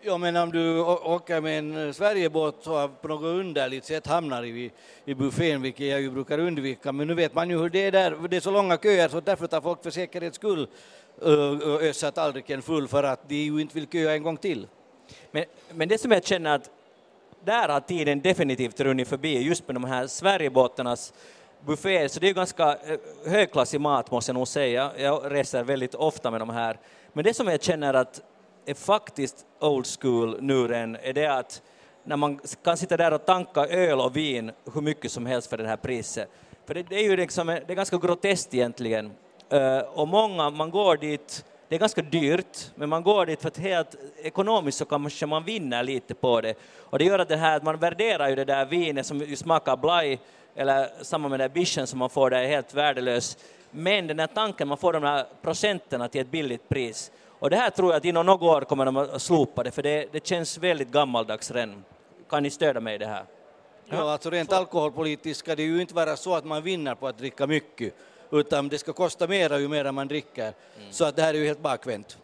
Ja, 0.01 0.17
men 0.17 0.35
om 0.35 0.51
du 0.51 0.79
åker 0.83 1.41
med 1.41 1.59
en 1.59 1.93
Sverigebåt 1.93 2.63
så 2.63 2.87
på 2.87 3.07
något 3.07 3.23
underligt 3.23 3.85
sätt 3.85 4.07
hamnar 4.07 4.43
i, 4.43 4.71
i 5.05 5.13
buffén, 5.13 5.61
vilket 5.61 5.87
jag 5.87 6.01
ju 6.01 6.11
brukar 6.11 6.39
undvika, 6.39 6.91
men 6.91 7.07
nu 7.07 7.13
vet 7.13 7.33
man 7.33 7.49
ju 7.49 7.57
hur 7.57 7.69
det 7.69 7.85
är 7.85 7.91
där, 7.91 8.27
det 8.29 8.35
är 8.35 8.41
så 8.41 8.51
långa 8.51 8.77
köer 8.77 9.09
så 9.09 9.19
därför 9.19 9.47
tar 9.47 9.61
folk 9.61 9.83
för 9.83 9.91
säkerhets 9.91 10.35
skull 10.35 10.67
ösa 11.81 12.11
tallriken 12.11 12.61
full 12.61 12.87
för 12.87 13.03
att 13.03 13.29
de 13.29 13.35
ju 13.35 13.61
inte 13.61 13.75
vill 13.75 13.87
köa 13.87 14.13
en 14.13 14.23
gång 14.23 14.37
till. 14.37 14.67
Men, 15.31 15.45
men 15.73 15.87
det 15.87 15.97
som 15.97 16.11
jag 16.11 16.25
känner 16.25 16.55
att 16.55 16.69
där 17.43 17.69
har 17.69 17.79
tiden 17.79 18.21
definitivt 18.21 18.79
runnit 18.79 19.07
förbi, 19.07 19.41
just 19.41 19.67
med 19.67 19.75
de 19.75 19.83
här 19.83 20.07
Sverigebåtarnas 20.07 21.13
bufféer, 21.65 22.07
så 22.07 22.19
det 22.19 22.29
är 22.29 22.33
ganska 22.33 22.71
eh, 22.71 22.99
högklassig 23.25 23.81
mat 23.81 24.11
måste 24.11 24.29
jag 24.29 24.33
nog 24.33 24.47
säga. 24.47 24.91
Jag 24.97 25.31
reser 25.31 25.63
väldigt 25.63 25.95
ofta 25.95 26.31
med 26.31 26.41
de 26.41 26.49
här. 26.49 26.79
Men 27.13 27.23
det 27.23 27.33
som 27.33 27.47
jag 27.47 27.63
känner 27.63 27.93
att 27.93 28.21
är 28.65 28.73
faktiskt 28.73 29.45
old 29.59 29.87
school 29.99 30.37
nu 30.41 30.75
än, 30.75 30.95
är 30.95 31.13
det 31.13 31.27
att 31.27 31.61
när 32.03 32.17
man 32.17 32.39
kan 32.63 32.77
sitta 32.77 32.97
där 32.97 33.13
och 33.13 33.25
tanka 33.25 33.65
öl 33.65 33.99
och 33.99 34.17
vin 34.17 34.51
hur 34.73 34.81
mycket 34.81 35.11
som 35.11 35.25
helst 35.25 35.49
för 35.49 35.57
det 35.57 35.67
här 35.67 35.77
priset. 35.77 36.29
För 36.65 36.73
det, 36.73 36.83
det 36.89 36.95
är 36.95 37.03
ju 37.03 37.17
liksom, 37.17 37.49
eh, 37.49 37.55
det 37.67 37.73
är 37.73 37.75
ganska 37.75 37.97
groteskt 37.97 38.53
egentligen. 38.53 39.11
Uh, 39.53 39.79
och 39.79 40.07
många, 40.07 40.49
man 40.49 40.71
går 40.71 40.97
dit 40.97 41.45
det 41.69 41.75
är 41.75 41.79
ganska 41.79 42.01
dyrt, 42.01 42.71
men 42.75 42.89
man 42.89 43.03
går 43.03 43.25
dit 43.25 43.41
för 43.41 43.47
att 43.47 43.57
helt 43.57 43.95
ekonomiskt 44.23 44.77
så 44.77 44.85
kanske 44.85 45.25
man 45.25 45.43
vinner 45.43 45.83
lite 45.83 46.13
på 46.13 46.41
det. 46.41 46.53
Och 46.79 46.99
det 46.99 47.05
gör 47.05 47.19
att 47.19 47.29
det 47.29 47.37
här, 47.37 47.61
man 47.61 47.77
värderar 47.77 48.29
ju 48.29 48.35
det 48.35 48.45
där 48.45 48.65
vinet 48.65 49.05
som 49.05 49.35
smakar 49.35 49.77
blaj, 49.77 50.19
eller 50.55 50.89
samma 51.01 51.27
med 51.27 51.39
den 51.39 51.51
bischen 51.51 51.87
som 51.87 51.99
man 51.99 52.09
får 52.09 52.29
där 52.29 52.39
är 52.39 52.47
helt 52.47 52.73
värdelös. 52.73 53.37
Men 53.71 54.07
den 54.07 54.19
här 54.19 54.27
tanken, 54.27 54.67
man 54.67 54.77
får 54.77 54.93
de 54.93 55.03
här 55.03 55.25
procenterna 55.41 56.07
till 56.07 56.21
ett 56.21 56.31
billigt 56.31 56.69
pris. 56.69 57.11
Och 57.39 57.49
det 57.49 57.55
här 57.55 57.69
tror 57.69 57.91
jag 57.91 57.97
att 57.97 58.05
inom 58.05 58.25
några 58.25 58.45
år 58.45 58.61
kommer 58.61 58.85
de 58.85 58.97
att 58.97 59.21
slopa 59.21 59.63
det, 59.63 59.71
för 59.71 59.83
det, 59.83 60.07
det 60.11 60.27
känns 60.27 60.57
väldigt 60.57 60.91
gammaldags 60.91 61.51
redan. 61.51 61.83
Kan 62.29 62.43
ni 62.43 62.49
stödja 62.49 62.81
mig 62.81 62.95
i 62.95 62.97
det 62.97 63.05
här? 63.05 63.23
Ja, 63.85 64.11
alltså 64.11 64.29
rent 64.29 64.53
alkoholpolitiskt 64.53 65.39
ska 65.39 65.55
det 65.55 65.63
ju 65.63 65.81
inte 65.81 65.95
vara 65.95 66.15
så 66.15 66.35
att 66.35 66.45
man 66.45 66.63
vinner 66.63 66.95
på 66.95 67.07
att 67.07 67.17
dricka 67.17 67.47
mycket 67.47 67.93
utan 68.31 68.69
det 68.69 68.77
ska 68.77 68.93
kosta 68.93 69.27
mera 69.27 69.59
ju 69.59 69.67
mer 69.67 69.91
man 69.91 70.07
dricker. 70.07 70.43
Mm. 70.43 70.91
Så 70.91 71.05
att 71.05 71.15
det 71.15 71.21
här 71.21 71.33
är 71.33 71.37
ju 71.37 71.45
helt 71.45 71.59
bakvänt. 71.61 72.17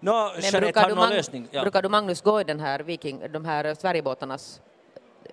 No, 0.00 0.10
Men 0.42 0.60
brukar, 0.60 0.88
du 0.88 0.94
lösning, 0.94 1.48
ja. 1.50 1.62
brukar 1.62 1.82
du 1.82 1.88
Magnus 1.88 2.22
gå 2.22 2.40
i 2.40 2.44
den 2.44 2.60
här 2.60 2.80
Viking, 2.80 3.22
de 3.32 3.44
här 3.44 3.74
Sverigebåtarnas 3.74 4.60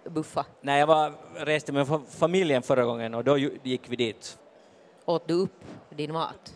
buffa? 0.03 0.45
Nej, 0.61 0.79
jag 0.79 0.87
var, 0.87 1.13
reste 1.35 1.71
med 1.71 2.01
familjen 2.09 2.61
förra 2.61 2.85
gången 2.85 3.13
och 3.13 3.23
då 3.23 3.37
gick 3.37 3.81
vi 3.89 3.95
dit. 3.95 4.37
åt 5.05 5.27
du 5.27 5.33
upp 5.33 5.63
din 5.89 6.13
mat? 6.13 6.53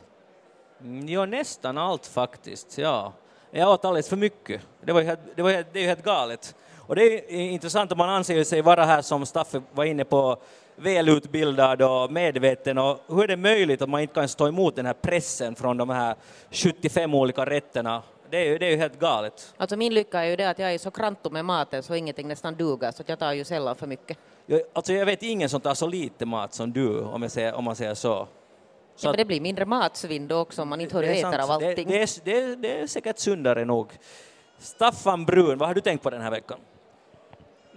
Mm, 0.81 1.07
Jo, 1.07 1.25
nästan 1.25 1.77
allt 1.77 2.05
faktiskt. 2.05 2.77
Ja. 2.77 3.13
Jag 3.51 3.69
åt 3.69 3.85
alldeles 3.85 4.09
för 4.09 4.17
mycket. 4.17 4.61
Det, 4.81 4.93
var 4.93 5.01
helt, 5.01 5.19
det, 5.35 5.41
var, 5.41 5.51
helt- 5.51 5.73
det 5.73 5.79
är 5.79 5.81
ju 5.81 5.87
helt 5.87 6.03
galet. 6.03 6.55
Och 6.77 6.95
det 6.95 7.33
är 7.35 7.39
intressant 7.39 7.91
om 7.91 7.97
man 7.97 8.09
anser 8.09 8.43
sig 8.43 8.61
vara 8.61 8.85
här, 8.85 9.01
som 9.01 9.25
Staffe 9.25 9.61
var 9.71 9.85
inne 9.85 10.05
på, 10.05 10.37
välutbildad 10.79 11.81
och 11.81 12.11
medveten. 12.11 12.77
Och 12.77 12.99
hur 13.07 13.23
är 13.23 13.27
det 13.27 13.37
möjligt 13.37 13.81
att 13.81 13.89
man 13.89 14.01
inte 14.01 14.13
kan 14.13 14.27
stå 14.27 14.47
emot 14.47 14.75
den 14.75 14.85
här 14.85 14.93
pressen 14.93 15.55
från 15.55 15.77
de 15.77 15.89
här 15.89 16.15
75 16.51 17.13
olika 17.13 17.45
rätterna? 17.45 18.03
Det 18.29 18.37
är 18.37 18.45
ju, 18.45 18.57
det 18.57 18.65
är 18.65 18.69
ju 18.71 18.77
helt 18.77 18.99
galet. 18.99 19.53
Alltså 19.57 19.77
min 19.77 19.93
lycka 19.93 20.19
är 20.19 20.29
ju 20.29 20.35
det 20.35 20.49
att 20.49 20.59
jag 20.59 20.73
är 20.73 20.77
så 20.77 20.91
kranto 20.91 21.29
med 21.29 21.45
maten 21.45 21.83
så 21.83 21.95
ingenting 21.95 22.27
nästan 22.27 22.55
duger 22.55 22.91
så 22.91 23.01
att 23.01 23.09
jag 23.09 23.19
tar 23.19 23.33
ju 23.33 23.43
sällan 23.43 23.75
för 23.75 23.87
mycket. 23.87 24.17
Jag, 24.45 24.61
alltså 24.73 24.93
jag 24.93 25.05
vet 25.05 25.23
ingen 25.23 25.49
som 25.49 25.61
tar 25.61 25.73
så 25.73 25.87
lite 25.87 26.25
mat 26.25 26.53
som 26.53 26.73
du, 26.73 26.99
om, 27.01 27.21
jag 27.21 27.31
säger, 27.31 27.53
om 27.53 27.63
man 27.63 27.75
säger 27.75 27.93
så. 27.93 28.27
Så 28.95 29.07
Ja, 29.07 29.11
men 29.11 29.17
det 29.17 29.25
blir 29.25 29.41
mindre 29.41 29.65
matsvinn 29.65 30.27
då 30.27 30.37
också 30.37 30.61
om 30.61 30.67
man 30.69 30.81
inte 30.81 30.95
hör 30.95 31.01
det 31.01 31.21
är 31.21 31.27
äter 31.29 31.39
av 31.53 31.59
Det, 31.59 31.67
allting. 31.69 31.87
det, 31.87 32.01
är, 32.01 32.09
det, 32.23 32.39
är, 32.39 32.55
det 32.55 32.79
är 32.79 32.87
säkert 32.87 33.19
sundare 33.19 33.65
nog. 33.65 33.91
Staffan 34.59 35.25
Brun, 35.25 35.57
vad 35.57 35.69
har 35.69 35.75
du 35.75 35.81
tänkt 35.81 36.03
på 36.03 36.09
den 36.09 36.21
här 36.21 36.31
veckan? 36.31 36.59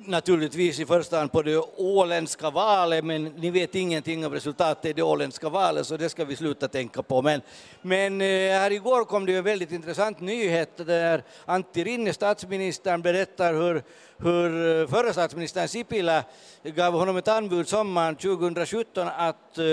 Naturligtvis 0.06 0.80
i 0.80 0.86
första 0.86 1.18
hand 1.18 1.32
på 1.32 1.42
det 1.42 1.56
åländska 1.76 2.50
valet, 2.50 3.04
men 3.04 3.24
ni 3.24 3.50
vet 3.50 3.74
ingenting 3.74 4.26
om 4.26 4.32
resultatet 4.32 4.84
i 4.84 4.92
det 4.92 5.02
åländska 5.02 5.48
valet, 5.48 5.86
så 5.86 5.96
det 5.96 6.08
ska 6.08 6.24
vi 6.24 6.36
sluta 6.36 6.68
tänka 6.68 7.02
på. 7.02 7.22
Men, 7.22 7.40
men 7.82 8.20
eh, 8.20 8.26
här 8.26 8.70
igår 8.70 9.04
kom 9.04 9.26
det 9.26 9.32
ju 9.32 9.38
en 9.38 9.44
väldigt 9.44 9.72
intressant 9.72 10.20
nyhet 10.20 10.86
där 10.86 11.22
Antti 11.44 11.84
Rinne, 11.84 12.12
statsministern, 12.12 13.02
berättar 13.02 13.54
hur, 13.54 13.82
hur 14.16 14.80
eh, 14.80 14.88
förre 14.88 15.12
statsministern 15.12 15.68
Sipilä 15.68 16.24
gav 16.62 16.92
honom 16.92 17.16
ett 17.16 17.28
anbud 17.28 17.68
sommaren 17.68 18.16
2017 18.16 19.08
att 19.16 19.58
eh, 19.58 19.64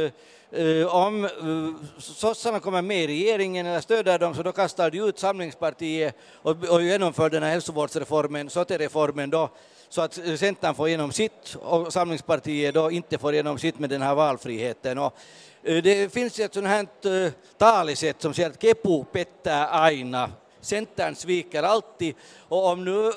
Eh, 0.51 0.95
om 0.95 1.25
eh, 1.25 1.29
sossarna 1.99 2.59
kommer 2.59 2.81
med 2.81 3.03
i 3.03 3.07
regeringen 3.07 3.65
eller 3.65 3.81
stöder 3.81 4.19
dem 4.19 4.35
så 4.35 4.43
då 4.43 4.51
kastar 4.51 4.91
de 4.91 4.99
ut 4.99 5.19
Samlingspartiet 5.19 6.15
och, 6.33 6.63
och 6.69 6.81
genomför 6.81 7.29
den 7.29 7.43
här 7.43 7.49
hälsovårdsreformen, 7.49 8.49
SOTE-reformen 8.49 9.29
då, 9.29 9.49
så 9.89 10.01
att 10.01 10.17
eh, 10.17 10.35
Centern 10.35 10.75
får 10.75 10.87
igenom 10.87 11.11
sitt 11.11 11.55
och 11.61 11.93
Samlingspartiet 11.93 12.73
då 12.73 12.91
inte 12.91 13.17
får 13.17 13.33
igenom 13.33 13.59
sitt 13.59 13.79
med 13.79 13.89
den 13.89 14.01
här 14.01 14.15
valfriheten. 14.15 14.97
Och, 14.97 15.13
eh, 15.63 15.83
det 15.83 16.13
finns 16.13 16.39
ett 16.39 16.53
sånt 16.53 16.67
här 16.67 16.87
talesätt 17.57 18.21
som 18.21 18.33
säger 18.33 18.49
att 18.49 18.61
kepu 18.61 19.03
pettää 19.03 19.67
aina, 19.67 20.31
Centern 20.61 21.15
sviker 21.15 21.63
alltid 21.63 22.15
och 22.47 22.65
om 22.65 22.85
nu 22.85 23.11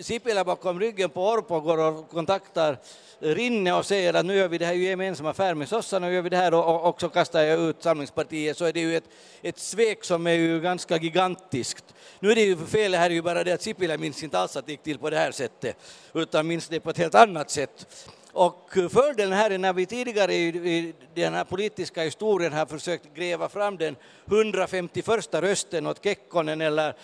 Sipilä 0.00 0.44
bakom 0.44 0.80
ryggen 0.80 1.10
på 1.10 1.28
Orpo 1.28 1.60
går 1.60 1.78
och 1.78 2.08
kontaktar 2.10 2.78
Rinne 3.20 3.72
och 3.72 3.86
säger 3.86 4.14
att 4.14 4.26
nu 4.26 4.34
gör 4.34 4.48
vi 4.48 4.58
det 4.58 4.66
här 4.66 4.74
i 4.74 4.88
gemensam 4.88 5.26
affär 5.26 5.54
med 5.54 5.68
sossarna 5.68 6.06
och 6.06 6.12
gör 6.12 6.22
vi 6.22 6.28
det 6.28 6.36
här 6.36 6.54
och, 6.54 6.74
och, 6.74 6.88
och 6.88 7.00
så 7.00 7.08
kastar 7.08 7.42
jag 7.42 7.60
ut 7.60 7.82
Samlingspartiet 7.82 8.56
så 8.56 8.64
är 8.64 8.72
det 8.72 8.80
ju 8.80 8.96
ett, 8.96 9.04
ett 9.42 9.58
svek 9.58 10.04
som 10.04 10.26
är 10.26 10.32
ju 10.32 10.60
ganska 10.60 10.96
gigantiskt. 10.96 11.84
Nu 12.20 12.30
är 12.30 12.34
det 12.34 12.42
ju 12.42 12.56
fel 12.56 12.94
här 12.94 13.10
är 13.10 13.14
ju 13.14 13.22
bara 13.22 13.44
det 13.44 13.52
att 13.52 13.62
Sipilä 13.62 13.98
minns 13.98 14.22
inte 14.22 14.38
alls 14.38 14.56
att 14.56 14.66
det 14.66 14.72
gick 14.72 14.82
till 14.82 14.98
på 14.98 15.10
det 15.10 15.18
här 15.18 15.30
sättet 15.30 15.76
utan 16.14 16.46
minns 16.46 16.68
det 16.68 16.80
på 16.80 16.90
ett 16.90 16.98
helt 16.98 17.14
annat 17.14 17.50
sätt. 17.50 18.06
Och 18.32 18.70
fördelen 18.90 19.32
här 19.32 19.50
är 19.50 19.58
när 19.58 19.72
vi 19.72 19.86
tidigare 19.86 20.34
i 20.34 20.94
den 21.14 21.34
här 21.34 21.44
politiska 21.44 22.02
historien 22.02 22.52
har 22.52 22.66
försökt 22.66 23.14
gräva 23.14 23.48
fram 23.48 23.76
den 23.76 23.96
151 24.26 25.28
rösten 25.32 25.86
åt 25.86 26.04
Kekkonen 26.04 26.60
eller 26.60 26.94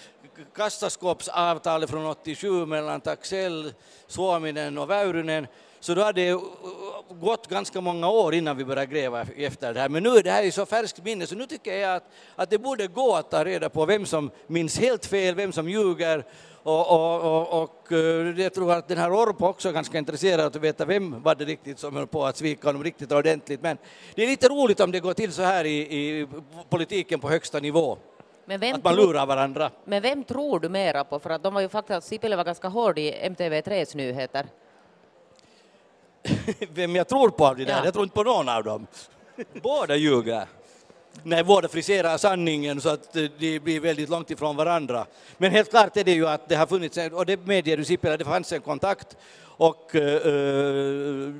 kassaskåpsavtalet 0.57 1.91
från 1.91 2.07
87 2.07 2.67
mellan 2.67 3.01
Taxell, 3.01 3.73
Suominen 4.07 4.79
och 4.79 4.91
Väyrynen 4.91 5.47
så 5.81 5.95
då 5.95 6.03
har 6.03 6.13
det 6.13 6.33
uh, 6.33 6.39
uh, 6.39 7.17
gått 7.21 7.49
ganska 7.49 7.81
många 7.81 8.09
år 8.09 8.35
innan 8.35 8.57
vi 8.57 8.65
började 8.65 8.87
gräva 8.87 9.27
efter 9.37 9.75
det 9.75 9.81
här. 9.81 9.89
Men 9.89 10.03
nu 10.03 10.09
är 10.09 10.23
det 10.23 10.31
här 10.31 10.43
i 10.43 10.51
så 10.51 10.67
färskt 10.67 11.05
minne 11.05 11.27
så 11.27 11.35
nu 11.35 11.47
tycker 11.47 11.77
jag 11.77 11.97
att, 11.97 12.05
att 12.37 12.51
det 12.51 12.59
borde 12.59 12.87
gå 12.87 13.15
att 13.15 13.31
ta 13.31 13.45
reda 13.45 13.69
på 13.69 13.87
vem 13.87 14.07
som 14.07 14.31
minns 14.47 14.79
helt 14.79 15.07
fel, 15.07 15.35
vem 15.35 15.53
som 15.53 15.69
ljuger 15.69 16.25
och, 16.63 16.91
och, 16.91 17.21
och, 17.21 17.63
och 17.63 17.93
eh, 17.93 18.41
jag 18.41 18.55
tror 18.55 18.73
att 18.73 18.89
den 18.89 18.99
här 18.99 19.13
Orpo 19.13 19.47
också 19.47 19.69
är 19.69 19.73
ganska 19.73 19.99
intresserad 19.99 20.41
av 20.41 20.47
att 20.47 20.57
veta 20.57 20.85
vem 20.85 21.23
var 21.23 21.35
det 21.35 21.45
riktigt 21.45 21.79
som 21.79 21.97
höll 21.97 22.07
på 22.07 22.25
att 22.25 22.37
svika 22.37 22.69
honom 22.69 22.85
riktigt 22.85 23.13
ordentligt. 23.13 23.63
Men 23.63 23.79
det 24.15 24.23
är 24.23 24.27
lite 24.27 24.49
roligt 24.49 24.81
om 24.81 24.91
det 24.91 25.01
går 25.01 25.15
till 25.15 25.33
så 25.33 25.43
här 25.43 25.65
i, 25.65 25.79
i 25.79 26.29
politiken 26.69 27.21
på 27.21 27.29
högsta 27.29 27.61
nivå, 27.61 27.99
att 28.49 28.85
man 28.85 28.97
lurar 28.97 29.27
varandra. 29.27 29.71
men 29.85 30.03
vem 30.03 30.25
tror 30.25 30.61
du 30.61 30.69
mera 30.69 31.05
på? 31.05 31.19
För 31.19 31.31
att 31.31 31.43
de 31.43 31.55
var 31.55 31.61
ju 31.61 31.69
faktiskt, 31.69 32.07
Sipilä 32.07 32.37
var 32.37 32.45
ganska 32.45 32.69
hård 32.69 32.99
i 32.99 33.13
MTV3s 33.13 33.97
nyheter. 33.97 34.47
Vem 36.71 36.97
jag 36.97 37.09
tror 37.09 37.29
på 37.29 37.47
av 37.47 37.57
det 37.57 37.65
där, 37.65 37.73
Ja. 37.73 37.85
jag 37.85 37.93
tror 37.93 38.05
inte 38.05 38.15
på 38.15 38.23
någon 38.23 38.49
av 38.49 38.65
dem. 38.65 38.87
Båda 39.63 39.97
ljuger. 39.97 40.47
när 41.23 41.45
båda 41.45 41.69
friserar 41.69 42.17
sanningen 42.17 42.81
så 42.81 42.89
att 42.89 43.17
eh, 43.17 43.23
de 43.39 43.59
blir 43.59 43.81
väldigt 43.81 44.09
långt 44.09 44.31
ifrån 44.31 44.57
varandra. 44.57 45.07
Men 45.37 45.51
helt 45.51 45.71
klart 45.71 45.97
är 45.97 46.05
det 46.05 46.13
ju 46.13 46.29
att 46.29 46.49
det 46.49 46.57
har 46.57 46.67
funnits, 46.67 46.99
och 47.13 47.27
det 47.27 47.47
medger 47.47 47.77
du 47.77 47.85
Sipilä, 47.85 48.17
det 48.17 48.25
fanns 48.25 48.53
en 48.53 48.61
kontakt 48.61 49.17
och 49.57 49.95
uh, 49.95 51.35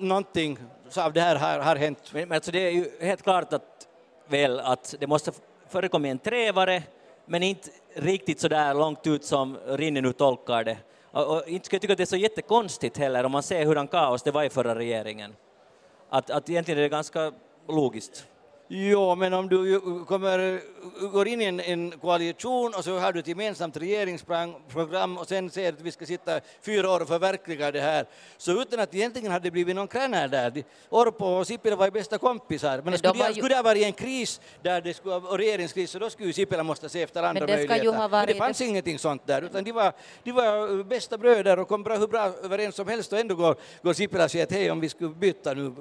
någonting 0.00 0.58
av 0.96 1.12
det 1.12 1.20
här 1.20 1.36
har, 1.36 1.58
har 1.58 1.76
hänt. 1.76 1.98
Men, 2.12 2.28
men 2.28 2.36
alltså 2.36 2.50
det 2.50 2.58
är 2.58 2.70
ju 2.70 2.90
helt 3.00 3.22
klart 3.22 3.52
att, 3.52 3.86
väl, 4.28 4.60
att 4.60 4.94
det 5.00 5.06
måste 5.06 5.32
förekomma 5.68 6.08
en 6.08 6.18
trevare, 6.18 6.82
men 7.26 7.42
inte 7.42 7.70
riktigt 7.94 8.40
så 8.40 8.48
där 8.48 8.74
långt 8.74 9.06
ut 9.06 9.24
som 9.24 9.58
Rinne 9.66 10.00
nu 10.00 10.12
tolkar 10.12 10.64
det. 10.64 10.78
Och, 11.10 11.36
och 11.36 11.48
inte 11.48 11.66
skulle 11.66 11.76
jag 11.76 11.82
tycka 11.82 11.92
att 11.92 11.96
det 11.96 12.04
är 12.04 12.06
så 12.06 12.16
jättekonstigt 12.16 12.98
heller 12.98 13.24
om 13.24 13.32
man 13.32 13.42
ser 13.42 13.66
hurdan 13.66 13.88
kaos 13.88 14.22
det 14.22 14.30
var 14.30 14.44
i 14.44 14.50
förra 14.50 14.74
regeringen. 14.74 15.36
Att, 16.10 16.30
att 16.30 16.50
egentligen 16.50 16.78
är 16.78 16.82
det 16.82 16.88
ganska 16.88 17.32
logiskt. 17.68 18.26
Jo, 18.68 19.14
men 19.14 19.32
om 19.34 19.48
du 19.48 19.80
kommer, 20.08 20.60
går 21.12 21.28
in 21.28 21.42
i 21.42 21.44
en, 21.44 21.60
en 21.60 21.90
koalition 21.90 22.74
och 22.74 22.84
så 22.84 22.98
har 22.98 23.12
du 23.12 23.20
ett 23.20 23.28
gemensamt 23.28 23.76
regeringsprogram 23.76 25.18
och 25.18 25.28
sen 25.28 25.50
säger 25.50 25.72
att 25.72 25.80
vi 25.80 25.90
ska 25.92 26.06
sitta 26.06 26.40
fyra 26.62 26.90
år 26.90 27.00
och 27.02 27.08
förverkliga 27.08 27.70
det 27.72 27.80
här, 27.80 28.06
så 28.36 28.62
utan 28.62 28.80
att 28.80 28.94
egentligen 28.94 29.32
hade 29.32 29.42
det 29.46 29.50
blivit 29.50 29.76
någon 29.76 29.88
kränär 29.88 30.28
där. 30.28 30.64
Orpo 30.88 31.24
och 31.26 31.46
Sipilä 31.46 31.76
var 31.76 31.84
ju 31.84 31.90
bästa 31.90 32.18
kompisar, 32.18 32.76
men, 32.76 32.84
Men 32.84 32.92
de 32.92 32.98
skulle, 32.98 33.12
var 33.22 33.28
ju- 33.28 33.34
skulle 33.34 33.48
det 33.48 33.54
ha 33.56 33.62
varit 33.62 33.82
en 33.86 33.92
kris 33.92 34.40
där 34.62 34.80
det 34.80 34.94
skulle 34.94 35.14
och 35.14 35.38
regeringskris, 35.38 35.90
så 35.90 35.98
då 35.98 36.10
skulle 36.10 36.26
ju 36.26 36.32
Sipilä 36.32 36.62
måste 36.62 36.88
se 36.88 37.02
efter 37.02 37.22
andra 37.22 37.46
det 37.46 37.52
ska 37.52 37.62
ju 37.62 37.68
möjligheter. 37.68 37.98
ha 37.98 38.08
Men 38.08 38.26
det 38.26 38.32
varit- 38.32 38.38
fanns 38.38 38.60
ingenting 38.60 38.98
sånt 38.98 39.26
där, 39.26 39.42
utan 39.42 39.64
de 39.64 39.72
var, 39.72 39.92
de 40.24 40.32
var 40.32 40.84
bästa 40.84 41.18
bröder 41.18 41.58
och 41.58 41.68
kom 41.68 41.82
bra, 41.82 41.96
hur 41.96 42.06
bra 42.06 42.32
överens 42.44 42.74
som 42.74 42.88
helst 42.88 43.12
och 43.12 43.18
ändå 43.18 43.34
går, 43.34 43.56
går 43.82 43.92
Sipilä 43.92 44.24
och 44.24 44.30
säger 44.30 44.44
att 44.44 44.52
hej 44.52 44.70
om 44.70 44.80
vi 44.80 44.88
skulle 44.88 45.10
byta 45.14 45.54
nu, 45.54 45.74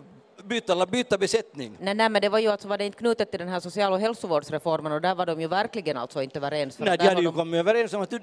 byta, 0.46 0.86
byta 0.86 1.18
besättning. 1.18 1.78
Nej, 1.80 1.96
nej, 1.96 2.10
men 2.10 2.22
det 2.22 2.30
var 2.30 2.40
ju 2.40 2.48
alltså 2.48 2.68
var 2.68 2.78
det 2.78 2.86
inte 2.86 2.98
knutet 2.98 3.32
till 3.32 3.40
den 3.40 3.50
här 3.50 3.60
social 3.60 3.94
och 3.94 4.00
hälsovårdsreformen 4.00 4.92
och 4.92 5.02
där 5.02 5.16
var 5.16 5.26
de 5.26 5.42
ju 5.42 5.48
verkligen 5.48 5.98
alltså 5.98 6.22
inte 6.22 6.40
överens. 6.40 6.78
För 6.78 6.86
Nej, 6.86 6.98
de 6.98 7.08
hade 7.08 7.22
ju 7.22 7.32
kommit 7.32 7.60
överens 7.60 7.94
om 7.94 8.02
att 8.02 8.14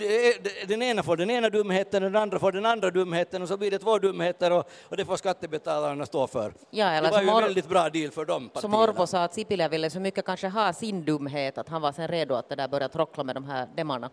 den 0.68 0.82
ena 0.82 1.02
får 1.02 1.16
den 1.16 1.30
ena 1.30 1.50
dumheten, 1.50 2.02
den 2.02 2.16
andra 2.16 2.38
får 2.38 2.52
den 2.52 2.66
andra 2.66 2.90
dumheten 2.90 3.42
och 3.42 3.48
så 3.48 3.56
blir 3.56 3.70
det 3.70 3.78
två 3.78 3.98
dumheter 3.98 4.50
och, 4.50 4.70
och 4.88 4.96
det 4.96 5.04
får 5.04 5.16
skattebetalarna 5.16 6.06
stå 6.06 6.26
för. 6.26 6.52
Ja, 6.70 6.86
eller 6.90 7.08
det 7.08 7.12
var 7.12 7.18
som 7.18 7.26
ju 7.26 7.34
en 7.34 7.42
väldigt 7.42 7.68
bra 7.68 7.88
deal 7.88 8.10
för 8.10 8.24
dem 8.24 8.42
Som 8.42 8.70
partierna. 8.70 8.92
Orpo 8.92 9.06
sa 9.06 9.24
att 9.24 9.34
Sipilä 9.34 9.68
ville 9.68 9.90
så 9.90 10.00
mycket 10.00 10.24
kanske 10.24 10.48
ha 10.48 10.72
sin 10.72 11.04
dumhet 11.04 11.58
att 11.58 11.68
han 11.68 11.82
var 11.82 11.92
sen 11.92 12.08
redo 12.08 12.34
att 12.34 12.48
det 12.48 12.54
där 12.54 12.68
börja 12.68 12.88
trockla 12.88 13.24
med 13.24 13.36
de 13.36 13.44
här 13.44 13.68
demarna. 13.76 14.10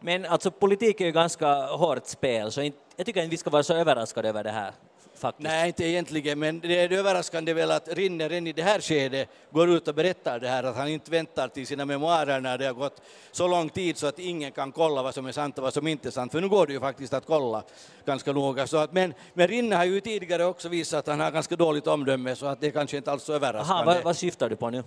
Men 0.00 0.26
alltså 0.26 0.50
politik 0.50 1.00
är 1.00 1.04
ju 1.04 1.12
ganska 1.12 1.66
hårt 1.66 2.06
spel, 2.06 2.52
så 2.52 2.62
jag 2.96 3.06
tycker 3.06 3.20
inte 3.20 3.30
vi 3.30 3.36
ska 3.36 3.50
vara 3.50 3.62
så 3.62 3.74
överraskade 3.74 4.28
över 4.28 4.44
det 4.44 4.50
här. 4.50 4.72
Faktiskt. 5.20 5.48
Nej, 5.48 5.66
inte 5.68 5.84
egentligen, 5.84 6.38
men 6.38 6.60
det 6.60 6.80
är 6.80 6.92
överraskande 6.92 7.52
väl 7.54 7.70
att 7.70 7.88
Rinne 7.88 8.28
redan 8.28 8.46
i 8.46 8.52
det 8.52 8.62
här 8.62 8.80
skedet 8.80 9.28
går 9.50 9.70
ut 9.70 9.88
och 9.88 9.94
berättar 9.94 10.40
det 10.40 10.48
här, 10.48 10.64
att 10.64 10.76
han 10.76 10.88
inte 10.88 11.10
väntar 11.10 11.48
till 11.48 11.66
sina 11.66 11.84
memoarer 11.84 12.40
när 12.40 12.58
det 12.58 12.66
har 12.66 12.72
gått 12.72 13.02
så 13.32 13.48
lång 13.48 13.68
tid 13.68 13.96
så 13.96 14.06
att 14.06 14.18
ingen 14.18 14.52
kan 14.52 14.72
kolla 14.72 15.02
vad 15.02 15.14
som 15.14 15.26
är 15.26 15.32
sant 15.32 15.58
och 15.58 15.64
vad 15.64 15.74
som 15.74 15.86
inte 15.86 16.08
är 16.08 16.10
sant, 16.10 16.32
för 16.32 16.40
nu 16.40 16.48
går 16.48 16.66
det 16.66 16.72
ju 16.72 16.80
faktiskt 16.80 17.14
att 17.14 17.26
kolla 17.26 17.62
ganska 18.04 18.32
noga. 18.32 18.66
Så 18.66 18.76
att, 18.76 18.92
men, 18.92 19.14
men 19.34 19.48
Rinne 19.48 19.76
har 19.76 19.84
ju 19.84 20.00
tidigare 20.00 20.44
också 20.44 20.68
visat 20.68 20.98
att 20.98 21.06
han 21.06 21.20
har 21.20 21.30
ganska 21.30 21.56
dåligt 21.56 21.86
omdöme, 21.86 22.36
så 22.36 22.46
att 22.46 22.60
det 22.60 22.66
är 22.66 22.70
kanske 22.70 22.96
inte 22.96 23.12
alls 23.12 23.22
så 23.22 23.32
överraskande. 23.32 23.82
Aha, 23.82 23.84
vad, 23.84 24.04
vad 24.04 24.16
syftar 24.16 24.48
du 24.48 24.56
på 24.56 24.70
nu? 24.70 24.82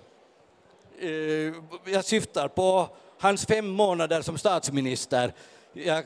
Eh, 0.99 1.53
jag 1.93 2.05
syftar 2.05 2.47
på 2.47 2.89
hans 3.19 3.45
fem 3.45 3.67
månader 3.67 4.21
som 4.21 4.37
statsminister. 4.37 5.33
Jag 5.73 6.05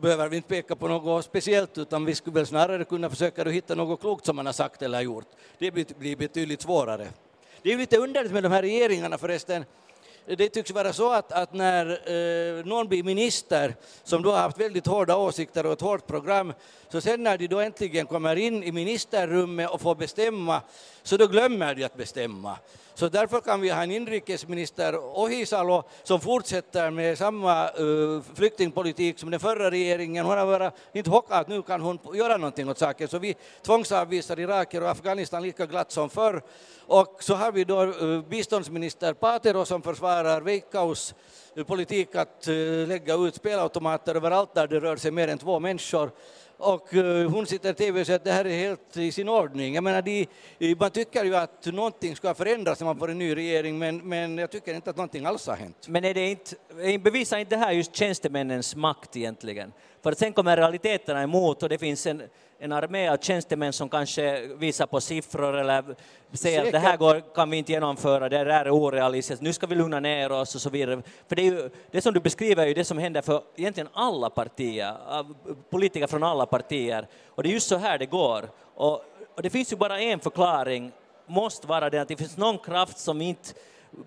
behöver 0.00 0.34
inte 0.34 0.48
peka 0.48 0.76
på 0.76 0.88
något 0.88 1.24
speciellt 1.24 1.78
utan 1.78 2.04
vi 2.04 2.14
skulle 2.14 2.34
väl 2.34 2.46
snarare 2.46 2.84
kunna 2.84 3.10
försöka 3.10 3.44
hitta 3.44 3.74
något 3.74 4.00
klokt 4.00 4.26
som 4.26 4.36
man 4.36 4.46
har 4.46 4.52
sagt 4.52 4.82
eller 4.82 5.00
gjort. 5.00 5.26
Det 5.58 5.70
blir- 5.70 5.98
blir 5.98 6.16
betydligt 6.16 6.62
svårare. 6.62 7.08
Det 7.62 7.68
är 7.68 7.72
ju 7.72 7.78
lite 7.78 7.96
underligt 7.98 8.32
med 8.32 8.42
de 8.42 8.52
här 8.52 8.62
regeringarna 8.62 9.18
förresten. 9.18 9.64
Det 10.26 10.48
tycks 10.48 10.70
vara 10.70 10.92
så 10.92 11.12
att, 11.12 11.32
att 11.32 11.52
när 11.52 11.86
eh, 12.58 12.64
någon 12.64 12.88
blir 12.88 13.02
minister 13.02 13.74
som 14.04 14.22
då 14.22 14.30
har 14.30 14.38
haft 14.38 14.60
väldigt 14.60 14.86
hårda 14.86 15.16
åsikter 15.16 15.66
och 15.66 15.72
ett 15.72 15.80
hårt 15.80 16.06
program 16.06 16.52
så 16.88 17.00
sen 17.00 17.22
när 17.22 17.38
de 17.38 17.46
då 17.46 17.60
äntligen 17.60 18.06
kommer 18.06 18.36
in 18.36 18.62
i 18.62 18.72
ministerrummet 18.72 19.70
och 19.70 19.80
får 19.80 19.94
bestämma 19.94 20.62
så 21.02 21.16
då 21.16 21.26
glömmer 21.26 21.74
de 21.74 21.84
att 21.84 21.96
bestämma. 21.96 22.56
Så 22.94 23.08
därför 23.08 23.40
kan 23.40 23.60
vi 23.60 23.70
ha 23.70 23.82
en 23.82 23.90
inrikesminister 23.90 24.96
Ohisalo 24.96 25.82
som 26.02 26.20
fortsätter 26.20 26.90
med 26.90 27.18
samma 27.18 27.70
uh, 27.70 28.22
flyktingpolitik 28.34 29.18
som 29.18 29.30
den 29.30 29.40
förra 29.40 29.70
regeringen. 29.70 30.26
Hon 30.26 30.38
har 30.38 30.46
varit 30.46 30.72
inte 30.92 31.10
hockat 31.10 31.48
nu 31.48 31.62
kan 31.62 31.80
hon 31.80 31.98
göra 32.14 32.36
någonting 32.36 32.68
åt 32.68 32.78
saken. 32.78 33.08
Så 33.08 33.18
vi 33.18 33.36
tvångsavvisar 33.62 34.40
irakier 34.40 34.82
och 34.82 34.90
Afghanistan 34.90 35.42
lika 35.42 35.66
glatt 35.66 35.92
som 35.92 36.10
förr. 36.10 36.42
Och 36.86 37.16
så 37.20 37.34
har 37.34 37.52
vi 37.52 37.64
då 37.64 37.82
uh, 37.82 38.22
biståndsminister 38.22 39.12
Patero 39.12 39.64
som 39.64 39.82
försvarar 39.82 40.40
Veikkaus 40.40 41.14
eh, 41.54 41.64
politik 41.64 42.14
att 42.14 42.46
lägga 42.86 43.14
ut 43.14 43.34
spelautomater 43.34 44.14
överallt 44.14 44.54
där 44.54 44.66
det 44.66 44.80
rör 44.80 44.96
sig 44.96 45.10
mer 45.10 45.28
än 45.28 45.38
två 45.38 45.60
människor 45.60 46.10
och 46.60 46.94
eh, 46.94 47.30
hon 47.30 47.46
sitter 47.46 47.70
i 47.70 47.74
tv 47.74 48.00
och 48.00 48.06
säger 48.06 48.18
att 48.18 48.24
det 48.24 48.32
här 48.32 48.44
är 48.44 48.58
helt 48.58 48.96
i 48.96 49.12
sin 49.12 49.28
ordning. 49.28 49.74
Jag 49.74 49.84
menar, 49.84 50.02
de, 50.02 50.26
man 50.78 50.90
tycker 50.90 51.24
ju 51.24 51.36
att 51.36 51.66
någonting 51.66 52.16
ska 52.16 52.34
förändras 52.34 52.80
när 52.80 52.84
man 52.84 52.98
får 52.98 53.10
en 53.10 53.18
ny 53.18 53.36
regering, 53.36 53.78
men, 53.78 54.08
men 54.08 54.38
jag 54.38 54.50
tycker 54.50 54.74
inte 54.74 54.90
att 54.90 54.96
någonting 54.96 55.26
alls 55.26 55.46
har 55.46 55.56
hänt. 55.56 55.88
Men 55.88 56.04
är 56.04 56.14
det 56.14 56.30
inte, 56.30 56.56
eh, 56.82 57.00
bevisar 57.00 57.38
inte 57.38 57.56
det 57.56 57.60
här 57.60 57.72
just 57.72 57.96
tjänstemännens 57.96 58.76
makt 58.76 59.16
egentligen? 59.16 59.72
För 60.02 60.12
sen 60.12 60.32
kommer 60.32 60.56
realiteterna 60.56 61.22
emot 61.22 61.62
och 61.62 61.68
det 61.68 61.78
finns 61.78 62.06
en, 62.06 62.22
en 62.62 62.72
armé 62.72 63.08
av 63.08 63.16
tjänstemän 63.16 63.72
som 63.72 63.88
kanske 63.88 64.46
visar 64.46 64.86
på 64.86 65.00
siffror 65.00 65.56
eller 65.56 65.82
säger 66.32 66.58
Säkert. 66.58 66.66
att 66.66 66.72
det 66.72 66.88
här 66.88 66.96
går, 66.96 67.34
kan 67.34 67.50
vi 67.50 67.56
inte 67.56 67.72
genomföra, 67.72 68.28
det 68.28 68.38
är 68.38 68.70
orealistiskt, 68.70 69.42
nu 69.42 69.52
ska 69.52 69.66
vi 69.66 69.74
lugna 69.74 70.00
ner 70.00 70.32
oss 70.32 70.54
och 70.54 70.60
så 70.60 70.70
vidare. 70.70 71.02
För 71.28 71.36
det, 71.36 71.42
är 71.42 71.44
ju, 71.44 71.70
det 71.90 72.00
som 72.00 72.14
du 72.14 72.20
beskriver 72.20 72.62
är 72.62 72.66
ju 72.66 72.74
det 72.74 72.84
som 72.84 72.98
händer 72.98 73.22
för 73.22 73.42
egentligen 73.56 73.88
alla 73.92 74.30
partier, 74.30 74.94
politiker 75.70 76.06
från 76.06 76.22
alla 76.22 76.46
partier. 76.46 77.06
Och 77.28 77.42
det 77.42 77.48
är 77.48 77.52
just 77.52 77.68
så 77.68 77.76
här 77.76 77.98
det 77.98 78.06
går. 78.06 78.48
Och, 78.74 79.04
och 79.34 79.42
det 79.42 79.50
finns 79.50 79.72
ju 79.72 79.76
bara 79.76 80.00
en 80.00 80.20
förklaring, 80.20 80.92
måste 81.26 81.66
vara 81.66 81.90
det 81.90 82.00
att 82.00 82.08
det 82.08 82.16
finns 82.16 82.36
någon 82.36 82.58
kraft 82.58 82.98
som 82.98 83.20
inte 83.20 83.48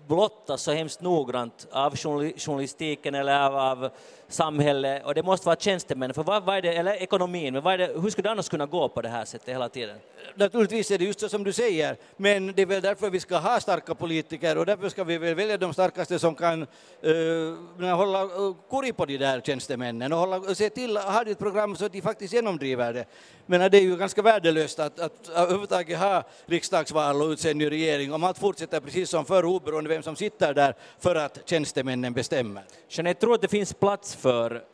blottas 0.08 0.62
så 0.62 0.72
hemskt 0.72 1.00
noggrant 1.00 1.66
av 1.72 1.96
journalistiken 1.96 3.14
eller 3.14 3.40
av, 3.40 3.56
av 3.56 3.90
samhället 4.34 5.04
och 5.04 5.14
det 5.14 5.22
måste 5.22 5.46
vara 5.46 5.56
tjänstemän, 5.56 6.14
för 6.14 6.22
vad, 6.22 6.44
vad 6.44 6.56
är 6.56 6.62
det, 6.62 6.72
eller 6.72 6.92
ekonomin, 6.92 7.52
men 7.54 7.62
vad 7.62 7.74
är 7.74 7.78
det, 7.78 8.00
hur 8.00 8.10
skulle 8.10 8.28
det 8.28 8.30
annars 8.30 8.48
kunna 8.48 8.66
gå 8.66 8.88
på 8.88 9.02
det 9.02 9.08
här 9.08 9.24
sättet 9.24 9.48
hela 9.48 9.68
tiden? 9.68 9.96
Naturligtvis 10.34 10.90
är 10.90 10.98
det 10.98 11.04
just 11.04 11.20
så 11.20 11.28
som 11.28 11.44
du 11.44 11.52
säger, 11.52 11.96
men 12.16 12.52
det 12.52 12.62
är 12.62 12.66
väl 12.66 12.82
därför 12.82 13.10
vi 13.10 13.20
ska 13.20 13.38
ha 13.38 13.60
starka 13.60 13.94
politiker 13.94 14.58
och 14.58 14.66
därför 14.66 14.88
ska 14.88 15.04
vi 15.04 15.18
väl 15.18 15.34
välja 15.34 15.56
de 15.56 15.72
starkaste 15.72 16.18
som 16.18 16.34
kan 16.34 16.66
uh, 17.06 17.94
hålla 17.94 18.24
uh, 18.24 18.54
korg 18.70 18.92
på 18.92 19.04
de 19.06 19.18
där 19.18 19.40
tjänstemännen 19.40 20.12
och, 20.12 20.18
hålla, 20.18 20.36
och 20.36 20.56
se 20.56 20.70
till 20.70 20.96
att 20.96 21.04
ha 21.04 21.22
ett 21.22 21.38
program 21.38 21.76
så 21.76 21.84
att 21.84 21.92
de 21.92 22.02
faktiskt 22.02 22.34
genomdriver 22.34 22.92
det. 22.92 23.04
Men 23.46 23.70
det 23.70 23.78
är 23.78 23.82
ju 23.82 23.96
ganska 23.96 24.22
värdelöst 24.22 24.78
att, 24.78 25.00
att, 25.00 25.28
att 25.28 25.28
överhuvudtaget 25.28 25.98
ha 25.98 26.22
riksdagsval 26.46 27.22
och 27.22 27.28
utse 27.28 27.50
en 27.50 27.58
ny 27.58 27.70
regering 27.70 28.12
om 28.12 28.24
allt 28.24 28.38
fortsätter 28.38 28.80
precis 28.80 29.10
som 29.10 29.24
förr 29.24 29.44
oberoende 29.44 29.90
vem 29.90 30.02
som 30.02 30.16
sitter 30.16 30.54
där 30.54 30.74
för 30.98 31.14
att 31.14 31.38
tjänstemännen 31.44 32.12
bestämmer. 32.12 32.64
Jeanette, 32.88 33.20
tror 33.20 33.34
att 33.34 33.42
det 33.42 33.48
finns 33.48 33.74
plats 33.74 34.14
för 34.24 34.64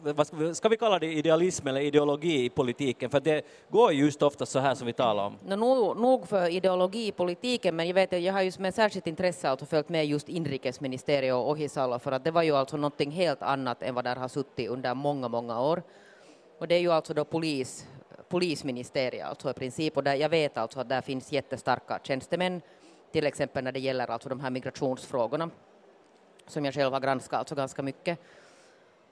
vad 0.00 0.56
ska 0.56 0.68
vi 0.68 0.76
kalla 0.76 0.98
det, 0.98 1.12
idealism 1.12 1.68
eller 1.68 1.80
ideologi 1.80 2.44
i 2.44 2.50
politiken? 2.50 3.10
För 3.10 3.20
det 3.20 3.42
går 3.68 3.92
just 3.92 4.22
ofta 4.22 4.46
så 4.46 4.58
här 4.58 4.74
som 4.74 4.86
vi 4.86 4.92
talar 4.92 5.24
om. 5.26 5.36
No, 5.46 5.56
nog, 5.56 6.00
nog 6.00 6.28
för 6.28 6.48
ideologi 6.48 7.06
i 7.06 7.12
politiken, 7.12 7.76
men 7.76 7.86
jag 7.86 7.94
vet 7.94 8.12
jag 8.12 8.32
har 8.32 8.42
just 8.42 8.58
med 8.58 8.74
särskilt 8.74 9.06
intresse 9.06 9.50
alltså 9.50 9.66
följt 9.66 9.88
med 9.88 10.06
just 10.06 10.28
inrikesministeriet 10.28 11.34
och 11.34 11.50
Ohisalo, 11.50 11.98
för 11.98 12.12
att 12.12 12.24
det 12.24 12.30
var 12.30 12.42
ju 12.42 12.56
alltså 12.56 12.76
någonting 12.76 13.10
helt 13.10 13.42
annat 13.42 13.82
än 13.82 13.94
vad 13.94 14.04
där 14.04 14.16
har 14.16 14.28
suttit 14.28 14.68
under 14.68 14.94
många, 14.94 15.28
många 15.28 15.60
år. 15.60 15.82
Och 16.58 16.68
det 16.68 16.74
är 16.74 16.80
ju 16.80 16.92
alltså 16.92 17.14
då 17.14 17.24
polis, 17.24 17.86
polisministeriet 18.28 19.26
alltså 19.26 19.50
i 19.50 19.54
princip, 19.54 19.96
och 19.96 20.04
där 20.04 20.14
jag 20.14 20.28
vet 20.28 20.58
alltså 20.58 20.80
att 20.80 20.88
där 20.88 21.00
finns 21.00 21.32
jättestarka 21.32 22.00
tjänstemän, 22.02 22.62
till 23.12 23.26
exempel 23.26 23.64
när 23.64 23.72
det 23.72 23.80
gäller 23.80 24.10
alltså 24.10 24.28
de 24.28 24.40
här 24.40 24.50
migrationsfrågorna, 24.50 25.50
som 26.48 26.64
jag 26.64 26.74
själv 26.74 26.92
har 26.92 27.00
granskat 27.00 27.38
alltså 27.38 27.54
ganska 27.54 27.82
mycket. 27.82 28.18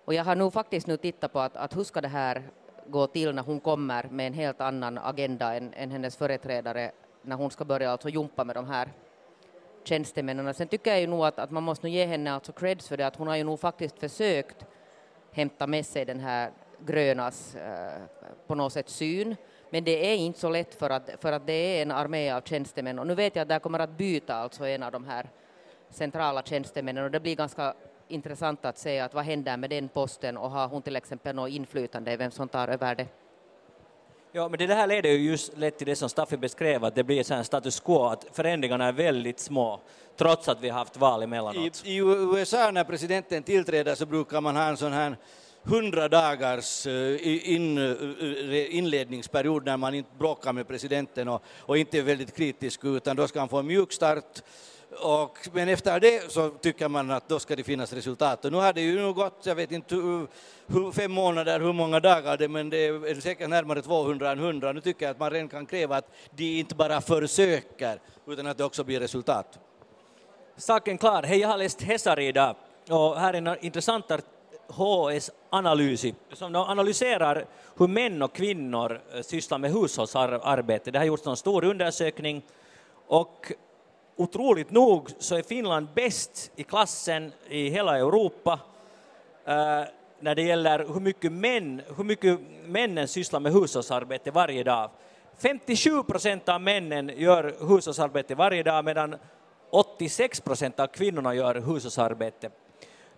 Och 0.05 0.15
jag 0.15 0.25
har 0.25 0.37
nog 0.37 0.53
faktiskt 0.53 0.87
nu 0.87 0.97
tittat 0.97 1.33
på 1.33 1.41
att, 1.41 1.57
att 1.57 1.77
hur 1.77 1.85
ska 1.85 2.01
det 2.01 2.09
här 2.09 2.43
gå 2.87 3.07
till 3.07 3.35
när 3.35 3.43
hon 3.43 3.61
kommer 3.61 4.09
med 4.11 4.27
en 4.27 4.33
helt 4.33 4.61
annan 4.61 4.99
agenda 4.99 5.55
än, 5.55 5.75
än 5.75 5.91
hennes 5.91 6.17
företrädare 6.17 6.91
när 7.23 7.37
hon 7.37 7.51
ska 7.51 7.65
börja 7.65 7.91
alltså 7.91 8.09
jumpa 8.09 8.45
med 8.45 8.57
de 8.57 8.67
här 8.69 8.89
tjänstemännen. 9.85 10.55
Sen 10.55 10.69
tycker 10.69 10.91
jag 10.91 11.01
ju 11.01 11.07
nog 11.07 11.25
att, 11.25 11.39
att 11.39 11.51
man 11.51 11.63
måste 11.63 11.89
ge 11.89 12.07
henne 12.07 12.33
alltså 12.33 12.53
creds 12.53 12.89
för 12.89 12.97
det 12.97 13.07
att 13.07 13.17
hon 13.17 13.29
har 13.29 13.37
ju 13.37 13.45
nog 13.45 13.61
faktiskt 13.61 13.99
försökt 13.99 14.67
hämta 15.33 15.67
med 15.67 15.87
sig 15.87 16.05
den 16.05 16.21
här 16.21 16.51
grönas 16.87 17.55
eh, 17.55 18.03
på 18.47 18.55
något 18.55 18.73
sätt 18.73 18.89
syn. 18.89 19.37
Men 19.71 19.85
det 19.85 20.13
är 20.13 20.17
inte 20.17 20.39
så 20.39 20.49
lätt 20.49 20.75
för 20.75 20.91
att, 20.91 21.11
för 21.21 21.33
att 21.33 21.47
det 21.47 21.53
är 21.53 21.83
en 21.83 21.91
armé 21.91 22.31
av 22.31 22.41
tjänstemän 22.41 22.99
och 22.99 23.07
nu 23.07 23.15
vet 23.15 23.37
jag 23.37 23.43
att 23.43 23.49
det 23.49 23.59
kommer 23.59 23.79
att 23.79 23.91
byta 23.91 24.35
alltså 24.35 24.67
en 24.67 24.83
av 24.83 24.93
de 24.93 25.05
här 25.05 25.31
centrala 25.91 26.43
tjänstemännen 26.43 27.05
och 27.05 27.11
det 27.11 27.21
blir 27.21 27.37
ganska 27.37 27.75
intressant 28.09 28.65
att 28.65 28.79
se 28.79 29.01
att 29.01 29.15
vad 29.15 29.25
händer 29.25 29.57
med 29.57 29.71
den 29.71 29.89
posten 29.89 30.37
och 30.37 30.51
har 30.51 30.69
hon 30.69 30.83
till 30.83 30.97
exempel 30.97 31.37
något 31.37 31.51
inflytande 31.51 32.13
i 32.13 32.17
vem 32.17 32.31
som 32.31 32.49
tar 32.49 32.69
över 32.69 32.95
det? 32.95 33.07
Ja, 34.33 34.49
men 34.49 34.59
det 34.59 34.75
här 34.75 34.87
leder 34.87 35.11
ju 35.11 35.31
just 35.31 35.59
lätt 35.59 35.79
till 35.79 35.87
det 35.87 35.97
som 35.97 36.09
Staffi 36.09 36.37
beskrev, 36.37 36.85
att 36.85 36.95
det 36.95 37.05
blir 37.05 37.33
en 37.33 37.45
status 37.45 37.81
quo, 37.81 38.05
att 38.05 38.27
förändringarna 38.33 38.87
är 38.87 38.93
väldigt 38.93 39.41
små, 39.41 39.81
trots 40.17 40.49
att 40.49 40.61
vi 40.61 40.69
har 40.69 40.79
haft 40.79 40.97
val 40.97 41.23
emellanåt. 41.23 41.83
I, 41.85 41.93
I 41.93 41.97
USA 41.97 42.71
när 42.71 42.85
presidenten 42.85 43.43
tillträder 43.43 43.95
så 43.95 44.07
brukar 44.07 44.41
man 44.41 44.57
ha 44.57 44.63
en 44.63 44.77
sån 44.77 44.93
här 44.93 45.17
100 45.65 46.09
dagars 46.09 46.87
eh, 46.87 47.53
in, 47.55 47.79
eh, 47.79 48.77
inledningsperiod 48.77 49.65
när 49.65 49.77
man 49.77 49.95
inte 49.95 50.11
bråkar 50.19 50.53
med 50.53 50.69
presidenten 50.69 51.29
och, 51.29 51.43
och 51.59 51.79
inte 51.79 51.99
är 51.99 52.03
väldigt 52.03 52.37
kritisk 52.37 52.81
utan 52.85 53.17
då 53.17 53.29
ska 53.29 53.39
han 53.39 53.49
få 53.49 53.59
en 53.59 53.67
mjuk 53.67 53.93
start 53.93 54.43
och, 55.01 55.49
men 55.53 55.69
efter 55.69 56.01
det 56.01 56.33
så 56.33 56.51
tycker 56.51 56.89
man 56.89 57.11
att 57.11 57.29
då 57.29 57.39
ska 57.39 57.57
det 57.57 57.65
finnas 57.65 57.93
resultat. 57.93 58.45
Och 58.45 58.53
nu 58.53 58.59
har 58.59 58.73
det 58.73 58.81
ju 58.81 59.07
nu 59.07 59.13
gått, 59.13 59.41
jag 59.43 59.55
vet 59.55 59.73
inte 59.73 59.95
hur, 59.95 60.93
fem 60.93 61.13
månader, 61.13 61.61
hur 61.61 61.73
många 61.73 62.01
dagar 62.01 62.37
det 62.37 62.49
men 62.49 62.71
det 62.71 62.87
är 62.87 63.21
säkert 63.21 63.49
närmare 63.49 63.83
200 63.83 64.31
än 64.33 64.39
100. 64.39 64.73
Nu 64.73 64.81
tycker 64.81 65.07
jag 65.07 65.11
att 65.11 65.21
man 65.21 65.31
redan 65.31 65.49
kan 65.49 65.67
kräva 65.67 65.97
att 65.97 66.11
de 66.31 66.59
inte 66.59 66.75
bara 66.75 67.01
försöker 67.01 68.01
utan 68.27 68.47
att 68.47 68.59
det 68.59 68.65
också 68.65 68.85
blir 68.85 69.01
resultat. 69.01 69.59
Saken 70.57 70.99
klar. 70.99 71.23
Hej, 71.23 71.39
jag 71.39 71.49
har 71.49 71.59
läst 71.59 71.83
Hesari 71.83 72.27
idag 72.27 72.57
och 72.91 73.21
här 73.21 73.35
är 73.35 73.39
en 73.39 73.65
intressant 73.65 74.05
HS-analys 74.69 76.05
som 76.33 76.55
analyserar 76.55 77.47
hur 77.79 77.87
män 77.87 78.23
och 78.23 78.33
kvinnor 78.33 79.01
eh, 79.15 79.23
sysslar 79.23 79.59
med 79.59 79.73
hushållsarbete. 79.73 80.91
Det 80.91 80.99
har 80.99 81.07
gjorts 81.07 81.27
en 81.27 81.37
stor 81.37 81.65
undersökning 81.65 82.43
och 83.07 83.53
otroligt 84.17 84.71
nog 84.71 85.11
så 85.19 85.37
är 85.37 85.43
Finland 85.43 85.89
bäst 85.95 86.51
i 86.57 86.63
klassen 86.63 87.33
i 87.49 87.69
hela 87.69 87.99
Europa 87.99 88.61
eh, 89.45 89.83
när 90.21 90.35
det 90.35 90.43
gäller 90.43 90.79
hur 90.79 91.01
mycket, 91.01 91.33
män, 91.33 91.83
hur 91.97 92.05
mycket 92.05 92.41
männen 92.65 93.09
sysslar 93.09 93.41
med 93.41 93.53
hushållsarbete 93.53 94.31
varje 94.31 94.63
dag. 94.65 94.91
57 95.39 96.03
procent 96.03 96.49
av 96.49 96.61
männen 96.61 97.13
gör 97.17 97.69
hushållsarbete 97.69 98.35
varje 98.35 98.63
dag 98.63 98.85
medan 98.85 99.17
86 99.71 100.41
procent 100.41 100.81
av 100.81 100.87
kvinnorna 100.87 101.35
gör 101.35 101.55
hushållsarbete. 101.55 102.51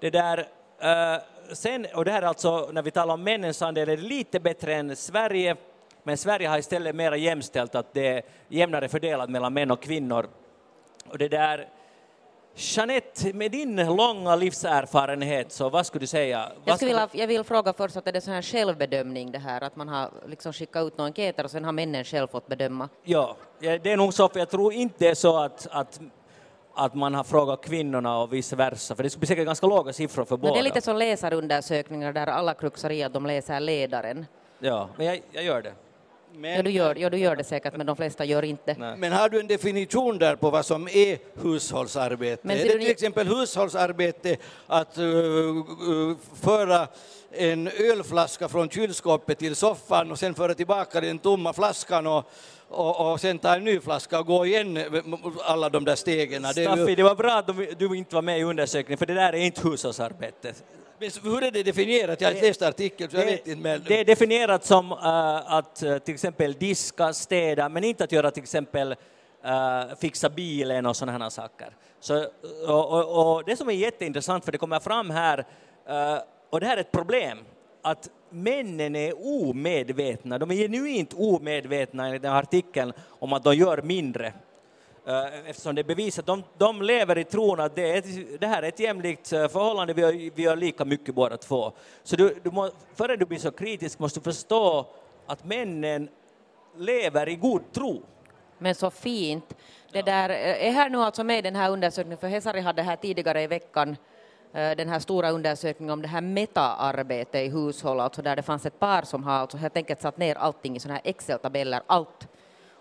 Det 0.00 0.10
där, 0.10 0.38
eh, 0.78 1.22
sen, 1.52 1.86
och 1.94 2.04
det 2.04 2.10
här 2.10 2.22
är 2.22 2.26
alltså, 2.26 2.68
när 2.72 2.82
vi 2.82 2.90
talar 2.90 3.14
om 3.14 3.22
männens 3.22 3.62
andel, 3.62 3.88
är 3.88 3.96
det 3.96 4.02
lite 4.02 4.40
bättre 4.40 4.74
än 4.74 4.96
Sverige, 4.96 5.56
men 6.02 6.16
Sverige 6.16 6.48
har 6.48 6.58
istället 6.58 6.94
mer 6.94 7.12
jämställt, 7.12 7.74
att 7.74 7.94
det 7.94 8.06
är 8.06 8.22
jämnare 8.48 8.88
fördelat 8.88 9.30
mellan 9.30 9.54
män 9.54 9.70
och 9.70 9.82
kvinnor. 9.82 10.28
Och 11.10 11.18
det 11.18 11.28
där, 11.28 11.68
Jeanette, 12.54 13.32
med 13.32 13.50
din 13.50 13.96
långa 13.96 14.36
livserfarenhet, 14.36 15.52
så 15.52 15.68
vad 15.68 15.86
skulle 15.86 16.02
du 16.02 16.06
säga? 16.06 16.52
Jag, 16.64 16.76
skulle 16.76 16.90
vilja, 16.90 17.08
jag 17.12 17.26
vill 17.26 17.44
fråga 17.44 17.72
först 17.72 17.96
att 17.96 18.08
är 18.08 18.12
det 18.12 18.20
så 18.20 18.30
här 18.30 18.42
självbedömning 18.42 19.32
det 19.32 19.38
här, 19.38 19.60
att 19.60 19.76
man 19.76 19.88
har 19.88 20.10
liksom 20.26 20.52
skickat 20.52 20.86
ut 20.86 20.98
några 20.98 21.06
enkäter 21.06 21.44
och 21.44 21.50
sen 21.50 21.64
har 21.64 21.72
männen 21.72 22.04
själv 22.04 22.28
fått 22.28 22.46
bedöma? 22.46 22.88
Ja, 23.04 23.36
det 23.60 23.86
är 23.86 23.96
nog 23.96 24.14
så, 24.14 24.28
för 24.28 24.38
jag 24.38 24.50
tror 24.50 24.72
inte 24.72 24.94
det 24.98 25.08
är 25.08 25.14
så 25.14 25.36
att, 25.36 25.66
att 25.70 26.00
att 26.78 26.94
man 26.94 27.14
har 27.14 27.24
frågat 27.24 27.64
kvinnorna 27.64 28.18
och 28.18 28.32
vice 28.32 28.56
versa, 28.56 28.94
för 28.94 29.02
det 29.02 29.10
skulle 29.10 29.20
bli 29.20 29.26
säkert 29.26 29.46
ganska 29.46 29.66
låga 29.66 29.92
siffror 29.92 30.24
för 30.24 30.36
båda. 30.36 30.52
Det 30.52 30.58
är 30.58 30.62
lite 30.62 30.80
som 30.80 30.96
läsarundersökningar 30.96 32.12
där 32.12 32.26
alla 32.26 32.54
kruxar 32.54 32.90
i 32.90 33.02
att 33.02 33.12
de 33.12 33.26
läser 33.26 33.60
ledaren. 33.60 34.26
Ja, 34.58 34.88
men 34.96 35.06
jag, 35.06 35.22
jag 35.30 35.44
gör 35.44 35.62
det. 35.62 35.72
Men, 36.38 36.56
ja, 36.56 36.62
du 36.62 36.70
gör, 36.70 36.96
ja, 36.96 37.10
du 37.10 37.18
gör 37.18 37.36
det 37.36 37.44
säkert, 37.44 37.76
men 37.76 37.86
de 37.86 37.96
flesta 37.96 38.24
gör 38.24 38.44
inte. 38.44 38.74
Nej. 38.78 38.96
Men 38.96 39.12
har 39.12 39.28
du 39.28 39.40
en 39.40 39.46
definition 39.46 40.18
där 40.18 40.36
på 40.36 40.50
vad 40.50 40.66
som 40.66 40.88
är 40.88 41.18
hushållsarbete? 41.42 42.42
Men, 42.46 42.58
är 42.58 42.64
det 42.64 42.78
till 42.78 42.90
exempel 42.90 43.28
hushållsarbete 43.28 44.36
att 44.66 44.98
uh, 44.98 45.04
uh, 45.04 46.16
föra 46.40 46.88
en 47.32 47.68
ölflaska 47.68 48.48
från 48.48 48.70
kylskåpet 48.70 49.38
till 49.38 49.56
soffan 49.56 50.10
och 50.10 50.18
sen 50.18 50.34
föra 50.34 50.54
tillbaka 50.54 51.00
den 51.00 51.18
tomma 51.18 51.52
flaskan 51.52 52.06
och, 52.06 52.30
och, 52.68 53.12
och 53.12 53.20
sen 53.20 53.38
ta 53.38 53.54
en 53.54 53.64
ny 53.64 53.80
flaska 53.80 54.18
och 54.18 54.26
gå 54.26 54.46
igen 54.46 54.78
alla 55.44 55.68
de 55.68 55.84
där 55.84 55.96
stegen? 55.96 56.42
Staffi, 56.44 56.64
det, 56.64 56.90
ju... 56.90 56.94
det 56.94 57.02
var 57.02 57.14
bra 57.14 57.32
att 57.32 57.78
du 57.78 57.96
inte 57.96 58.14
var 58.14 58.22
med 58.22 58.38
i 58.38 58.42
undersökningen, 58.42 58.98
för 58.98 59.06
det 59.06 59.14
där 59.14 59.32
är 59.32 59.38
inte 59.38 59.68
hushållsarbete. 59.68 60.54
Hur 61.00 61.42
är 61.42 61.50
det 61.50 61.62
definierat? 61.62 62.20
Jag 62.20 62.34
har 62.34 62.42
läst 62.42 62.62
artikeln 62.62 63.10
så 63.10 63.16
jag 63.16 63.24
vet 63.24 63.46
inte. 63.46 63.60
Men... 63.60 63.84
Det 63.86 64.00
är 64.00 64.04
definierat 64.04 64.64
som 64.64 64.92
uh, 64.92 64.98
att 65.52 65.82
uh, 65.82 65.98
till 65.98 66.14
exempel 66.14 66.52
diska, 66.52 67.12
städa, 67.12 67.68
men 67.68 67.84
inte 67.84 68.04
att 68.04 68.12
göra 68.12 68.30
till 68.30 68.42
exempel 68.42 68.92
uh, 68.92 69.96
fixa 70.00 70.28
bilen 70.28 70.86
och 70.86 70.96
sådana 70.96 71.24
här 71.24 71.30
saker. 71.30 71.68
Så, 72.00 72.26
och, 72.66 72.92
och, 72.92 73.36
och, 73.36 73.44
det 73.46 73.56
som 73.56 73.68
är 73.68 73.72
jätteintressant, 73.72 74.44
för 74.44 74.52
det 74.52 74.58
kommer 74.58 74.80
fram 74.80 75.10
här, 75.10 75.38
uh, 75.38 76.18
och 76.50 76.60
det 76.60 76.66
här 76.66 76.76
är 76.76 76.80
ett 76.80 76.92
problem, 76.92 77.38
att 77.82 78.08
männen 78.30 78.96
är 78.96 79.12
omedvetna, 79.26 80.38
de 80.38 80.50
är 80.50 80.54
genuint 80.54 81.14
omedvetna 81.14 82.06
enligt 82.06 82.22
den 82.22 82.32
här 82.32 82.42
artikeln 82.42 82.92
om 83.08 83.32
att 83.32 83.44
de 83.44 83.54
gör 83.54 83.82
mindre 83.82 84.26
Eh, 84.26 84.47
Eh, 85.08 85.50
eftersom 85.50 85.74
det 85.74 85.80
är 85.80 85.84
bevisat, 85.84 86.26
de, 86.26 86.44
de 86.58 86.82
lever 86.82 87.18
i 87.18 87.24
tron 87.24 87.60
att 87.60 87.74
det, 87.74 87.90
är 87.90 87.98
ett, 87.98 88.40
det 88.40 88.46
här 88.46 88.62
är 88.62 88.68
ett 88.68 88.80
jämlikt 88.80 89.32
eh, 89.32 89.48
förhållande, 89.48 89.94
vi 89.94 90.02
gör, 90.02 90.30
vi 90.34 90.42
gör 90.42 90.56
lika 90.56 90.84
mycket 90.84 91.14
båda 91.14 91.36
två. 91.36 91.72
Så 92.02 92.16
du, 92.16 92.34
du 92.42 92.50
må, 92.50 92.70
före 92.94 93.16
du 93.16 93.24
blir 93.24 93.38
så 93.38 93.50
kritisk 93.50 93.98
måste 93.98 94.20
du 94.20 94.24
förstå 94.24 94.86
att 95.26 95.44
männen 95.44 96.08
lever 96.76 97.28
i 97.28 97.36
god 97.36 97.72
tro. 97.72 98.02
Men 98.58 98.74
så 98.74 98.90
fint. 98.90 99.56
Det 99.92 100.02
där 100.02 100.30
eh, 100.30 100.66
är 100.66 100.70
här 100.70 100.90
nu 100.90 100.98
alltså 100.98 101.24
med 101.24 101.38
i 101.38 101.42
den 101.42 101.56
här 101.56 101.70
undersökningen, 101.70 102.18
för 102.18 102.28
Hesari 102.28 102.60
hade 102.60 102.82
här 102.82 102.96
tidigare 102.96 103.42
i 103.42 103.46
veckan 103.46 103.96
den 104.52 104.88
här 104.88 104.98
stora 104.98 105.30
undersökningen 105.30 105.92
om 105.92 106.02
det 106.02 106.08
här 106.08 106.20
metaarbete 106.20 107.38
i 107.38 107.48
hushåll, 107.48 108.00
alltså 108.00 108.22
där 108.22 108.36
det 108.36 108.42
fanns 108.42 108.66
ett 108.66 108.78
par 108.78 109.02
som 109.02 109.24
har 109.24 109.32
alltså 109.32 109.56
helt 109.56 109.76
enkelt 109.76 110.00
satt 110.00 110.18
ner 110.18 110.34
allting 110.34 110.76
i 110.76 110.80
sådana 110.80 111.00
här 111.04 111.10
Excel-tabeller, 111.10 111.82
allt 111.86 112.28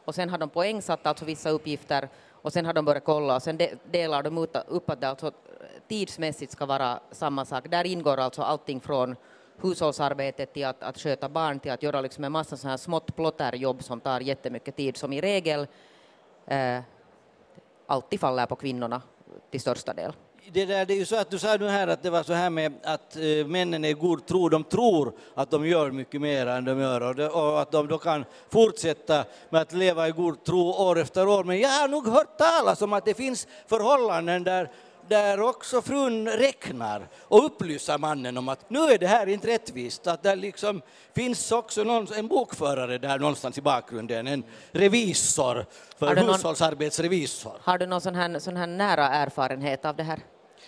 och 0.08 0.16
sen 0.16 0.30
har 0.30 0.38
de 0.38 0.50
poängsatt 0.50 1.08
alltså 1.08 1.26
vissa 1.26 1.50
uppgifter 1.50 2.10
och 2.32 2.54
sen 2.54 2.66
har 2.66 2.74
de 2.74 2.86
börjat 2.86 3.04
kolla 3.04 3.36
och 3.36 3.44
sen 3.44 3.60
delar 3.92 4.24
de 4.24 4.38
upp 4.68 4.90
att 4.90 5.02
det 5.02 5.10
alltså 5.10 5.32
tidsmässigt 5.88 6.52
ska 6.52 6.66
vara 6.66 7.00
samma 7.12 7.46
sak. 7.46 7.70
Där 7.70 7.86
ingår 7.86 8.18
alltså 8.18 8.42
allting 8.42 8.80
från 8.82 9.16
hushållsarbetet 9.62 10.54
till 10.54 10.66
att, 10.66 10.84
att 10.84 10.98
sköta 10.98 11.30
barn 11.30 11.60
till 11.60 11.72
att 11.72 11.84
göra 11.84 12.02
liksom 12.02 12.24
en 12.24 12.32
massa 12.32 12.58
sådana 12.58 12.72
här 12.72 12.78
smått 12.78 13.16
plotterjobb 13.16 13.84
som 13.84 14.00
tar 14.00 14.20
jättemycket 14.20 14.76
tid 14.76 14.98
som 14.98 15.14
i 15.14 15.22
regel 15.22 15.68
eh, 16.46 16.80
alltid 17.88 18.20
faller 18.20 18.46
på 18.46 18.56
kvinnorna 18.56 19.02
till 19.52 19.62
största 19.62 19.94
del 19.94 20.14
det, 20.52 20.66
där, 20.66 20.86
det 20.86 20.94
är 20.94 20.98
ju 20.98 21.06
så 21.06 21.16
att 21.16 21.32
du 21.32 21.40
sa 21.40 21.58
nu 21.58 21.68
här 21.68 21.88
att 21.88 22.04
det 22.04 22.10
var 22.10 22.24
så 22.24 22.34
här 22.34 22.50
med 22.50 22.74
att 22.84 23.16
eh, 23.16 23.48
männen 23.48 23.86
är 23.86 23.94
god 23.94 24.26
tro, 24.26 24.50
de 24.50 24.64
tror 24.64 25.14
att 25.36 25.52
de 25.52 25.68
gör 25.68 25.92
mycket 25.92 26.22
mer 26.22 26.48
än 26.48 26.66
de 26.66 26.80
gör 26.80 27.02
och, 27.02 27.16
det, 27.16 27.30
och, 27.30 27.62
att 27.62 27.72
de 27.72 27.88
då 27.88 27.98
kan 27.98 28.26
fortsätta 28.50 29.26
med 29.50 29.62
att 29.62 29.74
leva 29.74 30.08
i 30.08 30.12
god 30.12 30.44
tro 30.44 30.70
år 30.70 31.00
efter 31.00 31.28
år. 31.28 31.44
Men 31.44 31.60
jag 31.60 31.70
har 31.70 31.88
nog 31.88 32.08
hört 32.08 32.38
talas 32.38 32.82
om 32.82 32.94
att 32.94 33.06
det 33.06 33.14
finns 33.14 33.48
förhållanden 33.68 34.44
där 34.44 34.72
där 35.10 35.42
också 35.42 35.82
frun 35.82 36.28
räknar 36.28 37.08
och 37.22 37.46
upplyser 37.46 37.98
mannen 37.98 38.38
om 38.38 38.50
att 38.50 38.70
nu 38.70 38.80
är 38.80 38.98
det 38.98 39.08
här 39.08 39.28
inte 39.28 39.48
rättvist, 39.48 40.08
att 40.08 40.24
det 40.24 40.36
liksom 40.36 40.82
finns 41.16 41.52
också 41.52 41.84
någon, 41.84 42.08
en 42.14 42.28
bokförare 42.28 42.98
där 42.98 43.20
någonstans 43.20 43.58
i 43.58 43.62
bakgrunden, 43.62 44.28
en 44.28 44.44
revisor, 44.72 45.66
för 45.98 46.16
hushållsarbetsrevisor. 46.16 47.54
Har 47.62 47.78
du 47.78 47.86
någon 47.86 48.02
sån 48.02 48.16
här, 48.16 48.40
sån 48.40 48.58
här 48.58 48.68
nära 48.68 49.10
erfarenhet 49.10 49.86
av 49.86 49.96
det 49.96 50.04
här? 50.04 50.20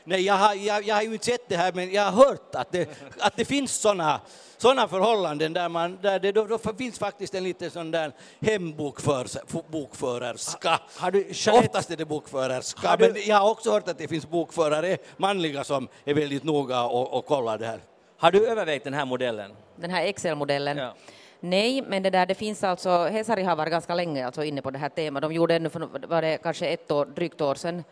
Nej, 0.04 0.22
jag 0.22 0.34
har, 0.34 0.56
jag, 0.56 0.84
jag 0.84 0.96
har 0.96 1.02
ju 1.02 1.14
inte 1.14 1.26
sett 1.26 1.50
det 1.50 1.58
här, 1.58 1.72
men 1.72 1.92
jag 1.92 2.04
har 2.04 2.26
hört 2.26 2.56
att 2.56 2.72
det, 2.72 2.90
att 3.20 3.36
det 3.36 3.46
finns 3.46 3.82
sådana 3.82 4.22
såna 4.58 4.88
förhållanden 4.88 5.54
där, 5.54 5.70
man, 5.70 6.00
där 6.02 6.20
det 6.20 6.32
då, 6.32 6.46
då 6.46 6.60
finns 6.78 7.00
faktiskt 7.00 7.36
en 7.36 7.44
liten 7.44 7.72
sån 7.72 7.92
där 7.92 8.12
hembokförerska. 8.42 10.80
Har 10.98 11.12
du, 11.12 11.28
Jeanette, 11.32 11.68
Oftast 11.68 11.92
är 11.92 11.98
det 11.98 12.06
bokförerska, 12.06 12.96
du, 12.96 13.14
men 13.14 13.22
jag 13.26 13.36
har 13.36 13.50
också 13.50 13.72
hört 13.72 13.88
att 13.88 13.98
det 13.98 14.08
finns 14.08 14.30
bokförare, 14.30 14.98
manliga, 15.18 15.64
som 15.64 15.88
är 16.06 16.14
väldigt 16.14 16.44
noga 16.44 16.84
och, 16.84 17.14
och 17.14 17.26
kollar 17.26 17.58
det 17.58 17.66
här. 17.66 17.80
Har 18.18 18.32
du 18.32 18.48
övervägt 18.48 18.84
den 18.84 18.94
här 18.94 19.06
modellen? 19.06 19.52
Den 19.76 19.90
här 19.90 20.06
Excel-modellen? 20.06 20.78
Ja. 20.78 20.94
Nej, 21.40 21.82
men 21.82 22.04
det 22.04 22.10
där, 22.10 22.26
det 22.26 22.36
finns 22.36 22.64
alltså, 22.64 23.08
Hesari 23.08 23.44
har 23.44 23.56
varit 23.56 23.72
ganska 23.72 23.96
länge 23.96 24.26
alltså 24.26 24.44
inne 24.44 24.62
på 24.62 24.72
det 24.72 24.80
här 24.80 24.90
temat. 24.90 25.22
De 25.22 25.34
gjorde 25.34 25.56
ännu 25.56 25.70
för 25.70 26.08
var 26.08 26.22
det 26.22 26.38
kanske 26.38 26.68
ett 26.68 26.92
år, 26.92 27.06
drygt 27.06 27.42
år 27.42 27.56
sedan 27.56 27.84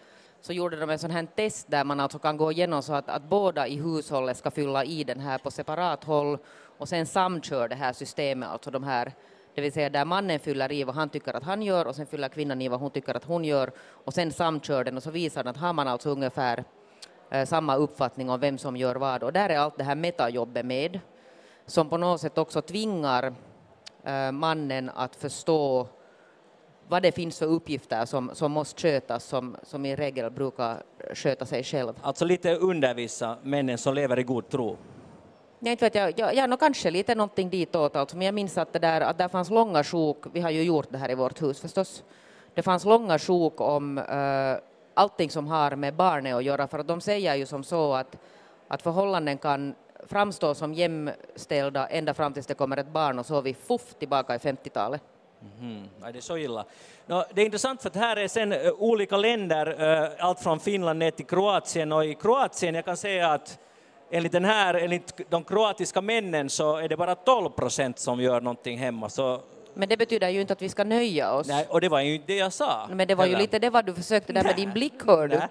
så 0.41 0.53
gjorde 0.53 0.77
de 0.79 0.89
en 0.89 0.99
sån 0.99 1.11
här 1.11 1.27
test 1.35 1.71
där 1.71 1.83
man 1.83 1.99
alltså 1.99 2.19
kan 2.19 2.37
gå 2.37 2.51
igenom 2.51 2.81
så 2.83 2.93
att, 2.93 3.09
att 3.09 3.23
båda 3.23 3.67
i 3.67 3.75
hushållet 3.75 4.37
ska 4.37 4.51
fylla 4.51 4.83
i 4.83 5.03
den 5.03 5.19
här 5.19 5.37
på 5.37 5.51
separat 5.51 6.03
håll. 6.03 6.37
Och 6.77 6.89
sen 6.89 7.05
samkör 7.05 7.67
det 7.67 7.75
här 7.75 7.93
systemet, 7.93 8.49
alltså 8.49 8.71
de 8.71 8.83
här 8.83 9.13
det 9.57 9.61
vill 9.61 9.73
säga 9.73 9.89
där 9.89 10.05
mannen 10.05 10.39
fyller 10.39 10.71
i 10.71 10.83
vad 10.83 10.95
han 10.95 11.09
tycker 11.09 11.33
att 11.33 11.43
han 11.43 11.61
gör 11.61 11.87
och 11.87 11.95
sen 11.95 12.05
fyller 12.05 12.29
kvinnan 12.29 12.61
i 12.61 12.67
vad 12.67 12.79
hon 12.79 12.91
tycker 12.91 13.15
att 13.15 13.23
hon 13.23 13.43
gör. 13.45 13.71
Och 14.05 14.13
sen 14.13 14.31
samkör 14.31 14.83
den 14.83 14.97
och 14.97 15.03
så 15.03 15.11
visar 15.11 15.43
den 15.43 15.51
att 15.51 15.57
har 15.57 15.73
man 15.73 15.87
alltså 15.87 16.09
ungefär 16.09 16.63
eh, 17.31 17.45
samma 17.45 17.75
uppfattning 17.75 18.29
om 18.29 18.39
vem 18.39 18.57
som 18.57 18.77
gör 18.77 18.95
vad. 18.95 19.23
Och 19.23 19.33
där 19.33 19.49
är 19.49 19.59
allt 19.59 19.77
det 19.77 19.83
här 19.83 19.95
metajobbet 19.95 20.65
med 20.65 20.99
som 21.65 21.89
på 21.89 21.97
något 21.97 22.21
sätt 22.21 22.37
också 22.37 22.61
tvingar 22.61 23.33
eh, 24.03 24.31
mannen 24.31 24.91
att 24.95 25.15
förstå 25.15 25.87
vad 26.87 27.03
det 27.03 27.11
finns 27.11 27.39
för 27.39 27.45
uppgifter 27.45 28.05
som, 28.05 28.31
som 28.33 28.51
måste 28.51 28.81
skötas 28.81 29.23
som, 29.23 29.57
som 29.63 29.85
i 29.85 29.95
regel 29.95 30.31
brukar 30.31 30.83
sköta 31.13 31.45
sig 31.45 31.63
själv. 31.63 31.93
Alltså 32.01 32.25
lite 32.25 32.55
undervisa 32.55 33.37
männen 33.43 33.77
som 33.77 33.93
lever 33.93 34.19
i 34.19 34.23
god 34.23 34.49
tro? 34.49 34.77
Jag 35.59 35.71
inte 35.71 35.85
vet 35.85 35.95
jag, 35.95 36.13
ja, 36.17 36.33
ja 36.33 36.47
no, 36.47 36.57
kanske 36.57 36.91
lite 36.91 37.15
någonting 37.15 37.49
ditåt 37.49 37.95
alltså, 37.95 38.17
men 38.17 38.25
jag 38.25 38.35
minns 38.35 38.57
att 38.57 38.73
det 38.73 38.79
där, 38.79 39.01
att 39.01 39.17
där 39.17 39.27
fanns 39.27 39.49
långa 39.49 39.83
sjok, 39.83 40.25
vi 40.33 40.39
har 40.39 40.49
ju 40.49 40.63
gjort 40.63 40.87
det 40.89 40.97
här 40.97 41.11
i 41.11 41.15
vårt 41.15 41.41
hus 41.41 41.59
förstås, 41.59 42.03
det 42.53 42.61
fanns 42.61 42.85
långa 42.85 43.19
sjok 43.19 43.61
om 43.61 43.97
uh, 43.97 44.57
allting 44.93 45.29
som 45.29 45.47
har 45.47 45.75
med 45.75 45.95
barnet 45.95 46.35
att 46.35 46.43
göra, 46.43 46.67
för 46.67 46.79
att 46.79 46.87
de 46.87 47.01
säger 47.01 47.35
ju 47.35 47.45
som 47.45 47.63
så 47.63 47.93
att, 47.93 48.17
att 48.67 48.81
förhållanden 48.81 49.37
kan 49.37 49.75
framstå 50.05 50.55
som 50.55 50.73
jämställda 50.73 51.87
ända 51.87 52.13
fram 52.13 52.33
tills 52.33 52.47
det 52.47 52.53
kommer 52.53 52.77
ett 52.77 52.89
barn 52.89 53.19
och 53.19 53.25
så 53.25 53.37
är 53.37 53.41
vi 53.41 53.53
fuff 53.53 53.95
tillbaka 53.99 54.35
i 54.35 54.37
50-talet. 54.37 55.01
Mm, 55.59 55.89
är 56.03 56.13
det 56.13 56.21
så 56.21 56.37
illa? 56.37 56.65
No, 57.05 57.23
det 57.33 57.41
är 57.41 57.45
intressant 57.45 57.81
för 57.81 57.89
att 57.89 57.95
här 57.95 58.15
är 58.15 58.27
sen 58.27 58.53
uh, 58.53 58.71
olika 58.77 59.17
länder, 59.17 59.81
uh, 59.81 60.09
allt 60.19 60.39
från 60.39 60.59
Finland 60.59 60.99
ner 60.99 61.11
till 61.11 61.25
Kroatien 61.25 61.91
och 61.91 62.05
i 62.05 62.15
Kroatien 62.15 62.75
jag 62.75 62.85
kan 62.85 62.97
säga 62.97 63.29
att 63.29 63.59
enligt, 64.11 64.31
den 64.31 64.45
här, 64.45 64.73
enligt 64.73 65.29
de 65.29 65.43
kroatiska 65.43 66.01
männen 66.01 66.49
så 66.49 66.77
är 66.77 66.89
det 66.89 66.97
bara 66.97 67.15
12 67.15 67.49
procent 67.49 67.99
som 67.99 68.21
gör 68.21 68.41
någonting 68.41 68.77
hemma. 68.77 69.09
Så 69.09 69.41
men 69.77 69.89
det 69.89 69.97
betyder 69.97 70.29
ju 70.29 70.41
inte 70.41 70.53
att 70.53 70.61
vi 70.61 70.69
ska 70.69 70.83
nöja 70.83 71.31
oss. 71.31 71.47
Nej, 71.47 71.65
och 71.69 71.81
det 71.81 71.89
var 71.89 72.01
ju 72.01 72.15
inte 72.15 72.27
det 72.27 72.37
jag 72.37 72.53
sa. 72.53 72.87
Men 72.91 73.07
det 73.07 73.15
var 73.15 73.25
ju 73.25 73.35
lite 73.35 73.59
det 73.59 73.69
vad 73.69 73.85
du 73.85 73.93
försökte 73.93 74.33
där 74.33 74.43
med 74.43 74.55
din 74.55 74.73
blick, 74.73 74.93
hör 75.05 75.27
du. 75.27 75.41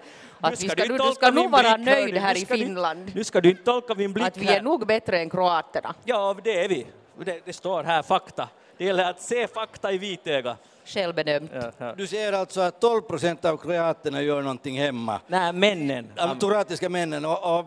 Att 0.41 0.63
vi 0.63 0.69
ska, 0.69 0.83
du, 0.83 0.97
du 0.97 1.11
ska 1.15 1.31
nog 1.31 1.51
vara 1.51 1.77
nöjd 1.77 2.17
här 2.17 2.37
i 2.37 2.45
Finland. 2.45 3.11
Nu 3.15 3.23
ska 3.23 3.41
du 3.41 3.49
inte 3.49 3.63
tolka 3.63 3.95
min 3.95 4.13
blick 4.13 4.27
Att 4.27 4.37
vi 4.37 4.47
är 4.47 4.61
nog 4.61 4.87
bättre 4.87 5.19
än 5.19 5.29
kroaterna. 5.29 5.95
Ja, 6.03 6.35
det 6.43 6.63
är 6.63 6.69
vi. 6.69 6.85
Det, 7.25 7.41
det 7.45 7.53
står 7.53 7.83
här, 7.83 8.03
fakta. 8.03 8.49
Det 8.77 8.85
gäller 8.85 9.09
att 9.09 9.21
se 9.21 9.47
fakta 9.47 9.91
i 9.91 9.97
vitöga. 9.97 10.57
Självbedömt. 10.85 11.51
Ja, 11.53 11.71
ja. 11.77 11.93
Du 11.97 12.07
säger 12.07 12.33
alltså 12.33 12.61
att 12.61 12.81
12 12.81 13.01
procent 13.01 13.45
av 13.45 13.57
kroaterna 13.57 14.21
gör 14.21 14.41
någonting 14.41 14.79
hemma? 14.79 15.19
Nej, 15.27 15.53
männen. 15.53 16.11
De 16.15 16.39
kroatiska 16.39 16.89
männen. 16.89 17.25
Och, 17.25 17.59
och, 17.59 17.65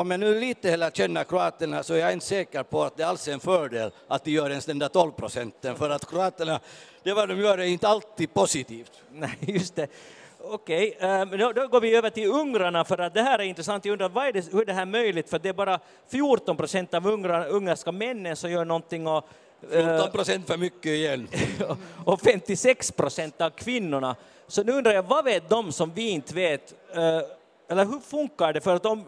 om 0.00 0.10
jag 0.10 0.20
nu 0.20 0.40
lite 0.40 0.70
heller 0.70 0.90
känner 0.90 1.24
kroaterna 1.24 1.82
så 1.82 1.94
är 1.94 1.98
jag 1.98 2.12
inte 2.12 2.26
säker 2.26 2.62
på 2.62 2.82
att 2.82 2.96
det 2.96 3.02
alls 3.02 3.28
är 3.28 3.32
en 3.32 3.40
fördel 3.40 3.90
att 4.08 4.24
de 4.24 4.30
gör 4.30 4.50
ens 4.50 4.66
den 4.66 4.78
där 4.78 4.88
12 4.88 5.12
procenten, 5.12 5.76
för 5.76 5.90
att 5.90 6.10
kroaterna, 6.10 6.60
det 7.02 7.12
vad 7.12 7.28
de 7.28 7.40
gör 7.40 7.58
är 7.58 7.64
inte 7.64 7.88
alltid 7.88 8.34
positivt. 8.34 8.92
Nej, 9.12 9.38
just 9.40 9.76
det. 9.76 9.88
Okej, 10.40 10.94
okay. 10.96 11.08
Ehm, 11.10 11.30
då, 11.30 11.52
då, 11.52 11.66
går 11.66 11.80
vi 11.80 11.96
över 11.96 12.10
till 12.10 12.30
ungrarna 12.30 12.84
för 12.84 12.98
att 12.98 13.14
det 13.14 13.22
här 13.22 13.38
är 13.38 13.42
intressant. 13.42 13.84
Jag 13.84 13.92
undrar 13.92 14.08
vad 14.08 14.26
är 14.26 14.32
det, 14.32 14.52
hur 14.52 14.60
är 14.60 14.66
det 14.66 14.72
här 14.72 14.86
möjligt? 14.86 15.30
För 15.30 15.38
det 15.38 15.48
är 15.48 15.52
bara 15.52 15.78
14 16.08 16.56
procent 16.56 16.94
av 16.94 17.06
ungra, 17.06 17.44
ungerska 17.46 17.92
männen 17.92 18.36
som 18.36 18.50
gör 18.50 18.64
någonting 18.64 19.06
och 19.06 19.28
14 19.60 20.10
procent 20.10 20.46
för 20.46 20.56
mycket 20.56 20.86
igen. 20.86 21.28
och 22.04 22.20
56 22.20 22.92
procent 22.92 23.40
av 23.40 23.50
kvinnorna. 23.50 24.16
Så 24.46 24.62
nu 24.62 24.72
undrar 24.72 24.92
jag, 24.92 25.02
vad 25.02 25.24
vet 25.24 25.48
de 25.48 25.72
som 25.72 25.92
vi 25.94 26.08
inte 26.08 26.34
vet? 26.34 26.74
Eh, 26.94 27.20
eller 27.70 27.84
hur 27.84 28.00
funkar 28.00 28.52
det? 28.52 28.60
För 28.60 28.74
att 28.74 28.86
om 28.86 29.04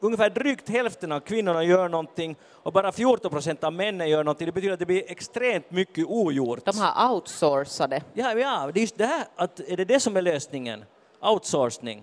ungefär 0.00 0.30
drygt 0.30 0.68
hälften 0.68 1.12
av 1.12 1.20
kvinnorna 1.20 1.64
gör 1.64 1.88
någonting 1.88 2.36
och 2.52 2.72
bara 2.72 2.92
14 2.92 3.30
procent 3.30 3.64
av 3.64 3.72
männen 3.72 4.08
gör 4.08 4.24
någonting, 4.24 4.46
det 4.46 4.52
betyder 4.52 4.72
att 4.72 4.78
det 4.78 4.86
blir 4.86 5.10
extremt 5.10 5.70
mycket 5.70 6.06
ogjort. 6.06 6.64
De 6.64 6.78
har 6.78 7.12
outsourcat 7.12 8.04
Ja, 8.14 8.34
ja, 8.34 8.70
det 8.74 8.78
är 8.78 8.82
just 8.82 8.98
det 8.98 9.06
här, 9.06 9.24
att 9.36 9.60
är 9.60 9.76
det 9.76 9.84
det 9.84 10.00
som 10.00 10.16
är 10.16 10.22
lösningen? 10.22 10.84
Outsourcing. 11.20 12.02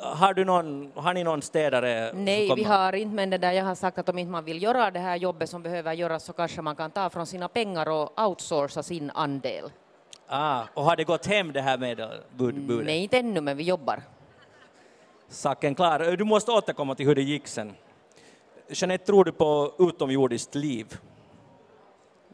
Har, 0.00 0.34
du 0.34 0.44
någon, 0.44 0.92
har 0.94 1.14
ni 1.14 1.24
någon 1.24 1.42
städare? 1.42 2.12
Nej, 2.14 2.54
vi 2.56 2.64
har 2.64 2.92
inte, 2.92 3.14
men 3.14 3.30
det 3.30 3.38
där 3.38 3.52
jag 3.52 3.64
har 3.64 3.74
sagt 3.74 3.98
att 3.98 4.08
om 4.08 4.18
inte 4.18 4.32
man 4.32 4.44
vill 4.44 4.62
göra 4.62 4.90
det 4.90 4.98
här 4.98 5.16
jobbet 5.16 5.50
som 5.50 5.62
behöver 5.62 5.92
göras 5.92 6.24
så 6.24 6.32
kanske 6.32 6.62
man 6.62 6.76
kan 6.76 6.90
ta 6.90 7.10
från 7.10 7.26
sina 7.26 7.48
pengar 7.48 7.88
och 7.88 8.20
outsourca 8.20 8.82
sin 8.82 9.10
andel. 9.10 9.70
Ah, 10.26 10.62
och 10.74 10.84
har 10.84 10.96
det 10.96 11.04
gått 11.04 11.26
hem 11.26 11.52
det 11.52 11.60
här 11.60 11.78
med 11.78 12.08
bud, 12.36 12.60
budet? 12.60 12.86
Nej, 12.86 13.02
inte 13.02 13.18
ännu, 13.18 13.40
men 13.40 13.56
vi 13.56 13.62
jobbar. 13.62 14.02
Saken 15.28 15.74
klar. 15.74 16.16
Du 16.16 16.24
måste 16.24 16.50
återkomma 16.50 16.94
till 16.94 17.06
hur 17.06 17.14
det 17.14 17.22
gick 17.22 17.46
sen. 17.46 17.72
Jeanette, 18.68 19.06
tror 19.06 19.24
du 19.24 19.32
på 19.32 19.72
utomjordiskt 19.78 20.54
liv? 20.54 20.98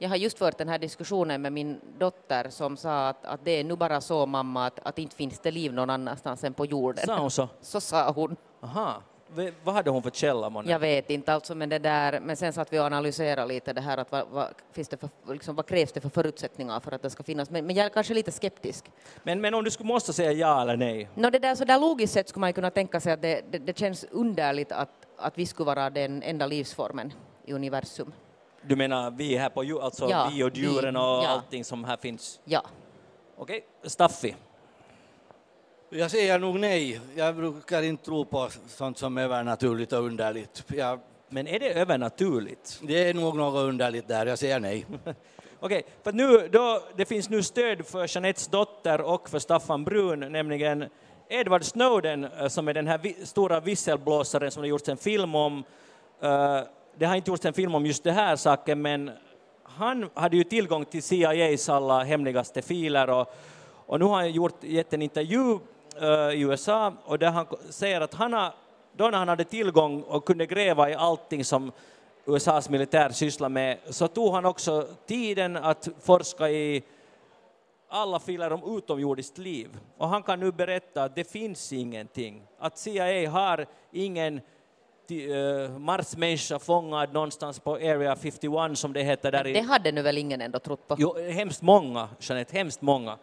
Jag 0.00 0.08
har 0.08 0.16
just 0.16 0.38
fört 0.38 0.58
den 0.58 0.68
här 0.68 0.78
diskussionen 0.78 1.42
med 1.42 1.52
min 1.52 1.80
dotter 1.98 2.50
som 2.50 2.76
sa 2.76 3.08
att, 3.08 3.24
att 3.24 3.40
det 3.44 3.50
är 3.50 3.64
nu 3.64 3.76
bara 3.76 4.00
så 4.00 4.26
mamma 4.26 4.66
att, 4.66 4.78
att 4.82 4.98
inte 4.98 5.16
finns 5.16 5.38
det 5.38 5.50
liv 5.50 5.72
någon 5.72 5.90
annanstans 5.90 6.44
än 6.44 6.54
på 6.54 6.66
jorden. 6.66 7.06
Sa 7.06 7.18
hon 7.18 7.30
så? 7.30 7.48
Så 7.60 7.80
sa 7.80 8.10
hon. 8.12 8.36
Aha. 8.62 9.02
V- 9.34 9.52
Vad 9.64 9.74
hade 9.74 9.90
hon 9.90 10.02
för 10.02 10.10
källa? 10.10 10.50
månne? 10.50 10.70
Jag 10.70 10.78
vet 10.78 11.10
inte, 11.10 11.32
alltså, 11.34 11.54
men, 11.54 11.68
det 11.68 11.78
där, 11.78 12.20
men 12.20 12.36
sen 12.36 12.52
satt 12.52 12.72
vi 12.72 12.78
och 12.78 12.84
analyserade 12.84 13.46
lite 13.46 13.72
det 13.72 13.80
här 13.80 13.98
att 13.98 14.12
vad, 14.12 14.28
vad, 14.30 14.46
finns 14.72 14.88
det 14.88 14.96
för, 14.96 15.08
liksom, 15.32 15.54
vad 15.56 15.66
krävs 15.66 15.92
det 15.92 16.00
för 16.00 16.08
förutsättningar 16.08 16.80
för 16.80 16.92
att 16.92 17.02
det 17.02 17.10
ska 17.10 17.22
finnas, 17.22 17.50
men, 17.50 17.66
men 17.66 17.76
jag 17.76 17.86
är 17.86 17.90
kanske 17.90 18.14
lite 18.14 18.32
skeptisk. 18.32 18.84
Men, 19.22 19.40
men 19.40 19.54
om 19.54 19.64
du 19.64 19.70
skulle 19.70 19.86
måste 19.86 20.12
säga 20.12 20.32
ja 20.32 20.62
eller 20.62 20.76
nej? 20.76 21.08
No, 21.14 21.30
det 21.30 21.38
där, 21.38 21.54
så 21.54 21.64
där 21.64 21.78
logiskt 21.78 22.12
sett 22.12 22.28
skulle 22.28 22.40
man 22.40 22.52
kunna 22.52 22.70
tänka 22.70 23.00
sig 23.00 23.12
att 23.12 23.22
det, 23.22 23.40
det, 23.50 23.58
det 23.58 23.78
känns 23.78 24.04
underligt 24.10 24.72
att, 24.72 24.90
att 25.16 25.38
vi 25.38 25.46
skulle 25.46 25.66
vara 25.66 25.90
den 25.90 26.22
enda 26.22 26.46
livsformen 26.46 27.12
i 27.44 27.52
universum. 27.52 28.12
Du 28.62 28.76
menar 28.76 29.10
vi 29.10 29.36
här 29.36 29.48
på 29.48 29.64
djur, 29.64 29.84
alltså 29.84 30.10
Ja, 30.10 30.30
vi 30.34 30.42
och 30.44 30.56
djuren 30.56 30.96
och 30.96 31.02
ja. 31.02 31.28
allting 31.28 31.64
som 31.64 31.84
här 31.84 31.96
finns? 31.96 32.40
Ja. 32.44 32.62
Okej, 33.36 33.64
Staffi? 33.84 34.34
Jag 35.90 36.10
säger 36.10 36.38
nog 36.38 36.60
nej. 36.60 37.00
Jag 37.16 37.36
brukar 37.36 37.82
inte 37.82 38.04
tro 38.04 38.24
på 38.24 38.48
sånt 38.68 38.98
som 38.98 39.18
är 39.18 39.22
övernaturligt 39.22 39.92
och 39.92 39.98
underligt. 40.04 40.64
Jag, 40.66 41.00
Men 41.28 41.46
är 41.48 41.58
det 41.58 41.72
övernaturligt? 41.72 42.80
det 42.82 43.08
är 43.08 43.14
nog 43.14 43.36
något 43.36 43.64
underligt 43.68 44.08
där. 44.08 44.26
Jag 44.26 44.38
säger 44.38 44.60
nej. 44.60 44.86
Okej, 45.60 45.82
för 46.02 46.10
att 46.10 46.16
nu 46.16 46.48
då, 46.48 46.82
det 46.96 47.04
finns 47.04 47.28
nu 47.30 47.42
stöd 47.42 47.86
för 47.86 48.16
Jeanettes 48.16 48.48
dotter 48.48 49.00
och 49.00 49.28
för 49.28 49.38
Staffan 49.38 49.84
Brun, 49.84 50.32
nämligen 50.32 50.84
Edward 51.28 51.64
Snowden 51.64 52.24
eh, 52.24 52.48
som 52.48 52.68
är 52.68 52.74
den 52.74 52.86
här 52.86 52.98
vi, 52.98 53.26
stora 53.26 53.60
visselblåsaren 53.60 54.50
som 54.50 54.62
det 54.62 54.68
gjorts 54.68 54.88
en 54.88 54.96
film 54.96 55.34
om. 55.34 55.64
Eh, 56.22 56.60
det 56.98 57.06
har 57.06 57.16
inte 57.16 57.30
gjorts 57.30 57.44
en 57.44 57.52
film 57.52 57.74
om 57.74 57.86
just 57.86 58.04
det 58.04 58.12
här 58.12 58.36
saken, 58.36 58.82
men 58.82 59.10
han 59.62 60.10
hade 60.14 60.36
ju 60.36 60.44
tillgång 60.44 60.84
till 60.84 61.02
CIAs 61.02 61.68
alla 61.68 62.04
hemligaste 62.04 62.62
filer 62.62 63.10
och, 63.10 63.34
och 63.86 63.98
nu 63.98 64.04
har 64.04 64.14
han 64.14 64.32
gjort, 64.32 64.64
gett 64.64 64.92
en 64.92 65.02
intervju 65.02 65.58
uh, 66.02 66.34
i 66.34 66.40
USA 66.40 66.92
och 67.04 67.18
där 67.18 67.30
han 67.30 67.46
säger 67.70 68.00
att 68.00 68.14
han 68.14 68.32
har, 68.32 68.52
då 68.96 69.08
när 69.08 69.18
han 69.18 69.28
hade 69.28 69.44
tillgång 69.44 70.02
och 70.02 70.24
kunde 70.24 70.46
gräva 70.46 70.90
i 70.90 70.94
allting 70.94 71.44
som 71.44 71.72
USAs 72.26 72.68
militär 72.68 73.10
sysslar 73.10 73.48
med 73.48 73.78
så 73.90 74.08
tog 74.08 74.34
han 74.34 74.44
också 74.44 74.88
tiden 75.06 75.56
att 75.56 75.88
forska 76.00 76.48
i 76.48 76.82
alla 77.88 78.18
filer 78.18 78.52
om 78.52 78.76
utomjordiskt 78.78 79.38
liv. 79.38 79.68
Och 79.96 80.08
han 80.08 80.22
kan 80.22 80.40
nu 80.40 80.52
berätta 80.52 81.04
att 81.04 81.14
det 81.14 81.24
finns 81.24 81.72
ingenting. 81.72 82.42
Att 82.58 82.78
CIA 82.78 83.30
har 83.30 83.66
ingen 83.92 84.40
uh, 85.10 85.78
Marsmänniska 85.78 86.58
fångad 86.58 87.12
någonstans 87.12 87.58
på 87.60 87.74
Area 87.74 88.16
51 88.16 88.78
som 88.78 88.92
det 88.92 89.02
heter 89.02 89.32
där 89.32 89.44
Det 89.44 89.60
hade 89.60 89.92
nu 89.92 90.02
väl 90.02 90.18
ingen 90.18 90.40
ändå 90.40 90.58
trott 90.58 90.88
på? 90.88 90.96
Jo, 90.98 91.16
hemskt 91.30 91.62
många, 91.62 92.08
Jeanette, 92.20 92.56
hemskt 92.56 92.82
många 92.82 93.18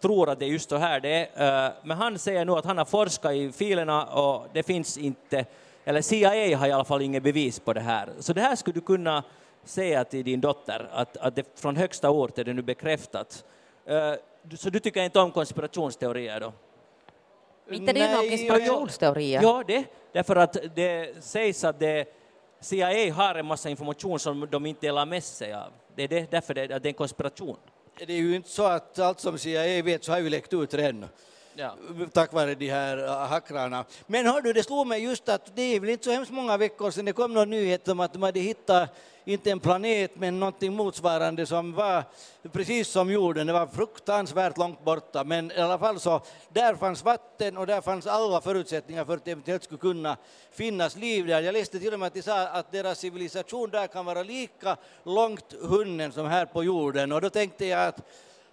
tror 0.00 0.30
att 0.30 0.38
det 0.38 0.44
är 0.44 0.48
just 0.48 0.70
så 0.70 0.76
här 0.76 1.00
det 1.00 1.28
är. 1.34 1.66
eh, 1.66 1.72
Men 1.84 1.96
han 1.96 2.18
säger 2.18 2.44
nu 2.44 2.52
att 2.52 2.64
han 2.64 2.78
har 2.78 2.84
forskat 2.84 3.32
i 3.32 3.52
filerna 3.52 4.04
och 4.04 4.46
det 4.52 4.62
finns 4.62 4.98
inte, 4.98 5.44
eller 5.84 6.02
CIA 6.02 6.56
har 6.58 6.66
i 6.66 6.72
alla 6.72 6.84
fall 6.84 7.02
inget 7.02 7.22
bevis 7.22 7.60
på 7.60 7.72
det 7.72 7.80
här. 7.80 8.08
Så 8.18 8.32
det 8.32 8.40
här 8.40 8.56
skulle 8.56 8.74
du 8.74 8.80
kunna 8.80 9.22
säga 9.64 10.04
till 10.04 10.24
din 10.24 10.40
dotter, 10.40 10.88
att, 10.92 11.16
att 11.16 11.36
det 11.36 11.60
från 11.60 11.76
högsta 11.76 12.10
ort 12.10 12.38
är 12.38 12.44
det 12.44 12.52
nu 12.52 12.62
bekräftat. 12.62 13.44
Eh, 13.86 14.12
Så 14.56 14.70
du 14.70 14.80
tycker 14.80 15.02
inte 15.02 15.20
om 15.20 15.30
konspirationsteorier 15.32 16.40
då? 16.40 16.52
Inte 17.70 17.92
det 17.92 18.00
är 18.00 18.16
någon 18.16 18.26
Nej, 18.26 18.48
konspirationsteorier? 18.48 19.42
Ja, 19.42 19.64
det. 19.66 19.84
Därför 20.12 20.36
att 20.36 20.56
det 20.74 21.24
sägs 21.24 21.64
att 21.64 21.80
det, 21.80 22.04
CIA 22.60 23.14
har 23.14 23.34
en 23.34 23.46
massa 23.46 23.70
information 23.70 24.18
som 24.18 24.48
de 24.50 24.66
inte 24.66 24.86
delar 24.86 25.06
med 25.06 25.24
sig 25.24 25.52
av. 25.54 25.72
Det 25.96 26.02
är 26.02 26.08
det, 26.08 26.30
därför 26.30 26.54
det, 26.54 26.62
att 26.62 26.82
det 26.82 26.86
är 26.86 26.90
en 26.90 26.94
konspiration. 26.94 27.56
Det 27.98 28.12
är 28.12 28.16
ju 28.16 28.36
inte 28.36 28.48
så 28.48 28.64
att 28.64 28.98
allt 28.98 29.20
som 29.20 29.38
CIA 29.38 29.82
vet 29.82 30.04
så 30.04 30.12
har 30.12 30.18
ju 30.18 30.30
läckt 30.30 30.52
ut 30.52 30.74
redan. 30.74 31.04
Ja. 31.58 31.76
tack 32.12 32.32
vare 32.32 32.54
de 32.54 32.70
här 32.70 32.98
äh, 32.98 33.28
hackrarna. 33.28 33.84
Men 34.06 34.26
hör 34.26 34.40
du, 34.40 34.52
det 34.52 34.62
slog 34.62 34.86
mig 34.86 35.02
just 35.02 35.28
att 35.28 35.56
det 35.56 35.62
är 35.62 35.80
väl 35.80 35.90
inte 35.90 36.04
så 36.04 36.10
hemskt 36.10 36.32
många 36.32 36.56
veckor 36.56 36.90
sedan 36.90 37.04
det 37.04 37.12
kom 37.12 37.34
någon 37.34 37.50
nyhet 37.50 37.88
om 37.88 38.00
att 38.00 38.12
de 38.12 38.22
hade 38.22 38.40
hittat, 38.40 38.90
inte 39.24 39.50
en 39.50 39.60
planet, 39.60 40.10
men 40.14 40.40
någonting 40.40 40.72
motsvarande 40.72 41.46
som 41.46 41.72
var 41.72 42.04
precis 42.52 42.88
som 42.88 43.10
jorden. 43.10 43.46
Det 43.46 43.52
var 43.52 43.66
fruktansvärt 43.66 44.58
långt 44.58 44.84
borta, 44.84 45.24
men 45.24 45.50
i 45.50 45.60
alla 45.60 45.78
fall 45.78 46.00
så, 46.00 46.20
där 46.48 46.74
fanns 46.74 47.04
vatten 47.04 47.56
och 47.56 47.66
där 47.66 47.80
fanns 47.80 48.06
alla 48.06 48.40
förutsättningar 48.40 49.04
för 49.04 49.14
att 49.16 49.24
det 49.24 49.30
eventuellt 49.30 49.64
skulle 49.64 49.78
kunna 49.78 50.16
finnas 50.52 50.96
liv 50.96 51.26
där. 51.26 51.40
Jag 51.40 51.52
läste 51.52 51.78
till 51.78 51.92
och 51.92 52.00
med 52.00 52.06
att 52.06 52.14
de 52.14 52.22
sa 52.22 52.48
att 52.48 52.72
deras 52.72 52.98
civilisation 52.98 53.70
där 53.70 53.86
kan 53.86 54.04
vara 54.04 54.22
lika 54.22 54.76
långt 55.04 55.54
hunnen 55.60 56.12
som 56.12 56.26
här 56.26 56.46
på 56.46 56.64
jorden 56.64 57.12
och 57.12 57.20
då 57.20 57.30
tänkte 57.30 57.66
jag 57.66 57.88
att 57.88 58.00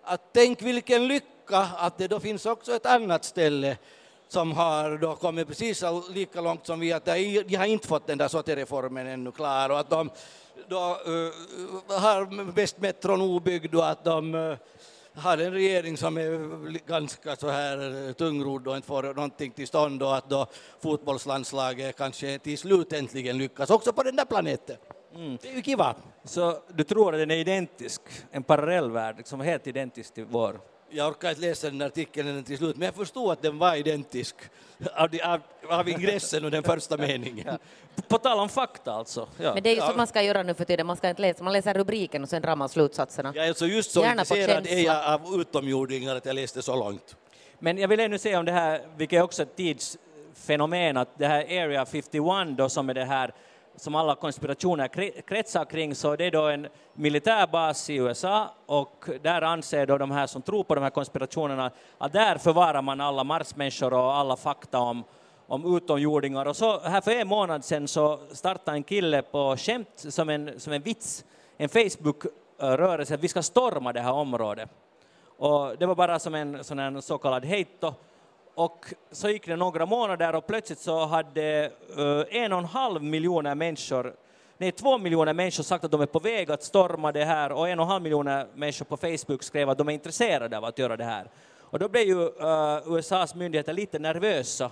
att 0.06 0.22
tänk 0.34 0.62
vilken 0.62 1.08
lycka 1.08 1.33
att 1.52 1.98
det 1.98 2.08
då 2.08 2.20
finns 2.20 2.46
också 2.46 2.76
ett 2.76 2.86
annat 2.86 3.26
ställe 3.26 3.78
som 4.28 4.52
har 4.52 4.98
då 4.98 5.16
kommit 5.16 5.48
precis 5.48 5.84
lika 6.14 6.42
långt 6.42 6.66
som 6.66 6.80
vi, 6.80 6.94
att 6.94 7.06
de 7.06 7.56
har 7.56 7.66
inte 7.66 7.88
fått 7.88 8.08
den 8.08 8.18
där 8.18 8.28
SOTE-reformen 8.28 9.08
ännu 9.08 9.32
klar 9.32 9.70
och 9.70 9.80
att 9.80 9.90
de 9.90 10.10
då, 10.68 10.78
eh, 10.78 12.00
har 12.00 12.52
västmetron 12.52 13.22
obyggd 13.22 13.76
och 13.76 13.90
att 13.90 14.04
de 14.04 14.36
eh, 14.36 14.58
har 15.16 15.38
en 15.38 15.54
regering 15.54 15.98
som 15.98 16.18
är 16.18 16.88
ganska 16.88 17.36
så 17.36 17.50
här 17.50 18.08
eh, 18.08 18.14
tungrodd 18.14 18.68
och 18.68 18.76
inte 18.76 18.88
får 18.88 19.04
någonting 19.04 19.52
till 19.52 19.68
stånd 19.68 20.04
och 20.04 20.16
att 20.16 20.30
då 20.30 20.48
fotbollslandslaget 20.82 21.98
kanske 21.98 22.40
till 22.40 22.58
slut 22.58 22.94
äntligen 22.94 23.38
lyckas 23.38 23.70
också 23.70 23.94
på 23.94 24.04
den 24.04 24.16
där 24.16 24.26
planeten. 24.26 24.78
Mm. 25.16 25.38
Det 25.42 25.50
är 25.50 25.56
ju 25.56 25.62
kiva. 25.62 25.96
Så 26.24 26.58
du 26.74 26.84
tror 26.84 27.14
att 27.14 27.20
den 27.20 27.32
är 27.32 27.36
identisk, 27.36 28.02
en 28.32 28.44
parallell 28.44 28.92
värld, 28.92 29.14
som 29.14 29.18
liksom 29.18 29.42
är 29.42 29.46
helt 29.46 29.68
identisk 29.68 30.14
till 30.14 30.26
vår? 30.26 30.60
Jag 30.96 31.08
orkar 31.08 31.30
inte 31.30 31.42
läsa 31.42 31.70
den 31.70 31.82
artikeln 31.82 32.44
till 32.44 32.58
slut, 32.58 32.78
men 32.78 32.86
jag 32.86 32.96
förstod 32.96 33.32
att 33.32 33.42
den 33.42 33.58
var 33.58 33.76
identisk 33.76 34.36
av, 34.94 35.10
av, 35.24 35.42
av 35.70 35.90
ingressen 35.90 36.46
och 36.46 36.52
den 36.52 36.64
första 36.64 36.98
meningen. 36.98 37.58
På 38.08 38.18
tal 38.18 38.40
om 38.40 38.50
fakta 38.50 38.94
alltså. 38.94 39.28
Ja. 39.38 39.54
Men 39.54 39.64
det 39.64 39.70
är 39.70 39.76
ju 39.76 39.82
så 39.82 39.94
man 39.98 40.08
ska 40.08 40.22
göra 40.22 40.44
nu 40.44 40.54
för 40.54 40.66
tiden, 40.66 40.88
man 40.88 40.98
ska 40.98 41.10
inte 41.10 41.22
läsa, 41.22 41.44
man 41.44 41.54
läser 41.54 41.74
rubriken 41.74 42.24
och 42.24 42.30
sen 42.30 42.42
drar 42.42 42.56
man 42.56 42.70
slutsatserna. 42.70 43.32
Jag 43.36 43.46
är 43.46 43.50
alltså 43.50 43.66
just 43.66 43.92
så 43.92 44.02
Gärna 44.02 44.22
intresserad 44.22 44.68
är 44.68 44.86
jag 44.86 45.14
av 45.14 45.42
utomjordingar 45.42 46.16
att 46.16 46.26
jag 46.26 46.36
läste 46.36 46.62
så 46.62 46.76
långt. 46.76 47.16
Men 47.60 47.78
jag 47.78 47.88
vill 47.88 48.00
ännu 48.00 48.18
säga 48.18 48.40
om 48.40 48.46
det 48.46 48.52
här, 48.52 48.82
vilket 48.98 49.18
är 49.18 49.24
också 49.24 49.44
ett 49.44 49.56
tidsfenomen, 49.56 50.98
att 50.98 51.18
det 51.18 51.28
här 51.28 51.42
Area 51.44 51.86
51 51.86 52.58
då 52.58 52.70
som 52.70 52.90
är 52.90 52.94
det 52.94 53.06
här 53.06 53.34
som 53.76 53.96
alla 53.96 54.16
konspirationer 54.16 54.88
kretsar 55.22 55.66
kring, 55.66 55.96
så 55.96 56.16
det 56.16 56.26
är 56.26 56.32
då 56.32 56.48
en 56.48 56.68
militärbas 56.94 57.90
i 57.90 57.96
USA 57.96 58.50
och 58.66 59.10
där 59.22 59.42
anser 59.42 59.86
då 59.86 59.98
de 59.98 60.12
här 60.12 60.28
som 60.28 60.42
tror 60.42 60.64
på 60.64 60.76
de 60.76 60.82
här 60.82 60.90
konspirationerna 60.90 61.72
att 61.98 62.14
där 62.14 62.38
förvarar 62.38 62.82
man 62.82 63.02
alla 63.02 63.24
marsmänniskor 63.24 63.94
och 63.94 64.16
alla 64.16 64.36
fakta 64.36 64.80
om, 64.80 65.04
om 65.48 65.78
utomjordingar. 65.78 66.46
Och 66.46 66.56
så 66.56 66.80
här 66.80 67.02
för 67.02 67.12
en 67.12 67.28
månad 67.28 67.66
sedan 67.66 67.88
så 67.88 68.20
startade 68.32 68.78
en 68.78 68.84
kille 68.84 69.22
på 69.22 69.58
skämt 69.58 69.88
som 69.96 70.30
en, 70.30 70.60
som 70.60 70.74
en 70.74 70.82
vits, 70.82 71.26
en 71.58 71.70
Facebook-rörelse 71.70 73.14
att 73.14 73.24
vi 73.24 73.28
ska 73.28 73.44
storma 73.44 73.94
det 73.94 74.02
här 74.02 74.14
området. 74.14 74.70
Och 75.38 75.78
det 75.78 75.86
var 75.86 75.96
bara 75.96 76.20
som 76.20 76.36
en 76.36 76.64
sån 76.64 77.02
så 77.02 77.18
kallad 77.18 77.46
hejto. 77.46 77.94
Och 78.56 78.94
så 79.12 79.30
gick 79.30 79.46
det 79.48 79.56
några 79.56 79.86
månader 79.86 80.36
och 80.36 80.48
plötsligt 80.48 80.80
så 80.80 81.06
hade 81.06 81.72
eh, 81.98 82.42
en 82.42 82.54
och 82.54 82.60
en 82.60 82.66
halv 82.66 83.04
miljoner 83.04 83.56
människor, 83.56 84.16
nej 84.58 84.72
två 84.72 84.98
miljoner 84.98 85.34
människor 85.34 85.64
sagt 85.64 85.84
att 85.84 85.92
de 85.92 86.02
är 86.02 86.06
på 86.06 86.20
väg 86.20 86.52
att 86.52 86.64
storma 86.64 87.12
det 87.12 87.26
här 87.26 87.52
och 87.52 87.70
en 87.70 87.80
och 87.80 87.86
en 87.86 87.90
halv 87.92 88.04
miljoner 88.04 88.48
människor 88.54 88.86
på 88.86 88.98
Facebook 88.98 89.44
skrev 89.44 89.70
att 89.70 89.78
de 89.78 89.90
är 89.90 89.94
intresserade 89.94 90.58
av 90.58 90.66
att 90.66 90.80
göra 90.80 90.98
det 90.98 91.04
här. 91.04 91.28
Och 91.60 91.80
då 91.80 91.90
blev 91.90 92.04
ju 92.04 92.28
eh, 92.28 92.82
USAs 92.86 93.36
myndigheter 93.36 93.74
lite 93.74 94.00
nervösa 94.00 94.72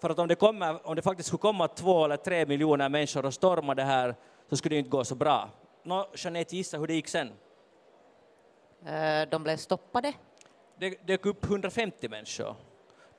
för 0.00 0.10
att 0.10 0.18
om 0.18 0.28
det, 0.28 0.34
kommer, 0.34 0.86
om 0.86 0.96
det 0.96 1.02
faktiskt 1.02 1.26
skulle 1.26 1.38
komma 1.40 1.68
två 1.68 2.04
eller 2.04 2.16
tre 2.16 2.46
miljoner 2.46 2.88
människor 2.88 3.26
och 3.26 3.34
storma 3.34 3.74
det 3.74 3.82
här 3.82 4.14
så 4.50 4.56
skulle 4.56 4.74
det 4.74 4.78
inte 4.78 4.90
gå 4.90 5.04
så 5.04 5.14
bra. 5.14 5.48
Nå, 5.82 6.08
Jeanette, 6.14 6.56
gissa 6.56 6.78
hur 6.78 6.86
det 6.86 6.94
gick 6.94 7.08
sen? 7.08 7.30
Eh, 8.86 9.28
De 9.30 9.42
blev 9.42 9.56
stoppade. 9.56 10.12
det 10.78 11.06
dök 11.06 11.26
upp 11.26 11.44
150 11.44 12.08
människor. 12.08 12.54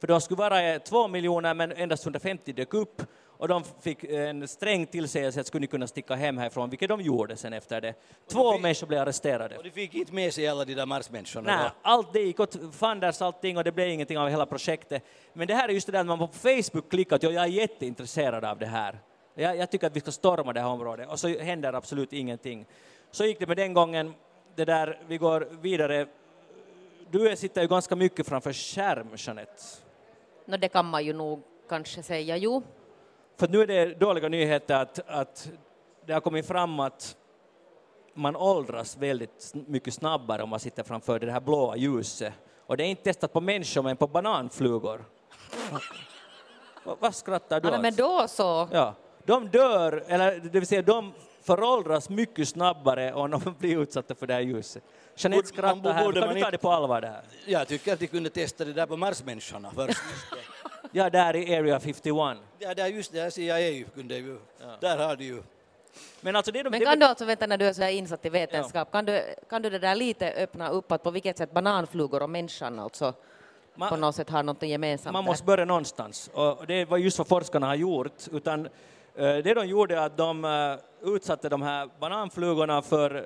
För 0.03 0.07
de 0.07 0.21
skulle 0.21 0.37
vara 0.37 0.61
eh, 0.63 0.79
två 0.81 1.07
miljoner 1.07 1.53
men 1.53 1.71
endast 1.71 2.03
150 2.03 2.53
dök 2.53 2.73
upp 2.73 3.01
och 3.27 3.47
de 3.47 3.63
fick 3.81 4.03
en 4.03 4.47
sträng 4.47 4.85
tillsägelse 4.85 5.39
att 5.39 5.47
skulle 5.47 5.61
ni 5.61 5.67
kunna 5.67 5.87
sticka 5.87 6.15
hem 6.15 6.37
härifrån, 6.37 6.69
vilket 6.69 6.89
de 6.89 7.01
gjorde 7.01 7.35
sen 7.37 7.53
efter 7.53 7.81
det. 7.81 7.93
Två 8.31 8.51
fick- 8.53 8.61
människor 8.61 8.87
blev 8.87 9.01
arresterade. 9.01 9.57
Och 9.57 9.63
de 9.63 9.69
fick 9.71 9.93
inte 9.93 10.13
med 10.13 10.33
sig 10.33 10.47
alla 10.47 10.65
de 10.65 10.73
där 10.73 10.85
marsmänniskorna. 10.85 11.55
Nej, 11.57 11.69
allt 11.81 12.13
det 12.13 12.19
gick 12.19 12.39
åt 12.39 12.57
fanders 12.71 13.21
allting 13.21 13.57
och 13.57 13.63
det 13.63 13.71
blev 13.71 13.89
ingenting 13.89 14.17
av 14.17 14.29
hela 14.29 14.45
projektet. 14.45 15.03
Men 15.33 15.47
det 15.47 15.53
här 15.53 15.69
är 15.69 15.73
just 15.73 15.85
det 15.85 15.91
där 15.91 15.99
att 15.99 16.05
man 16.05 16.19
på 16.19 16.27
Facebook 16.27 16.89
klickar 16.89 17.15
att 17.15 17.23
"Ja, 17.23 17.29
jag 17.31 17.43
är 17.43 17.47
jätteintresserad 17.47 18.45
av 18.45 18.59
det 18.59 18.65
här. 18.65 18.99
Jag, 19.35 19.57
jag 19.57 19.71
tycker 19.71 19.87
att 19.87 19.95
vi 19.95 19.99
ska 19.99 20.11
storma 20.11 20.53
det 20.53 20.59
här 20.61 20.67
området 20.67 21.09
och 21.09 21.19
så 21.19 21.27
händer 21.39 21.73
absolut 21.73 22.13
ingenting. 22.13 22.65
Så 23.11 23.25
gick 23.25 23.39
det 23.39 23.47
med 23.47 23.57
den 23.57 23.73
gången, 23.73 24.13
det 24.55 24.65
där, 24.65 24.99
vi 25.07 25.17
går 25.17 25.47
vidare. 25.61 26.07
Du 27.11 27.35
sitter 27.35 27.61
ju 27.61 27.67
ganska 27.67 27.95
mycket 27.95 28.27
framför 28.27 28.53
skärm, 28.53 29.07
Jeanette. 29.17 29.63
No, 30.45 30.57
det 30.57 30.67
kan 30.67 30.85
man 30.85 31.05
ju 31.05 31.13
nog 31.13 31.41
kanske 31.69 32.03
säga, 32.03 32.37
jo. 32.37 32.63
För 33.39 33.47
nu 33.47 33.61
är 33.61 33.67
det 33.67 33.85
dåliga 33.99 34.29
nyheter 34.29 34.75
att, 34.75 34.99
att 35.07 35.51
det 36.05 36.13
har 36.13 36.21
kommit 36.21 36.47
fram 36.47 36.79
att 36.79 37.17
man 38.13 38.35
åldras 38.35 38.97
väldigt 38.97 39.53
mycket 39.67 39.93
snabbare 39.93 40.43
om 40.43 40.49
man 40.49 40.59
sitter 40.59 40.83
framför 40.83 41.19
det 41.19 41.31
här 41.31 41.39
blåa 41.41 41.75
ljuset. 41.75 42.33
Och 42.65 42.77
det 42.77 42.83
är 42.83 42.87
inte 42.87 43.03
testat 43.03 43.33
på 43.33 43.41
människor 43.41 43.81
men 43.81 43.97
på 43.97 44.07
bananflugor. 44.07 45.05
Vad- 46.99 47.15
skrattar 47.15 47.59
du 47.61 47.69
Ja, 47.69 47.77
men 47.81 47.93
åt? 47.93 47.97
då 47.97 48.27
så. 48.27 48.67
Ja, 48.71 48.93
de 49.25 49.47
dör, 49.47 50.03
eller 50.07 50.39
det 50.39 50.59
vill 50.59 50.67
säga 50.67 50.81
de 50.81 51.13
föråldras 51.43 52.09
mycket 52.09 52.47
snabbare 52.49 53.13
om 53.13 53.31
de 53.31 53.55
blir 53.59 53.77
utsatta 53.81 54.15
för 54.15 54.27
det 54.27 54.33
här 54.33 54.41
ljuset. 54.41 54.83
Jeanette 55.15 55.47
skrattar 55.47 55.93
här, 55.93 56.11
kan 56.11 56.33
du 56.35 56.41
ta 56.41 56.51
det 56.51 56.57
på 56.57 56.71
allvar 56.71 57.01
det 57.01 57.07
här? 57.07 57.21
Jag 57.45 57.67
tycker 57.67 57.93
att 57.93 57.99
de 57.99 58.07
kunde 58.07 58.29
testa 58.29 58.65
det 58.65 58.73
där 58.73 58.85
på 58.85 58.97
Marsmänniskorna 58.97 59.71
först. 59.75 59.99
Ja, 60.95 61.09
där 61.09 61.35
i 61.35 61.55
Area 61.55 61.79
51. 61.79 62.37
ja, 62.59 62.73
där 62.73 62.87
just 62.87 63.11
det, 63.11 63.31
CIA 63.31 63.83
kunde 63.95 64.17
ju, 64.17 64.39
där 64.79 64.97
har 64.97 65.15
de 65.15 65.23
ju. 65.23 65.43
Men 66.21 66.35
alltså 66.35 66.51
det 66.51 66.59
är 66.59 66.63
de, 66.63 66.69
Men 66.69 66.79
det, 66.79 66.85
kan 66.85 66.99
du 66.99 67.05
alltså, 67.05 67.25
vänta 67.25 67.47
när 67.47 67.57
du 67.57 67.65
är 67.65 67.73
så 67.73 67.81
här 67.81 67.89
insatt 67.89 68.25
i 68.25 68.29
vetenskap, 68.29 68.91
kan, 68.91 69.05
du, 69.05 69.21
kan 69.49 69.61
du 69.61 69.69
det 69.69 69.79
där 69.79 69.95
lite 69.95 70.31
öppna 70.31 70.69
upp 70.69 70.91
att 70.91 71.03
på 71.03 71.11
vilket 71.11 71.37
sätt 71.37 71.51
bananflugor 71.51 72.23
och 72.23 72.29
människan 72.29 72.79
alltså 72.79 73.13
Man- 73.75 73.89
på 73.89 73.95
något 73.95 74.15
sätt 74.15 74.29
har 74.29 74.43
något 74.43 74.63
gemensamt 74.63 75.13
man 75.13 75.23
där? 75.23 75.31
måste 75.31 75.45
börja 75.45 75.65
någonstans. 75.65 76.29
Och 76.33 76.67
det 76.67 76.85
var 76.85 76.97
just 76.97 77.17
vad 77.17 77.27
forskarna 77.27 77.67
har 77.67 77.75
gjort. 77.75 78.27
Utan, 78.31 78.67
det 79.15 79.53
de 79.53 79.65
gjorde 79.67 79.95
är 79.95 79.99
att 80.05 80.17
de 80.17 80.45
eh, 80.45 81.09
utsatte 81.13 81.49
de 81.49 81.61
här 81.61 81.89
bananflugorna 81.99 82.81
för 82.81 83.15
eh, 83.15 83.23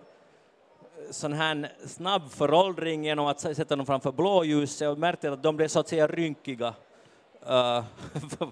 sån 1.11 1.33
här 1.33 1.71
snabb 1.85 2.31
föråldring 2.31 3.05
genom 3.05 3.25
att 3.27 3.39
sätta 3.39 3.75
dem 3.75 3.85
framför 3.85 4.11
blåljuset 4.11 4.87
och 4.89 4.97
märkte 4.97 5.31
att 5.31 5.43
de 5.43 5.57
blev 5.57 5.67
så 5.67 5.79
att 5.79 5.87
säga 5.87 6.07
rynkiga 6.07 6.73
eh, 7.47 7.83
på, 8.37 8.51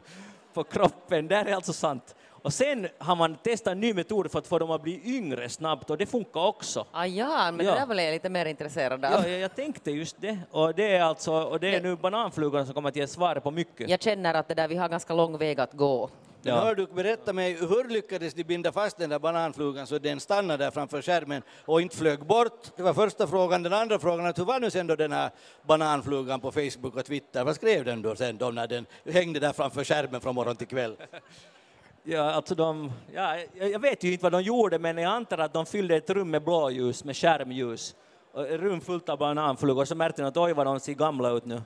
på 0.54 0.64
kroppen. 0.64 1.28
Det 1.28 1.36
här 1.36 1.46
är 1.46 1.56
alltså 1.56 1.74
sant. 1.74 2.16
Och 2.46 2.54
sen 2.54 2.88
har 2.98 3.16
man 3.16 3.36
testat 3.36 3.72
en 3.72 3.80
ny 3.80 3.94
metod 3.94 4.32
för 4.32 4.40
att 4.40 4.48
få 4.48 4.60
dem 4.60 4.72
att 4.72 4.82
bli 4.82 5.02
yngre 5.18 5.50
snabbt 5.50 5.90
och 5.90 5.98
det 5.98 6.06
funkar 6.06 6.42
också. 6.48 6.86
Ah, 6.92 7.06
ja, 7.06 7.52
men 7.52 7.66
Ja. 7.66 7.74
det 7.74 7.80
där 7.80 7.86
var 7.86 7.96
jag 7.96 8.12
lite 8.14 8.30
mer 8.30 8.46
intresserad 8.46 9.06
av. 9.06 9.12
Ja, 9.12 9.28
jag, 9.28 9.40
jag 9.40 9.56
tänkte 9.56 9.92
just 9.92 10.22
det. 10.22 10.40
Och 10.52 10.76
det 10.76 10.96
är 10.96 11.02
alltså, 11.04 11.34
och 11.34 11.60
det 11.60 11.76
är 11.76 11.82
nu 11.82 11.96
bananflugorna 11.96 12.66
som 12.66 12.74
kommer 12.74 12.90
att 12.90 12.96
ge 12.96 13.08
svaret 13.08 13.44
på 13.44 13.52
mycket. 13.52 13.90
Jag 13.90 14.02
känner 14.02 14.34
att 14.34 14.48
det 14.48 14.54
där, 14.54 14.68
vi 14.68 14.76
har 14.76 14.90
ganska 14.90 15.14
lång 15.14 15.38
väg 15.38 15.60
att 15.60 15.74
gå. 15.74 16.10
Men 16.46 16.54
Ja. 16.56 16.62
hör 16.62 16.76
du, 16.76 16.88
berätta 16.88 17.34
mig, 17.34 17.54
hur 17.54 17.90
lyckades 17.90 18.34
de 18.34 18.44
binda 18.44 18.72
fast 18.72 18.98
den 18.98 19.10
där 19.10 19.20
bananflugan 19.20 19.88
så 19.88 19.98
den 20.00 20.20
stannade 20.20 20.64
där 20.64 20.72
framför 20.72 21.02
skärmen 21.02 21.42
och 21.66 21.82
inte 21.82 21.98
flög 21.98 22.26
bort? 22.26 22.72
Det 22.76 22.84
var 22.84 22.94
första 22.94 23.28
frågan. 23.28 23.64
Den 23.64 23.74
andra 23.74 24.00
frågan, 24.00 24.26
att 24.26 24.40
hur 24.40 24.46
var 24.46 24.60
nu 24.60 24.70
sen 24.72 24.88
då 24.88 24.96
den 24.96 25.12
här 25.12 25.30
bananflugan 25.68 26.40
på 26.40 26.52
Facebook 26.52 26.96
och 26.96 27.06
Twitter? 27.06 27.44
Vad 27.44 27.56
skrev 27.56 27.86
den 27.86 28.02
då 28.02 28.16
sen 28.16 28.38
då 28.38 28.50
när 28.52 28.68
den 28.68 28.86
hängde 29.06 29.40
där 29.40 29.54
framför 29.54 29.84
skärmen 29.84 30.22
från 30.22 30.36
morgon 30.36 30.56
till 30.56 30.68
kväll? 30.68 30.96
Ja, 32.08 32.22
alltså 32.32 32.56
de, 32.56 32.92
ja, 33.14 33.38
jag 33.54 33.80
vet 33.80 34.04
ju 34.04 34.12
inte 34.12 34.24
vad 34.24 34.32
de 34.32 34.42
gjorde, 34.42 34.80
men 34.80 34.98
jag 34.98 35.12
antar 35.12 35.38
att 35.38 35.54
de 35.54 35.66
fyllde 35.66 35.96
ett 35.96 36.10
rum 36.10 36.32
med 36.32 36.44
blåljus, 36.44 37.04
med 37.04 37.18
skärmljus. 37.18 37.96
Och 38.34 38.48
Ett 38.48 38.60
rum 38.62 38.82
fullt 38.82 39.10
av 39.10 39.18
bananflugor, 39.18 39.86
så 39.86 39.96
märkte 39.96 40.22
de 40.22 40.28
att 40.28 40.38
oj 40.38 40.54
vad 40.54 40.66
de 40.66 40.80
ser 40.80 40.94
gamla 40.94 41.30
ut 41.30 41.46
nu, 41.46 41.62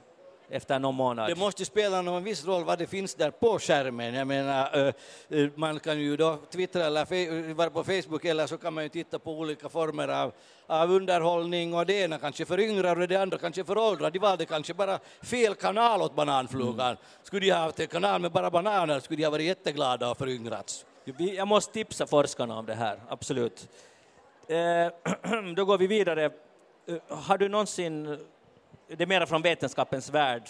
efter 0.49 0.79
någon 0.79 0.95
månad. 0.95 1.29
Det 1.29 1.35
måste 1.35 1.65
spela 1.65 2.01
någon 2.01 2.23
viss 2.23 2.45
roll 2.45 2.63
vad 2.63 2.79
det 2.79 2.87
finns 2.87 3.15
där 3.15 3.31
på 3.31 3.59
skärmen. 3.59 4.13
Jag 4.13 4.27
menar, 4.27 4.77
eh, 4.87 4.93
eh, 5.39 5.49
man 5.55 5.79
kan 5.79 5.99
ju 5.99 6.17
då 6.17 6.37
twittra 6.51 6.85
eller 6.85 7.05
fe- 7.05 7.53
vara 7.53 7.69
på 7.69 7.83
Facebook 7.83 8.25
eller 8.25 8.47
så 8.47 8.57
kan 8.57 8.73
man 8.73 8.83
ju 8.83 8.89
titta 8.89 9.19
på 9.19 9.31
olika 9.39 9.69
former 9.69 10.07
av, 10.07 10.31
av 10.67 10.91
underhållning 10.91 11.73
och 11.73 11.85
det 11.85 11.93
ena 11.93 12.17
kanske 12.17 12.45
föryngrar 12.45 13.01
och 13.01 13.07
det 13.07 13.15
andra 13.15 13.37
kanske 13.37 13.63
föråldrar. 13.63 14.11
De 14.11 14.19
valde 14.19 14.45
kanske 14.45 14.73
bara 14.73 14.99
fel 15.23 15.55
kanal 15.55 16.01
åt 16.01 16.15
bananflugan. 16.15 16.97
Skulle 17.23 17.45
de 17.45 17.51
ha 17.51 17.59
haft 17.59 17.79
en 17.79 17.87
kanal 17.87 18.21
med 18.21 18.31
bara 18.31 18.51
bananer 18.51 18.99
skulle 18.99 19.17
de 19.17 19.23
ha 19.23 19.31
varit 19.31 19.45
jätteglada 19.45 20.09
och 20.11 20.17
föryngrats. 20.17 20.85
Jag 21.17 21.47
måste 21.47 21.73
tipsa 21.73 22.07
forskarna 22.07 22.59
om 22.59 22.65
det 22.65 22.73
här, 22.75 22.99
absolut. 23.09 23.67
Eh, 24.47 25.41
då 25.55 25.65
går 25.65 25.77
vi 25.77 25.87
vidare. 25.87 26.25
Eh, 26.25 26.31
Har 27.09 27.37
du 27.37 27.49
någonsin, 27.49 28.17
det 28.97 29.03
är 29.03 29.07
mera 29.07 29.25
från 29.25 29.41
vetenskapens 29.41 30.09
värld, 30.09 30.49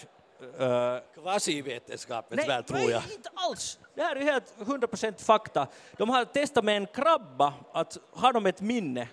Kvasivetenskapens 1.13 2.47
värld 2.47 2.65
tror 2.65 2.79
jag. 2.79 2.89
Nej, 2.89 3.15
inte 3.15 3.29
alls. 3.33 3.79
Det 3.95 4.01
här 4.01 4.15
är 4.15 4.19
ju 4.19 4.25
helt 4.25 4.57
100% 4.57 5.23
fakta. 5.23 5.67
De 5.97 6.09
har 6.09 6.25
testat 6.25 6.63
med 6.63 6.77
en 6.77 6.87
krabba, 6.87 7.53
att 7.71 7.97
har 8.13 8.33
de 8.33 8.45
ett 8.45 8.61
minne, 8.61 9.07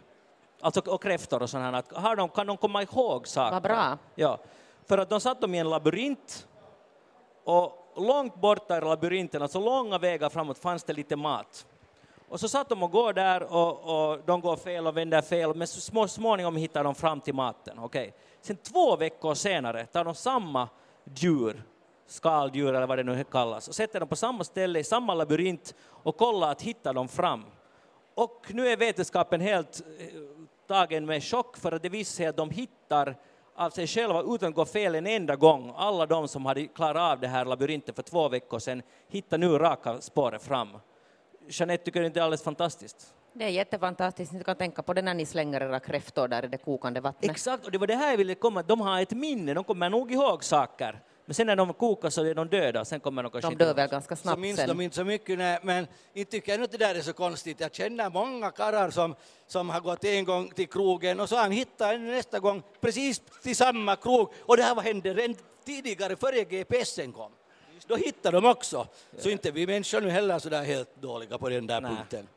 alltså 0.60 0.80
och 0.80 1.02
kräftor 1.02 1.42
och 1.42 1.50
sådana, 1.50 1.78
att 1.78 1.92
har 1.92 2.16
de, 2.16 2.28
kan 2.28 2.46
de 2.46 2.56
komma 2.56 2.82
ihåg 2.82 3.28
saker? 3.28 3.52
Vad 3.52 3.62
bra. 3.62 3.98
Ja, 4.14 4.38
för 4.86 4.98
att 4.98 5.10
de 5.10 5.20
satt 5.20 5.40
dem 5.40 5.54
i 5.54 5.58
en 5.58 5.70
labyrint 5.70 6.46
och 7.44 7.92
långt 7.96 8.34
borta 8.34 8.78
i 8.78 8.80
labyrinten, 8.80 9.42
alltså 9.42 9.60
långa 9.60 9.98
vägar 9.98 10.28
framåt, 10.28 10.58
fanns 10.58 10.84
det 10.84 10.92
lite 10.92 11.16
mat. 11.16 11.66
Och 12.28 12.40
så 12.40 12.48
satt 12.48 12.68
de 12.68 12.82
och 12.82 12.90
går 12.90 13.12
där 13.12 13.42
och, 13.42 14.10
och 14.10 14.20
de 14.26 14.40
går 14.40 14.56
fel 14.56 14.86
och 14.86 14.96
vänder 14.96 15.22
fel, 15.22 15.54
men 15.54 15.66
så 15.66 15.80
små, 15.80 16.08
småningom 16.08 16.56
hittar 16.56 16.84
de 16.84 16.94
fram 16.94 17.20
till 17.20 17.34
maten. 17.34 17.78
Okay. 17.78 18.10
Sen 18.46 18.56
två 18.56 18.96
veckor 18.96 19.34
senare 19.34 19.86
tar 19.86 20.04
de 20.04 20.14
samma 20.14 20.68
djur, 21.14 21.62
skaldjur 22.06 22.74
eller 22.74 22.86
vad 22.86 22.98
det 22.98 23.02
nu 23.02 23.24
kallas, 23.24 23.68
och 23.68 23.74
sätter 23.74 24.00
dem 24.00 24.08
på 24.08 24.16
samma 24.16 24.44
ställe 24.44 24.78
i 24.78 24.84
samma 24.84 25.14
labyrint 25.14 25.74
och 25.84 26.16
kollar 26.16 26.50
att 26.50 26.62
hitta 26.62 26.92
dem 26.92 27.08
fram. 27.08 27.44
Och 28.14 28.46
nu 28.48 28.68
är 28.68 28.76
vetenskapen 28.76 29.40
helt 29.40 29.80
eh, 29.98 30.06
tagen 30.66 31.06
med 31.06 31.24
chock 31.24 31.56
för 31.56 31.72
att 31.72 31.82
det 31.82 31.88
visar 31.88 32.16
sig 32.16 32.26
att 32.26 32.36
de 32.36 32.50
hittar 32.50 33.16
av 33.54 33.70
sig 33.70 33.86
själva 33.86 34.22
utan 34.22 34.48
att 34.48 34.54
gå 34.54 34.64
fel 34.64 34.94
en 34.94 35.06
enda 35.06 35.36
gång. 35.36 35.72
Alla 35.76 36.06
de 36.06 36.28
som 36.28 36.46
hade 36.46 36.66
klarat 36.66 37.12
av 37.12 37.20
det 37.20 37.28
här 37.28 37.44
labyrinten 37.44 37.94
för 37.94 38.02
två 38.02 38.28
veckor 38.28 38.58
sedan 38.58 38.82
hittar 39.08 39.38
nu 39.38 39.58
raka 39.58 40.00
spåret 40.00 40.42
fram. 40.42 40.68
Jeanette, 41.48 41.84
tycker 41.84 42.00
du 42.00 42.06
inte 42.06 42.18
det 42.18 42.22
är 42.22 42.24
alldeles 42.24 42.42
fantastiskt? 42.42 43.14
Det 43.38 43.44
är 43.44 43.48
jättefantastiskt. 43.48 44.32
Ni 44.32 44.44
kan 44.44 44.56
tänka 44.56 44.82
på 44.82 44.92
det 44.92 45.02
när 45.02 45.14
ni 45.14 45.26
slänger 45.26 45.60
era 45.62 45.80
kräftor 45.80 46.28
där 46.28 46.44
i 46.44 46.48
det 46.48 46.58
kokande 46.58 47.00
vattnet. 47.00 47.30
Exakt, 47.30 47.64
och 47.66 47.70
det 47.72 47.78
var 47.78 47.86
det 47.86 47.94
här 47.94 48.10
jag 48.10 48.16
ville 48.18 48.34
komma 48.34 48.62
De 48.62 48.80
har 48.80 49.00
ett 49.02 49.10
minne, 49.10 49.54
de 49.54 49.64
kommer 49.64 49.90
nog 49.90 50.12
ihåg 50.12 50.44
saker. 50.44 51.00
Men 51.26 51.34
sen 51.34 51.46
när 51.46 51.56
de 51.56 51.72
kokar 51.74 52.10
så 52.10 52.24
är 52.24 52.34
de 52.34 52.48
döda, 52.48 52.84
sen 52.84 53.00
kommer 53.00 53.22
de 53.22 53.32
kanske 53.32 53.48
De 53.48 53.52
inte 53.52 53.64
dör 53.64 53.70
ihåg. 53.70 53.76
väl 53.76 53.88
ganska 53.88 54.16
Så 54.16 54.22
snabbt 54.22 54.40
minns 54.40 54.58
sen. 54.58 54.68
de 54.68 54.80
inte 54.80 54.96
så 54.96 55.04
mycket, 55.04 55.38
nej, 55.38 55.58
men 55.62 55.86
inte 56.14 56.30
tycker 56.30 56.52
jag 56.52 56.62
att 56.62 56.72
det 56.72 56.78
där 56.78 56.94
är 56.94 57.00
så 57.00 57.12
konstigt. 57.12 57.60
Jag 57.60 57.74
känner 57.74 58.10
många 58.10 58.50
karlar 58.50 58.90
som, 58.90 59.14
som 59.46 59.70
har 59.70 59.80
gått 59.80 60.04
en 60.04 60.24
gång 60.24 60.50
till 60.50 60.68
krogen 60.68 61.20
och 61.20 61.28
så 61.28 61.34
har 61.34 61.42
han 61.42 61.52
hittat 61.52 61.94
en 61.94 62.06
nästa 62.06 62.38
gång 62.40 62.62
precis 62.80 63.22
till 63.42 63.56
samma 63.56 63.96
krog. 63.96 64.32
Och 64.40 64.56
det 64.56 64.62
här 64.62 64.74
var 64.74 64.82
hände 64.82 65.14
redan 65.14 65.36
tidigare, 65.64 66.16
före 66.16 66.44
GPSen 66.44 67.12
kom. 67.12 67.32
Då 67.86 67.96
hittade 67.96 68.36
de 68.40 68.46
också. 68.46 68.86
Så 69.18 69.28
inte 69.30 69.50
vi 69.50 69.66
människor 69.66 70.00
nu 70.00 70.10
heller 70.10 70.38
så 70.38 70.48
där 70.48 70.64
helt 70.64 71.02
dåliga 71.02 71.38
på 71.38 71.48
den 71.48 71.66
där 71.66 71.80
Nej. 71.80 71.90
punkten. 71.96 72.28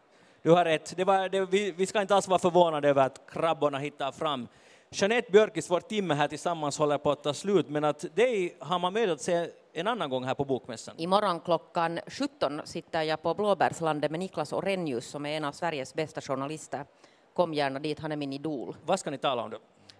Du 0.41 0.51
har 0.51 0.65
rätt. 0.65 0.93
Det 0.97 1.03
var, 1.03 1.29
det, 1.29 1.45
vi, 1.45 1.71
vi 1.71 1.85
ska 1.85 2.01
inte 2.01 2.15
alls 2.15 2.27
vara 2.27 2.39
förvånade 2.39 2.89
över 2.89 3.05
att 3.05 3.21
krabborna 3.31 3.77
hittar 3.77 4.11
fram. 4.11 4.47
Jeanette 4.91 5.31
Björkis, 5.31 5.69
vår 5.69 5.79
timme 5.79 6.13
här 6.13 6.27
tillsammans 6.27 6.77
håller 6.77 6.97
på 6.97 7.11
att 7.11 7.23
ta 7.23 7.33
slut, 7.33 7.69
men 7.69 7.83
att 7.83 8.15
dig 8.15 8.57
har 8.59 8.79
man 8.79 8.93
möjlighet 8.93 9.19
att 9.19 9.21
se 9.21 9.49
en 9.73 9.87
annan 9.87 10.09
gång 10.09 10.23
här 10.23 10.33
på 10.33 10.45
Bokmässan. 10.45 10.95
Imorgon 10.97 11.39
klockan 11.39 11.99
17 12.07 12.61
sitter 12.65 13.01
jag 13.01 13.21
på 13.21 13.33
Blåbärslandet 13.33 14.11
med 14.11 14.19
Niklas 14.19 14.53
Orenius 14.53 15.05
som 15.05 15.25
är 15.25 15.37
en 15.37 15.45
av 15.45 15.51
Sveriges 15.51 15.93
bästa 15.93 16.21
journalister. 16.21 16.85
Kom 17.33 17.53
gärna 17.53 17.79
dit, 17.79 17.99
han 17.99 18.11
är 18.11 18.15
min 18.15 18.33
idol. 18.33 18.75
Vad 18.85 18.99
ska 18.99 19.11
ni 19.11 19.17
tala 19.17 19.43
om 19.43 19.49
då? 19.49 19.57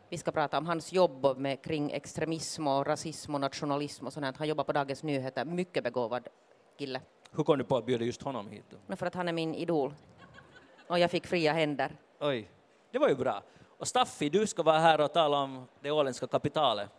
Vi 0.09 0.17
ska 0.17 0.31
prata 0.31 0.57
om 0.57 0.65
hans 0.65 0.93
jobb 0.93 1.37
med, 1.37 1.61
kring 1.63 1.91
extremism 1.91 2.67
och 2.67 2.85
rasism 2.85 3.35
och 3.35 3.41
nationalism 3.41 4.07
och 4.07 4.13
sånt. 4.13 4.37
Han 4.37 4.47
jobbar 4.47 4.63
på 4.63 4.71
Dagens 4.71 5.03
Nyheter, 5.03 5.45
mycket 5.45 5.83
begåvad 5.83 6.27
kille. 6.77 7.01
Hur 7.31 7.43
kom 7.43 7.57
du 7.57 7.63
på 7.63 7.77
att 7.77 7.85
bjuda 7.85 8.05
just 8.05 8.21
honom 8.21 8.49
hit? 8.49 8.63
Då? 8.87 8.95
För 8.95 9.05
att 9.05 9.15
han 9.15 9.27
är 9.27 9.33
min 9.33 9.55
idol. 9.55 9.93
Och 10.89 10.99
jag 10.99 11.11
fick 11.11 11.27
fria 11.27 11.53
händer. 11.53 11.91
Oj, 12.19 12.49
det 12.91 12.99
var 12.99 13.09
ju 13.09 13.15
bra. 13.15 13.43
Och 13.77 13.87
Staffi, 13.87 14.29
du 14.29 14.47
ska 14.47 14.63
vara 14.63 14.79
här 14.79 15.01
och 15.01 15.13
tala 15.13 15.37
om 15.37 15.67
det 15.81 15.91
åländska 15.91 16.27
kapitalet. 16.27 16.89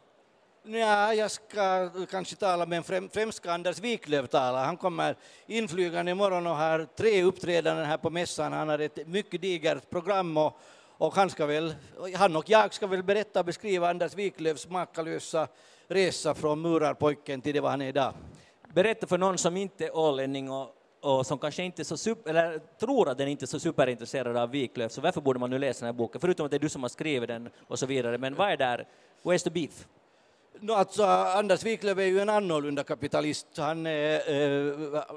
Ja, 0.62 1.14
jag 1.14 1.30
ska 1.30 1.90
kanske 2.10 2.36
tala 2.36 2.66
med 2.66 2.86
främ, 2.86 3.08
främst 3.08 3.38
ska 3.38 3.52
Anders 3.52 3.78
Wiklöf 3.78 4.28
tala. 4.28 4.64
Han 4.64 4.76
kommer 4.76 5.16
inflygande 5.46 6.10
imorgon 6.10 6.46
och 6.46 6.56
har 6.56 6.86
tre 6.96 7.22
uppträdanden 7.22 7.86
här 7.86 7.96
på 7.96 8.10
mässan. 8.10 8.52
Han 8.52 8.68
har 8.68 8.78
ett 8.78 9.06
mycket 9.06 9.40
digert 9.40 9.90
program 9.90 10.36
och, 10.36 10.58
och 10.98 11.14
han, 11.14 11.30
ska 11.30 11.46
väl, 11.46 11.74
han 12.16 12.36
och 12.36 12.50
jag 12.50 12.74
ska 12.74 12.86
väl 12.86 13.02
berätta 13.02 13.40
och 13.40 13.46
beskriva 13.46 13.90
Anders 13.90 14.14
Wiklöfs 14.14 14.68
makalösa 14.68 15.48
resa 15.88 16.34
från 16.34 16.60
murarpojken 16.60 17.40
till 17.40 17.54
det 17.54 17.60
vad 17.60 17.70
han 17.70 17.82
är 17.82 17.88
idag. 17.88 18.14
Berätta 18.74 19.06
för 19.06 19.18
någon 19.18 19.38
som 19.38 19.56
inte 19.56 19.86
är 19.86 19.96
ålänning 19.96 20.50
och, 20.50 20.74
och 21.00 21.26
som 21.26 21.38
kanske 21.38 21.62
inte 21.62 21.84
så 21.84 21.96
super, 21.96 22.30
eller 22.30 22.58
tror 22.58 23.08
att 23.08 23.18
den 23.18 23.28
inte 23.28 23.44
är 23.44 23.46
så 23.46 23.60
superintresserad 23.60 24.36
av 24.36 24.50
Wiklöf, 24.50 24.92
så 24.92 25.00
varför 25.00 25.20
borde 25.20 25.38
man 25.38 25.50
nu 25.50 25.58
läsa 25.58 25.86
den 25.86 25.94
här 25.94 25.98
boken? 25.98 26.20
Förutom 26.20 26.46
att 26.46 26.50
det 26.50 26.56
är 26.56 26.58
du 26.58 26.68
som 26.68 26.82
har 26.82 26.88
skrivit 26.88 27.28
den 27.28 27.48
och 27.66 27.78
så 27.78 27.86
vidare. 27.86 28.18
Men 28.18 28.34
vad 28.34 28.50
är 28.50 28.56
där? 28.56 28.88
Where's 29.22 29.44
the 29.44 29.50
beef? 29.50 29.86
No, 30.62 30.72
alltså, 30.72 31.04
Anders 31.04 31.64
Wiklöf 31.64 31.98
är 31.98 32.02
ju 32.02 32.20
en 32.20 32.28
annorlunda 32.28 32.84
kapitalist. 32.84 33.46
Han, 33.56 33.86
eh, 33.86 34.20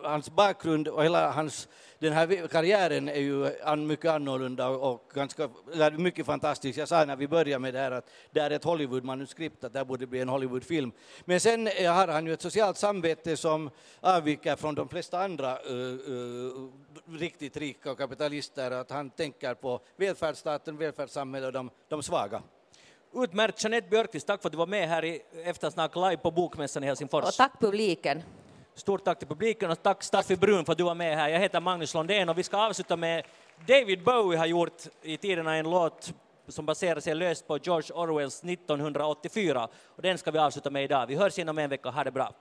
hans 0.03 0.29
bakgrund 0.29 0.87
och 0.87 1.03
hela 1.03 1.31
hans, 1.31 1.67
den 1.99 2.13
här 2.13 2.47
karriären 2.47 3.09
är 3.09 3.19
ju 3.19 3.61
an, 3.63 3.87
mycket 3.87 4.11
annorlunda 4.11 4.67
och, 4.67 5.11
ganska, 5.13 5.49
eller 5.73 5.91
mycket 5.91 6.25
fantastisk. 6.25 6.79
Jag 6.79 6.87
sa 6.87 7.05
när 7.05 7.15
vi 7.15 7.27
började 7.27 7.59
med 7.59 7.73
det 7.73 7.79
här 7.79 7.91
att 7.91 8.09
det 8.31 8.39
är 8.39 8.51
ett 8.51 8.63
Hollywood-manuskript, 8.63 9.63
att 9.63 9.73
det 9.73 9.79
här 9.79 9.85
borde 9.85 10.07
bli 10.07 10.19
en 10.19 10.29
Hollywood-film. 10.29 10.91
Men 11.25 11.39
sen 11.39 11.67
eh, 11.67 11.93
har 11.93 12.07
han 12.07 12.25
ju 12.25 12.33
ett 12.33 12.41
socialt 12.41 12.77
samvete 12.77 13.37
som 13.37 13.69
avviker 13.99 14.55
från 14.55 14.75
de 14.75 14.89
flesta 14.89 15.23
andra 15.23 15.51
eh, 15.51 15.57
eh, 15.57 17.17
riktigt 17.19 17.57
rika 17.57 17.95
kapitalister, 17.95 18.71
att 18.71 18.91
han 18.91 19.09
tänker 19.09 19.53
på 19.53 19.79
välfärdsstaten, 19.95 20.77
välfärdssamhället 20.77 21.47
och 21.47 21.53
de, 21.53 21.69
de 21.89 22.03
svaga. 22.03 22.41
Utmärkt, 23.15 23.63
Jeanette 23.63 23.89
Björkqvist, 23.89 24.27
tack 24.27 24.41
för 24.41 24.49
att 24.49 24.51
du 24.51 24.57
var 24.57 24.67
med 24.67 24.89
här 24.89 25.05
i 25.05 25.21
Eftersnack 25.43 25.95
live 25.95 26.17
på 26.17 26.31
Bokmässan 26.31 26.83
i 26.83 26.87
Helsingfors. 26.87 27.25
Och 27.25 27.33
tack 27.33 27.59
publiken. 27.59 28.23
Stort 28.75 29.03
tack 29.03 29.19
till 29.19 29.27
publiken 29.27 29.71
och 29.71 29.83
tack 29.83 30.03
Staffi 30.03 30.35
Brun 30.35 30.65
för 30.65 30.71
att 30.71 30.77
du 30.77 30.83
var 30.83 30.95
med 30.95 31.17
här. 31.17 31.29
Jag 31.29 31.39
heter 31.39 31.59
Magnus 31.59 31.93
Londén 31.93 32.29
och 32.29 32.37
vi 32.37 32.43
ska 32.43 32.57
avsluta 32.57 32.95
med 32.95 33.23
David 33.67 34.03
Bowie 34.03 34.39
har 34.39 34.45
gjort 34.45 34.83
i 35.01 35.17
tiderna 35.17 35.55
en 35.55 35.69
låt 35.69 36.13
som 36.47 36.65
baserar 36.65 36.99
sig 36.99 37.15
löst 37.15 37.47
på 37.47 37.57
George 37.57 37.95
Orwells 37.95 38.43
1984 38.43 39.67
och 39.95 40.01
den 40.01 40.17
ska 40.17 40.31
vi 40.31 40.39
avsluta 40.39 40.69
med 40.69 40.83
idag. 40.83 41.07
Vi 41.07 41.15
hörs 41.15 41.39
inom 41.39 41.57
en 41.57 41.69
vecka. 41.69 41.89
Ha 41.89 42.03
det 42.03 42.11
bra. 42.11 42.33